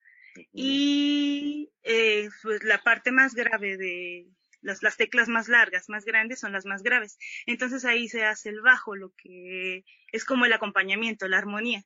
Y 0.52 1.70
eh, 1.82 2.28
pues 2.42 2.62
la 2.62 2.82
parte 2.82 3.10
más 3.10 3.34
grave 3.34 3.76
de, 3.76 4.26
las, 4.60 4.82
las 4.82 4.96
teclas 4.96 5.28
más 5.28 5.48
largas, 5.48 5.88
más 5.88 6.04
grandes, 6.04 6.40
son 6.40 6.52
las 6.52 6.66
más 6.66 6.82
graves. 6.82 7.18
Entonces 7.46 7.84
ahí 7.84 8.08
se 8.08 8.24
hace 8.24 8.50
el 8.50 8.60
bajo, 8.60 8.96
lo 8.96 9.12
que 9.16 9.84
es 10.12 10.24
como 10.24 10.44
el 10.44 10.52
acompañamiento, 10.52 11.28
la 11.28 11.38
armonía. 11.38 11.84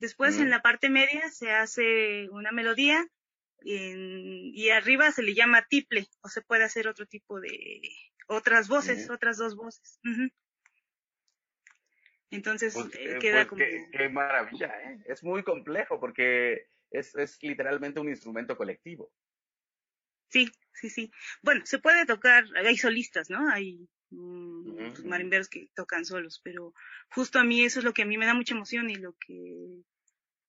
Después 0.00 0.40
en 0.40 0.48
la 0.48 0.62
parte 0.62 0.88
media 0.88 1.30
se 1.30 1.50
hace 1.50 2.28
una 2.30 2.52
melodía 2.52 3.06
y 3.62 4.70
arriba 4.70 5.12
se 5.12 5.22
le 5.22 5.34
llama 5.34 5.66
tiple 5.68 6.08
o 6.22 6.28
se 6.28 6.40
puede 6.40 6.64
hacer 6.64 6.88
otro 6.88 7.06
tipo 7.06 7.38
de 7.38 7.82
otras 8.26 8.68
voces, 8.68 9.10
otras 9.10 9.36
dos 9.36 9.56
voces. 9.56 10.00
Entonces 12.30 12.74
pues, 12.74 12.94
eh, 12.94 13.16
eh, 13.16 13.18
queda 13.18 13.46
pues, 13.46 13.48
como... 13.48 13.90
Qué, 13.92 14.08
maravilla, 14.08 14.68
¿eh? 14.84 15.02
Es 15.06 15.22
muy 15.22 15.42
complejo 15.42 16.00
porque 16.00 16.68
es, 16.90 17.14
es 17.16 17.42
literalmente 17.42 18.00
un 18.00 18.08
instrumento 18.08 18.56
colectivo. 18.56 19.12
Sí, 20.28 20.50
sí, 20.72 20.88
sí. 20.88 21.12
Bueno, 21.42 21.66
se 21.66 21.78
puede 21.78 22.06
tocar, 22.06 22.44
hay 22.56 22.76
solistas, 22.78 23.28
¿no? 23.28 23.50
Hay 23.50 23.86
mm, 24.10 25.06
marimberos 25.06 25.48
que 25.48 25.68
tocan 25.74 26.04
solos, 26.04 26.40
pero 26.42 26.74
justo 27.10 27.38
a 27.38 27.44
mí 27.44 27.62
eso 27.62 27.80
es 27.80 27.84
lo 27.84 27.92
que 27.92 28.02
a 28.02 28.06
mí 28.06 28.18
me 28.18 28.26
da 28.26 28.34
mucha 28.34 28.54
emoción 28.54 28.90
y 28.90 28.96
lo 28.96 29.14
que 29.14 29.82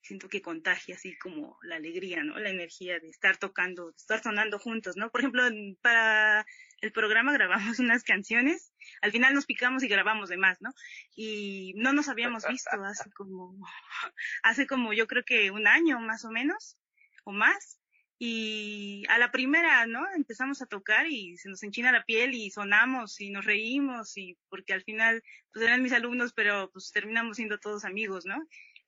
siento 0.02 0.28
que 0.28 0.42
contagia 0.42 0.96
así 0.96 1.18
como 1.18 1.58
la 1.64 1.76
alegría, 1.76 2.24
¿no? 2.24 2.38
La 2.40 2.50
energía 2.50 3.00
de 3.00 3.10
estar 3.10 3.38
tocando, 3.38 3.92
de 3.92 3.98
estar 3.98 4.22
sonando 4.22 4.60
juntos, 4.60 4.98
¿no? 4.98 5.12
Por 5.12 5.22
ejemplo, 5.22 5.44
para 5.82 6.46
el 6.82 6.92
programa 6.92 7.34
grabamos 7.38 7.80
unas 7.80 8.04
canciones, 8.04 8.74
al 9.02 9.12
final 9.12 9.34
nos 9.34 9.46
picamos 9.46 9.84
y 9.84 9.88
grabamos 9.88 10.30
de 10.30 10.38
más, 10.38 10.62
¿no? 10.62 10.74
Y 11.16 11.74
no 11.78 11.94
nos 11.94 12.10
habíamos 12.10 12.48
visto 12.48 12.70
hace 12.86 13.12
como, 13.12 13.56
hace 14.44 14.68
como 14.68 14.94
yo 14.94 15.08
creo 15.08 15.24
que 15.24 15.52
un 15.52 15.68
año 15.68 16.00
más 16.00 16.26
o 16.26 16.32
menos, 16.32 16.78
o 17.24 17.32
más, 17.32 17.81
y 18.24 19.04
a 19.10 19.18
la 19.18 19.32
primera, 19.32 19.88
¿no? 19.88 20.06
Empezamos 20.16 20.62
a 20.62 20.68
tocar 20.68 21.08
y 21.08 21.38
se 21.38 21.50
nos 21.50 21.64
enchina 21.64 21.92
la 21.92 22.06
piel 22.06 22.36
y 22.36 22.52
sonamos 22.52 23.20
y 23.20 23.32
nos 23.32 23.46
reímos 23.46 24.16
y 24.16 24.38
porque 24.48 24.74
al 24.74 24.84
final 24.84 25.24
pues 25.52 25.66
eran 25.66 25.82
mis 25.82 25.92
alumnos, 25.92 26.32
pero 26.32 26.70
pues 26.72 26.92
terminamos 26.92 27.38
siendo 27.38 27.58
todos 27.58 27.84
amigos, 27.84 28.28
¿no? 28.28 28.38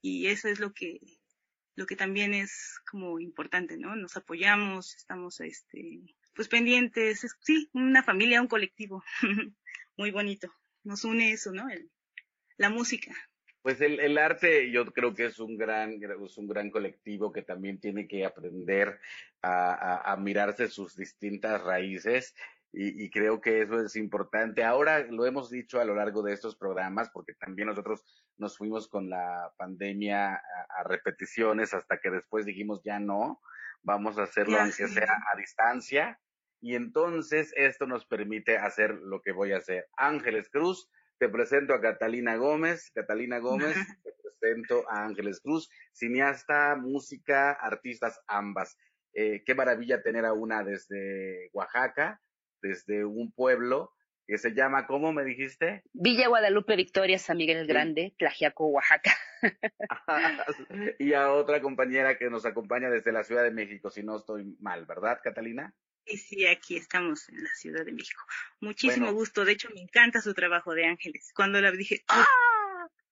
Y 0.04 0.28
eso 0.28 0.50
es 0.50 0.60
lo 0.60 0.72
que 0.72 1.00
lo 1.74 1.88
que 1.88 1.96
también 1.96 2.36
es 2.36 2.80
como 2.92 3.20
importante, 3.20 3.76
¿no? 3.76 3.96
Nos 3.96 4.16
apoyamos, 4.18 4.94
estamos 4.94 5.40
este 5.40 6.02
pues 6.36 6.48
pendientes, 6.48 7.24
es, 7.24 7.36
sí, 7.42 7.72
una 7.74 8.04
familia, 8.04 8.40
un 8.40 8.48
colectivo. 8.48 9.04
Muy 9.98 10.12
bonito. 10.12 10.54
Nos 10.84 11.06
une 11.06 11.32
eso, 11.32 11.52
¿no? 11.52 11.68
El, 11.70 11.90
la 12.58 12.70
música. 12.70 13.12
Pues 13.64 13.80
el, 13.80 14.02
el, 14.02 14.18
arte 14.18 14.70
yo 14.72 14.86
creo 14.88 15.16
que 15.16 15.26
es 15.26 15.40
un 15.40 15.58
gran, 15.58 15.98
es 16.04 16.38
un 16.38 16.48
gran 16.48 16.70
colectivo 16.70 17.32
que 17.32 17.44
también 17.44 17.80
tiene 17.80 18.10
que 18.10 18.26
aprender 18.26 19.00
a, 19.42 20.12
a, 20.12 20.18
mirarse 20.18 20.68
sus 20.68 20.98
distintas 20.98 21.64
raíces 21.64 22.36
y, 22.74 23.06
y, 23.06 23.10
creo 23.10 23.40
que 23.40 23.62
eso 23.62 23.80
es 23.80 23.96
importante. 23.96 24.66
Ahora 24.66 25.00
lo 25.00 25.26
hemos 25.26 25.50
dicho 25.50 25.80
a 25.80 25.86
lo 25.86 25.96
largo 25.96 26.22
de 26.24 26.34
estos 26.34 26.58
programas 26.58 27.10
porque 27.10 27.36
también 27.36 27.70
nosotros 27.70 28.04
nos 28.38 28.58
fuimos 28.58 28.90
con 28.90 29.10
la 29.10 29.54
pandemia 29.58 30.34
a, 30.34 30.42
a 30.80 30.84
repeticiones 30.84 31.74
hasta 31.74 32.02
que 32.02 32.12
después 32.12 32.46
dijimos 32.46 32.82
ya 32.84 33.00
no, 33.00 33.40
vamos 33.82 34.18
a 34.18 34.24
hacerlo 34.24 34.60
aunque 34.60 34.90
sea 34.90 35.24
a 35.34 35.38
distancia 35.38 36.20
y 36.60 36.76
entonces 36.76 37.54
esto 37.56 37.88
nos 37.88 38.06
permite 38.06 38.58
hacer 38.58 38.92
lo 38.92 39.22
que 39.22 39.32
voy 39.32 39.54
a 39.54 39.58
hacer. 39.58 39.88
Ángeles 39.96 40.50
Cruz 40.50 40.90
te 41.24 41.30
presento 41.30 41.74
a 41.74 41.80
Catalina 41.80 42.36
Gómez. 42.36 42.92
Catalina 42.94 43.40
Gómez, 43.40 43.76
te 44.04 44.12
presento 44.22 44.84
a 44.90 45.06
Ángeles 45.06 45.40
Cruz, 45.40 45.70
cineasta, 45.94 46.76
música, 46.76 47.54
artistas 47.54 48.22
ambas. 48.28 48.78
Eh, 49.14 49.42
qué 49.46 49.56
maravilla 49.56 50.04
tener 50.04 50.26
a 50.26 50.34
una 50.34 50.66
desde 50.66 51.50
Oaxaca, 51.54 52.20
desde 52.62 53.06
un 53.06 53.32
pueblo 53.32 53.94
que 54.28 54.38
se 54.38 54.54
llama, 54.54 54.86
¿cómo 54.86 55.14
me 55.14 55.24
dijiste? 55.24 55.84
Villa 55.94 56.28
Guadalupe 56.28 56.76
Victoria, 56.76 57.18
San 57.18 57.38
Miguel 57.38 57.60
el 57.60 57.68
Grande, 57.68 58.14
Tlajiaco, 58.18 58.68
Oaxaca. 58.68 59.14
y 61.00 61.14
a 61.14 61.32
otra 61.32 61.62
compañera 61.62 62.18
que 62.18 62.30
nos 62.30 62.46
acompaña 62.46 62.90
desde 62.90 63.14
la 63.14 63.24
Ciudad 63.24 63.44
de 63.44 63.52
México, 63.52 63.90
si 63.90 64.04
no 64.04 64.18
estoy 64.18 64.58
mal, 64.60 64.86
¿verdad, 64.86 65.22
Catalina? 65.24 65.74
Sí, 66.06 66.18
sí, 66.18 66.46
aquí 66.46 66.76
estamos 66.76 67.30
en 67.30 67.44
la 67.44 67.50
Ciudad 67.56 67.86
de 67.86 67.92
México. 67.92 68.22
Muchísimo 68.60 69.14
gusto. 69.14 69.46
De 69.46 69.54
hecho, 69.54 69.70
me 69.74 69.82
encanta 69.82 70.22
su 70.22 70.34
trabajo 70.34 70.74
de 70.74 70.86
Ángeles. 70.86 71.32
Cuando 71.34 71.62
la 71.62 71.72
dije, 71.72 72.04
¡ah! 72.08 72.26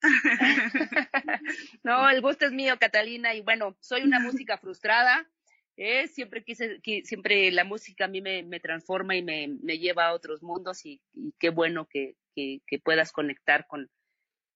no, 1.83 2.09
el 2.09 2.21
gusto 2.21 2.45
es 2.45 2.51
mío, 2.51 2.77
Catalina. 2.79 3.33
Y 3.33 3.41
bueno, 3.41 3.77
soy 3.79 4.01
una 4.03 4.19
música 4.43 4.57
frustrada. 4.57 5.29
¿eh? 5.77 6.07
Siempre 6.07 6.43
quise, 6.43 6.81
siempre 7.03 7.51
la 7.51 7.63
música 7.63 8.05
a 8.05 8.07
mí 8.09 8.21
me, 8.21 8.43
me 8.43 8.59
transforma 8.59 9.15
y 9.15 9.23
me, 9.23 9.47
me, 9.61 9.79
lleva 9.79 10.07
a 10.07 10.13
otros 10.13 10.43
mundos. 10.43 10.85
Y, 10.85 11.01
y 11.13 11.33
qué 11.39 11.49
bueno 11.49 11.87
que, 11.87 12.15
que, 12.35 12.61
que, 12.67 12.79
puedas 12.79 13.11
conectar 13.11 13.67
con, 13.67 13.89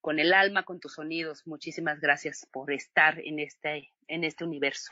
con 0.02 0.20
el 0.20 0.34
alma, 0.34 0.64
con 0.64 0.80
tus 0.80 0.96
sonidos. 0.96 1.48
Muchísimas 1.48 2.02
gracias 2.02 2.48
por 2.52 2.72
estar 2.72 3.20
en 3.20 3.40
este, 3.40 3.94
en 4.08 4.24
este 4.24 4.44
universo. 4.44 4.92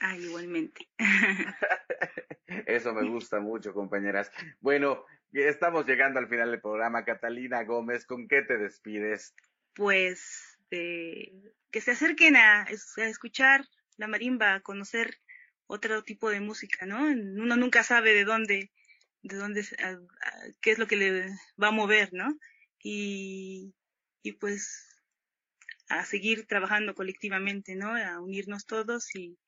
Ah, 0.00 0.16
igualmente. 0.16 0.88
Eso 2.66 2.92
me 2.94 3.08
gusta 3.08 3.40
mucho, 3.40 3.72
compañeras. 3.72 4.30
Bueno, 4.60 5.04
estamos 5.32 5.86
llegando 5.86 6.18
al 6.18 6.28
final 6.28 6.50
del 6.50 6.60
programa. 6.60 7.04
Catalina 7.04 7.64
Gómez, 7.64 8.06
¿con 8.06 8.28
qué 8.28 8.42
te 8.42 8.56
despides? 8.58 9.34
Pues 9.74 10.58
que 10.70 11.80
se 11.80 11.92
acerquen 11.92 12.36
a, 12.36 12.66
escuchar 12.96 13.64
la 13.96 14.08
marimba, 14.08 14.54
a 14.54 14.60
conocer 14.60 15.18
otro 15.66 16.02
tipo 16.02 16.30
de 16.30 16.40
música, 16.40 16.86
¿no? 16.86 17.04
Uno 17.04 17.56
nunca 17.56 17.82
sabe 17.82 18.12
de 18.12 18.24
dónde, 18.24 18.70
de 19.22 19.36
dónde, 19.36 19.64
qué 20.60 20.70
es 20.72 20.78
lo 20.78 20.86
que 20.86 20.96
le 20.96 21.26
va 21.60 21.68
a 21.68 21.72
mover, 21.72 22.12
¿no? 22.12 22.36
Y, 22.82 23.74
y 24.22 24.32
pues 24.32 24.88
a 25.88 26.04
seguir 26.04 26.46
trabajando 26.46 26.94
colectivamente, 26.94 27.76
¿no? 27.76 27.94
A 27.94 28.20
unirnos 28.20 28.66
todos 28.66 29.14
y, 29.14 29.38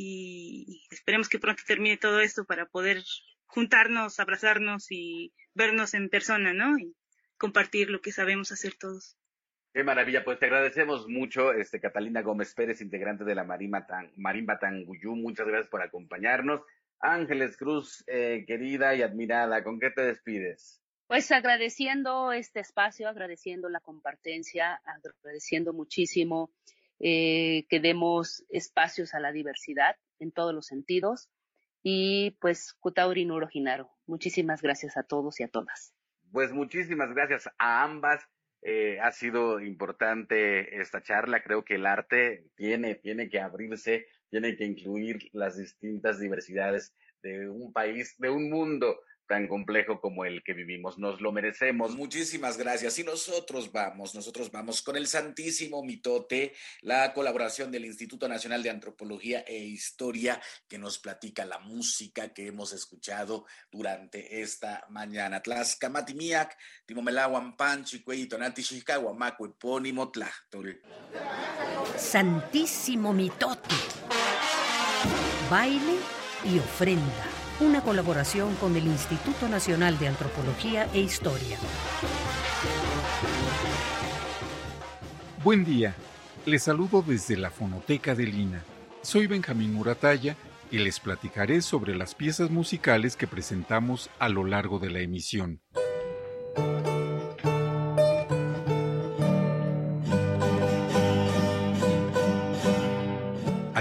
y 0.00 0.86
esperemos 0.90 1.28
que 1.28 1.40
pronto 1.40 1.62
termine 1.66 1.96
todo 1.96 2.20
esto 2.20 2.44
para 2.44 2.66
poder 2.66 3.02
juntarnos, 3.46 4.20
abrazarnos 4.20 4.92
y 4.92 5.32
vernos 5.54 5.92
en 5.94 6.08
persona, 6.08 6.52
¿no? 6.52 6.78
Y 6.78 6.94
compartir 7.36 7.90
lo 7.90 8.00
que 8.00 8.12
sabemos 8.12 8.52
hacer 8.52 8.74
todos. 8.78 9.16
Qué 9.74 9.82
maravilla, 9.82 10.24
pues 10.24 10.38
te 10.38 10.46
agradecemos 10.46 11.08
mucho, 11.08 11.52
este 11.52 11.80
Catalina 11.80 12.22
Gómez 12.22 12.54
Pérez, 12.54 12.80
integrante 12.80 13.24
de 13.24 13.34
la 13.34 13.42
Marimba, 13.42 13.86
Tan, 13.86 14.12
Marimba 14.16 14.60
Tanguyú, 14.60 15.16
muchas 15.16 15.48
gracias 15.48 15.68
por 15.68 15.82
acompañarnos. 15.82 16.60
Ángeles 17.00 17.56
Cruz, 17.56 18.04
eh, 18.06 18.44
querida 18.46 18.94
y 18.94 19.02
admirada, 19.02 19.64
¿con 19.64 19.80
qué 19.80 19.90
te 19.90 20.02
despides? 20.02 20.80
Pues 21.08 21.32
agradeciendo 21.32 22.32
este 22.32 22.60
espacio, 22.60 23.08
agradeciendo 23.08 23.68
la 23.68 23.80
compartencia, 23.80 24.80
agradeciendo 24.84 25.72
muchísimo 25.72 26.50
eh, 27.00 27.66
que 27.68 27.80
demos 27.80 28.44
espacios 28.50 29.14
a 29.14 29.20
la 29.20 29.32
diversidad 29.32 29.96
en 30.18 30.32
todos 30.32 30.54
los 30.54 30.66
sentidos. 30.66 31.28
Y 31.82 32.32
pues 32.40 32.74
Kutauri 32.80 33.24
Nuro 33.24 33.48
muchísimas 34.06 34.62
gracias 34.62 34.96
a 34.96 35.04
todos 35.04 35.38
y 35.40 35.44
a 35.44 35.48
todas. 35.48 35.94
Pues 36.32 36.52
muchísimas 36.52 37.14
gracias 37.14 37.48
a 37.58 37.84
ambas. 37.84 38.24
Eh, 38.62 38.98
ha 39.00 39.12
sido 39.12 39.60
importante 39.60 40.80
esta 40.80 41.02
charla. 41.02 41.42
Creo 41.42 41.64
que 41.64 41.76
el 41.76 41.86
arte 41.86 42.46
tiene, 42.56 42.96
tiene 42.96 43.28
que 43.28 43.40
abrirse, 43.40 44.06
tiene 44.28 44.56
que 44.56 44.64
incluir 44.64 45.30
las 45.32 45.56
distintas 45.56 46.18
diversidades 46.18 46.94
de 47.22 47.48
un 47.48 47.72
país, 47.72 48.16
de 48.18 48.30
un 48.30 48.50
mundo 48.50 49.00
tan 49.28 49.46
complejo 49.46 50.00
como 50.00 50.24
el 50.24 50.42
que 50.42 50.54
vivimos. 50.54 50.98
Nos 50.98 51.20
lo 51.20 51.30
merecemos. 51.30 51.94
Muchísimas 51.94 52.56
gracias. 52.56 52.98
Y 52.98 53.04
nosotros 53.04 53.70
vamos, 53.70 54.14
nosotros 54.14 54.50
vamos 54.50 54.82
con 54.82 54.96
el 54.96 55.06
Santísimo 55.06 55.84
Mitote, 55.84 56.54
la 56.80 57.12
colaboración 57.12 57.70
del 57.70 57.84
Instituto 57.84 58.26
Nacional 58.26 58.62
de 58.62 58.70
Antropología 58.70 59.44
e 59.46 59.58
Historia, 59.58 60.40
que 60.66 60.78
nos 60.78 60.98
platica 60.98 61.44
la 61.44 61.58
música 61.60 62.32
que 62.32 62.46
hemos 62.46 62.72
escuchado 62.72 63.44
durante 63.70 64.40
esta 64.40 64.86
mañana. 64.88 65.42
Tlaxcamatimiac, 65.42 66.56
Timomelahuan 66.86 67.56
Panchi, 67.56 68.02
Tonati 68.26 68.62
Epónimo 69.38 70.10
Tlachtol. 70.10 70.80
Santísimo 71.96 73.12
Mitote. 73.12 73.74
Baile 75.50 75.98
y 76.44 76.58
ofrenda 76.58 77.37
una 77.60 77.80
colaboración 77.80 78.54
con 78.56 78.76
el 78.76 78.86
Instituto 78.86 79.48
Nacional 79.48 79.98
de 79.98 80.08
Antropología 80.08 80.88
e 80.94 81.00
Historia. 81.00 81.58
Buen 85.42 85.64
día, 85.64 85.94
les 86.46 86.62
saludo 86.62 87.02
desde 87.02 87.36
la 87.36 87.50
Fonoteca 87.50 88.14
de 88.14 88.26
Lina. 88.26 88.62
Soy 89.02 89.26
Benjamín 89.26 89.74
Murataya 89.74 90.36
y 90.70 90.78
les 90.78 91.00
platicaré 91.00 91.60
sobre 91.62 91.96
las 91.96 92.14
piezas 92.14 92.50
musicales 92.50 93.16
que 93.16 93.26
presentamos 93.26 94.10
a 94.18 94.28
lo 94.28 94.44
largo 94.44 94.78
de 94.78 94.90
la 94.90 95.00
emisión. 95.00 95.60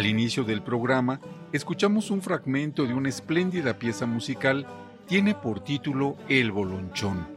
Al 0.08 0.12
inicio 0.12 0.45
del 0.45 0.62
programa, 0.62 1.20
escuchamos 1.51 2.12
un 2.12 2.22
fragmento 2.22 2.86
de 2.86 2.93
una 2.93 3.10
espléndida 3.10 3.78
pieza 3.78 4.05
musical, 4.05 4.66
tiene 5.05 5.36
por 5.36 5.60
título 5.60 6.16
El 6.30 6.53
Bolonchón. 6.53 7.28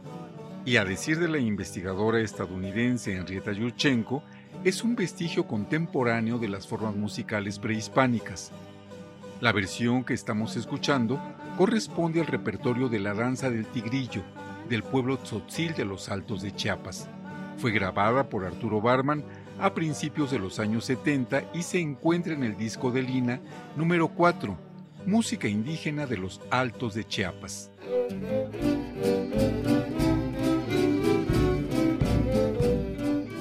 Y 0.63 0.77
a 0.77 0.85
decir 0.85 1.19
de 1.19 1.27
la 1.27 1.37
investigadora 1.37 2.21
estadounidense 2.21 3.13
Henrietta 3.13 3.51
Yurchenko, 3.51 4.23
es 4.63 4.85
un 4.85 4.95
vestigio 4.95 5.47
contemporáneo 5.47 6.37
de 6.37 6.47
las 6.47 6.65
formas 6.65 6.95
musicales 6.95 7.59
prehispánicas. 7.59 8.53
La 9.41 9.51
versión 9.51 10.05
que 10.05 10.13
estamos 10.13 10.55
escuchando 10.55 11.19
corresponde 11.57 12.21
al 12.21 12.27
repertorio 12.27 12.87
de 12.87 12.99
la 12.99 13.13
danza 13.13 13.49
del 13.49 13.65
tigrillo 13.65 14.23
del 14.69 14.83
pueblo 14.83 15.17
tzotzil 15.17 15.73
de 15.73 15.83
los 15.83 16.07
Altos 16.07 16.41
de 16.41 16.55
Chiapas. 16.55 17.09
Fue 17.57 17.71
grabada 17.71 18.29
por 18.29 18.45
Arturo 18.45 18.79
Barman 18.79 19.25
a 19.61 19.75
principios 19.75 20.31
de 20.31 20.39
los 20.39 20.59
años 20.59 20.85
70 20.85 21.51
y 21.53 21.61
se 21.61 21.79
encuentra 21.79 22.33
en 22.33 22.43
el 22.43 22.57
disco 22.57 22.91
de 22.91 23.03
Lina 23.03 23.39
número 23.75 24.07
4, 24.07 24.57
Música 25.05 25.47
indígena 25.47 26.07
de 26.07 26.17
los 26.17 26.41
Altos 26.49 26.95
de 26.95 27.07
Chiapas. 27.07 27.71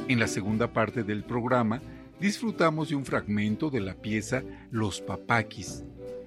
En 0.09 0.19
la 0.19 0.27
segunda 0.27 0.73
parte 0.73 1.05
del 1.05 1.25
programa 1.25 1.81
disfrutamos 2.21 2.91
de 2.91 2.97
un 2.97 3.07
fragmento 3.07 3.71
de 3.71 3.81
la 3.81 3.95
pieza 3.95 4.43
Los 4.71 5.01
Papaquis. 5.01 5.85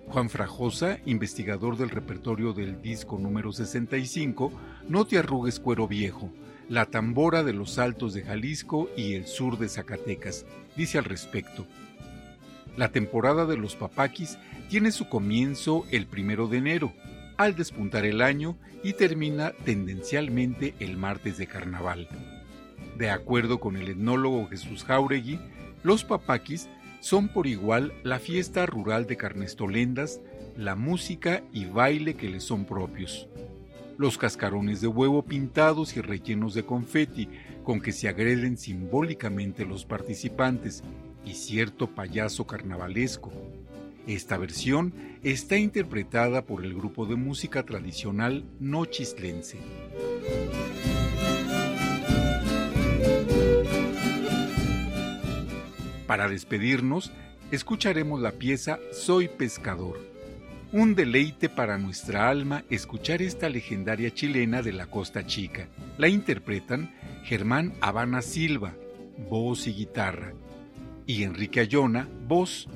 Juan 0.08 0.30
Frajosa, 0.30 1.00
investigador 1.06 1.78
del 1.78 1.92
repertorio 1.92 2.54
del 2.54 2.82
disco 2.82 3.20
número 3.20 3.52
65, 3.52 4.52
no 4.88 5.06
te 5.06 5.20
arrugues 5.20 5.60
cuero 5.60 5.88
viejo, 5.88 6.32
la 6.70 6.86
tambora 6.86 7.44
de 7.44 7.54
los 7.54 7.78
altos 7.78 8.14
de 8.14 8.24
Jalisco 8.24 8.90
y 8.96 9.14
el 9.14 9.28
sur 9.28 9.58
de 9.58 9.70
Zacatecas, 9.70 10.46
dice 10.76 10.98
al 10.98 11.06
respecto. 11.06 11.66
La 12.78 12.90
temporada 12.90 13.46
de 13.46 13.58
los 13.58 13.76
papaquis 13.76 14.38
tiene 14.70 14.92
su 14.92 15.08
comienzo 15.08 15.86
el 15.92 16.08
primero 16.08 16.48
de 16.48 16.58
enero, 16.58 16.94
al 17.38 17.56
despuntar 17.56 18.06
el 18.06 18.22
año 18.22 18.58
y 18.84 18.94
termina 18.94 19.52
tendencialmente 19.66 20.74
el 20.80 20.98
martes 20.98 21.38
de 21.38 21.48
carnaval. 21.48 22.08
De 22.98 23.10
acuerdo 23.10 23.60
con 23.60 23.78
el 23.78 23.90
etnólogo 23.90 24.48
Jesús 24.48 24.84
Jauregui, 24.84 25.40
los 25.84 26.04
papaquis 26.04 26.70
son 27.00 27.28
por 27.28 27.48
igual 27.48 27.94
la 28.04 28.20
fiesta 28.20 28.66
rural 28.66 29.08
de 29.08 29.18
Carnestolendas, 29.18 30.22
la 30.56 30.76
música 30.76 31.44
y 31.52 31.66
baile 31.66 32.14
que 32.16 32.30
les 32.30 32.44
son 32.44 32.66
propios 32.66 33.28
los 33.98 34.18
cascarones 34.18 34.82
de 34.82 34.88
huevo 34.88 35.24
pintados 35.24 35.96
y 35.96 36.02
rellenos 36.02 36.54
de 36.54 36.66
confeti 36.66 37.30
con 37.64 37.82
que 37.82 37.92
se 37.92 38.08
agreden 38.08 38.58
simbólicamente 38.58 39.66
los 39.66 39.86
participantes 39.86 40.84
y 41.26 41.34
cierto 41.34 41.88
payaso 41.88 42.46
carnavalesco. 42.46 43.32
Esta 44.06 44.38
versión 44.38 44.94
está 45.24 45.58
interpretada 45.58 46.46
por 46.46 46.66
el 46.66 46.74
grupo 46.74 47.06
de 47.06 47.16
música 47.16 47.64
tradicional 47.64 48.44
Nochislense. 48.60 49.60
Para 56.06 56.28
despedirnos, 56.28 57.12
escucharemos 57.52 58.22
la 58.22 58.34
pieza 58.34 58.80
Soy 58.92 59.30
pescador 59.30 60.13
un 60.74 60.96
deleite 60.96 61.50
para 61.50 61.78
nuestra 61.78 62.28
alma 62.28 62.64
escuchar 62.68 63.22
esta 63.22 63.48
legendaria 63.48 64.12
chilena 64.12 64.64
de 64.64 64.74
la 64.74 64.88
Costa 64.88 65.24
Chica. 65.24 65.68
La 66.00 66.08
interpretan 66.08 66.92
Germán 67.24 67.74
Habana 67.80 68.24
Silva, 68.24 68.74
voz 69.30 69.68
y 69.68 69.74
guitarra, 69.74 70.34
y 71.06 71.22
Enrique 71.24 71.60
Ayona, 71.60 72.10
voz. 72.28 72.68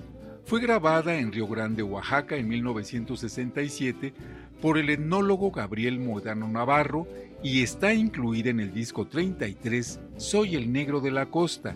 Fue 0.46 0.62
grabada 0.62 1.18
en 1.18 1.32
Río 1.32 1.48
Grande, 1.48 1.82
Oaxaca 1.82 2.36
en 2.36 2.48
1967 2.48 4.14
por 4.62 4.78
el 4.78 4.92
etnólogo 4.92 5.50
Gabriel 5.50 5.98
Modano 5.98 6.48
Navarro 6.48 7.08
y 7.42 7.64
está 7.64 7.96
incluida 7.96 8.52
en 8.52 8.60
el 8.60 8.76
disco 8.76 9.08
33 9.08 10.00
Soy 10.18 10.56
el 10.56 10.72
Negro 10.72 11.02
de 11.02 11.10
la 11.10 11.26
Costa, 11.32 11.76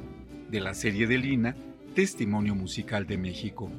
de 0.52 0.62
la 0.62 0.76
serie 0.76 1.08
de 1.08 1.18
Lina, 1.18 1.56
Testimonio 1.96 2.54
Musical 2.54 3.08
de 3.08 3.18
México 3.18 3.72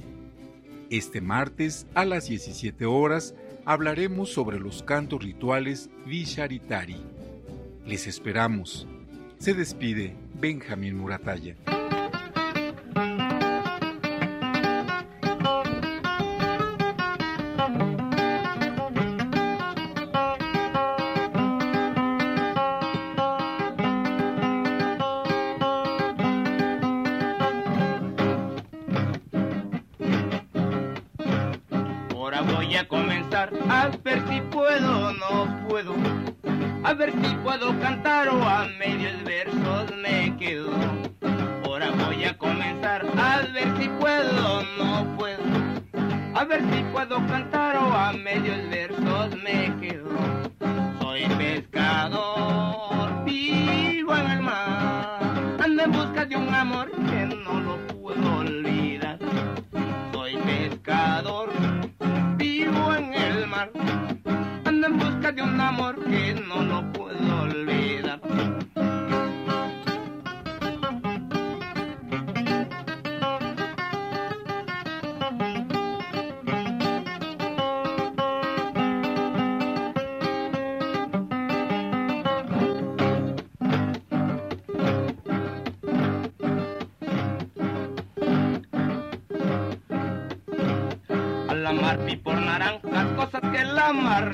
Este 0.89 1.19
martes 1.19 1.85
a 1.95 2.05
las 2.05 2.29
17 2.29 2.85
horas 2.85 3.35
hablaremos 3.65 4.31
sobre 4.31 4.57
los 4.57 4.83
cantos 4.83 5.21
rituales 5.21 5.89
Visharitari. 6.05 7.01
Les 7.85 8.07
esperamos. 8.07 8.87
Se 9.37 9.53
despide 9.53 10.15
Benjamín 10.39 10.97
Murataya. 37.47 37.79
cantar 37.79 37.96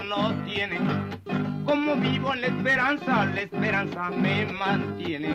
no 0.06 0.34
tiene. 0.46 0.80
Como 1.66 1.96
vivo 1.96 2.34
en 2.34 2.42
la 2.42 2.48
esperanza, 2.48 3.26
la 3.26 3.42
esperanza 3.42 4.10
me 4.10 4.46
mantiene. 4.46 5.34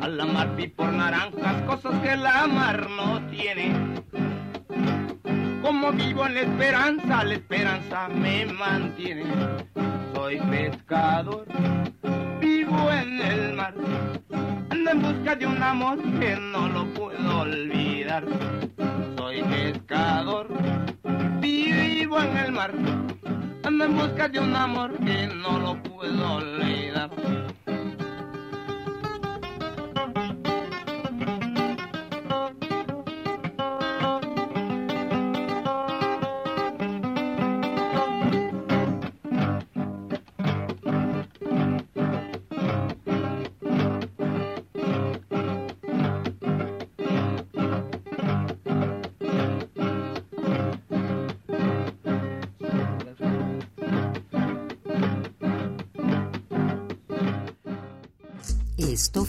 A 0.00 0.08
la 0.08 0.24
mar 0.24 0.54
vi 0.56 0.68
por 0.68 0.92
naranjas, 0.92 1.62
cosas 1.62 2.00
que 2.00 2.16
la 2.16 2.46
mar 2.46 2.88
no 2.90 3.20
tiene. 3.28 3.72
Como 5.62 5.92
vivo 5.92 6.26
en 6.26 6.34
la 6.34 6.40
esperanza, 6.40 7.24
la 7.24 7.34
esperanza 7.34 8.08
me 8.08 8.46
mantiene. 8.46 9.24
Soy 10.14 10.38
pescador, 10.40 11.46
vivo 12.40 12.90
en 12.90 13.20
el 13.20 13.54
mar. 13.54 13.74
Ando 14.70 14.90
en 14.90 15.02
busca 15.02 15.34
de 15.36 15.46
un 15.46 15.62
amor 15.62 15.98
que 16.18 16.36
no 16.36 16.68
lo 16.68 16.86
puedo 16.94 17.40
olvidar. 17.40 18.24
Soy 19.16 19.42
pescador, 19.42 20.48
vivo 21.46 22.20
en 22.20 22.36
el 22.36 22.52
mar 22.52 22.72
Ando 23.64 23.84
en 23.84 23.96
busca 23.96 24.28
de 24.28 24.38
un 24.38 24.54
amor 24.54 24.96
que 24.98 25.26
no 25.26 25.58
lo 25.58 25.82
puedo 25.82 26.34
olvidar. 26.34 27.10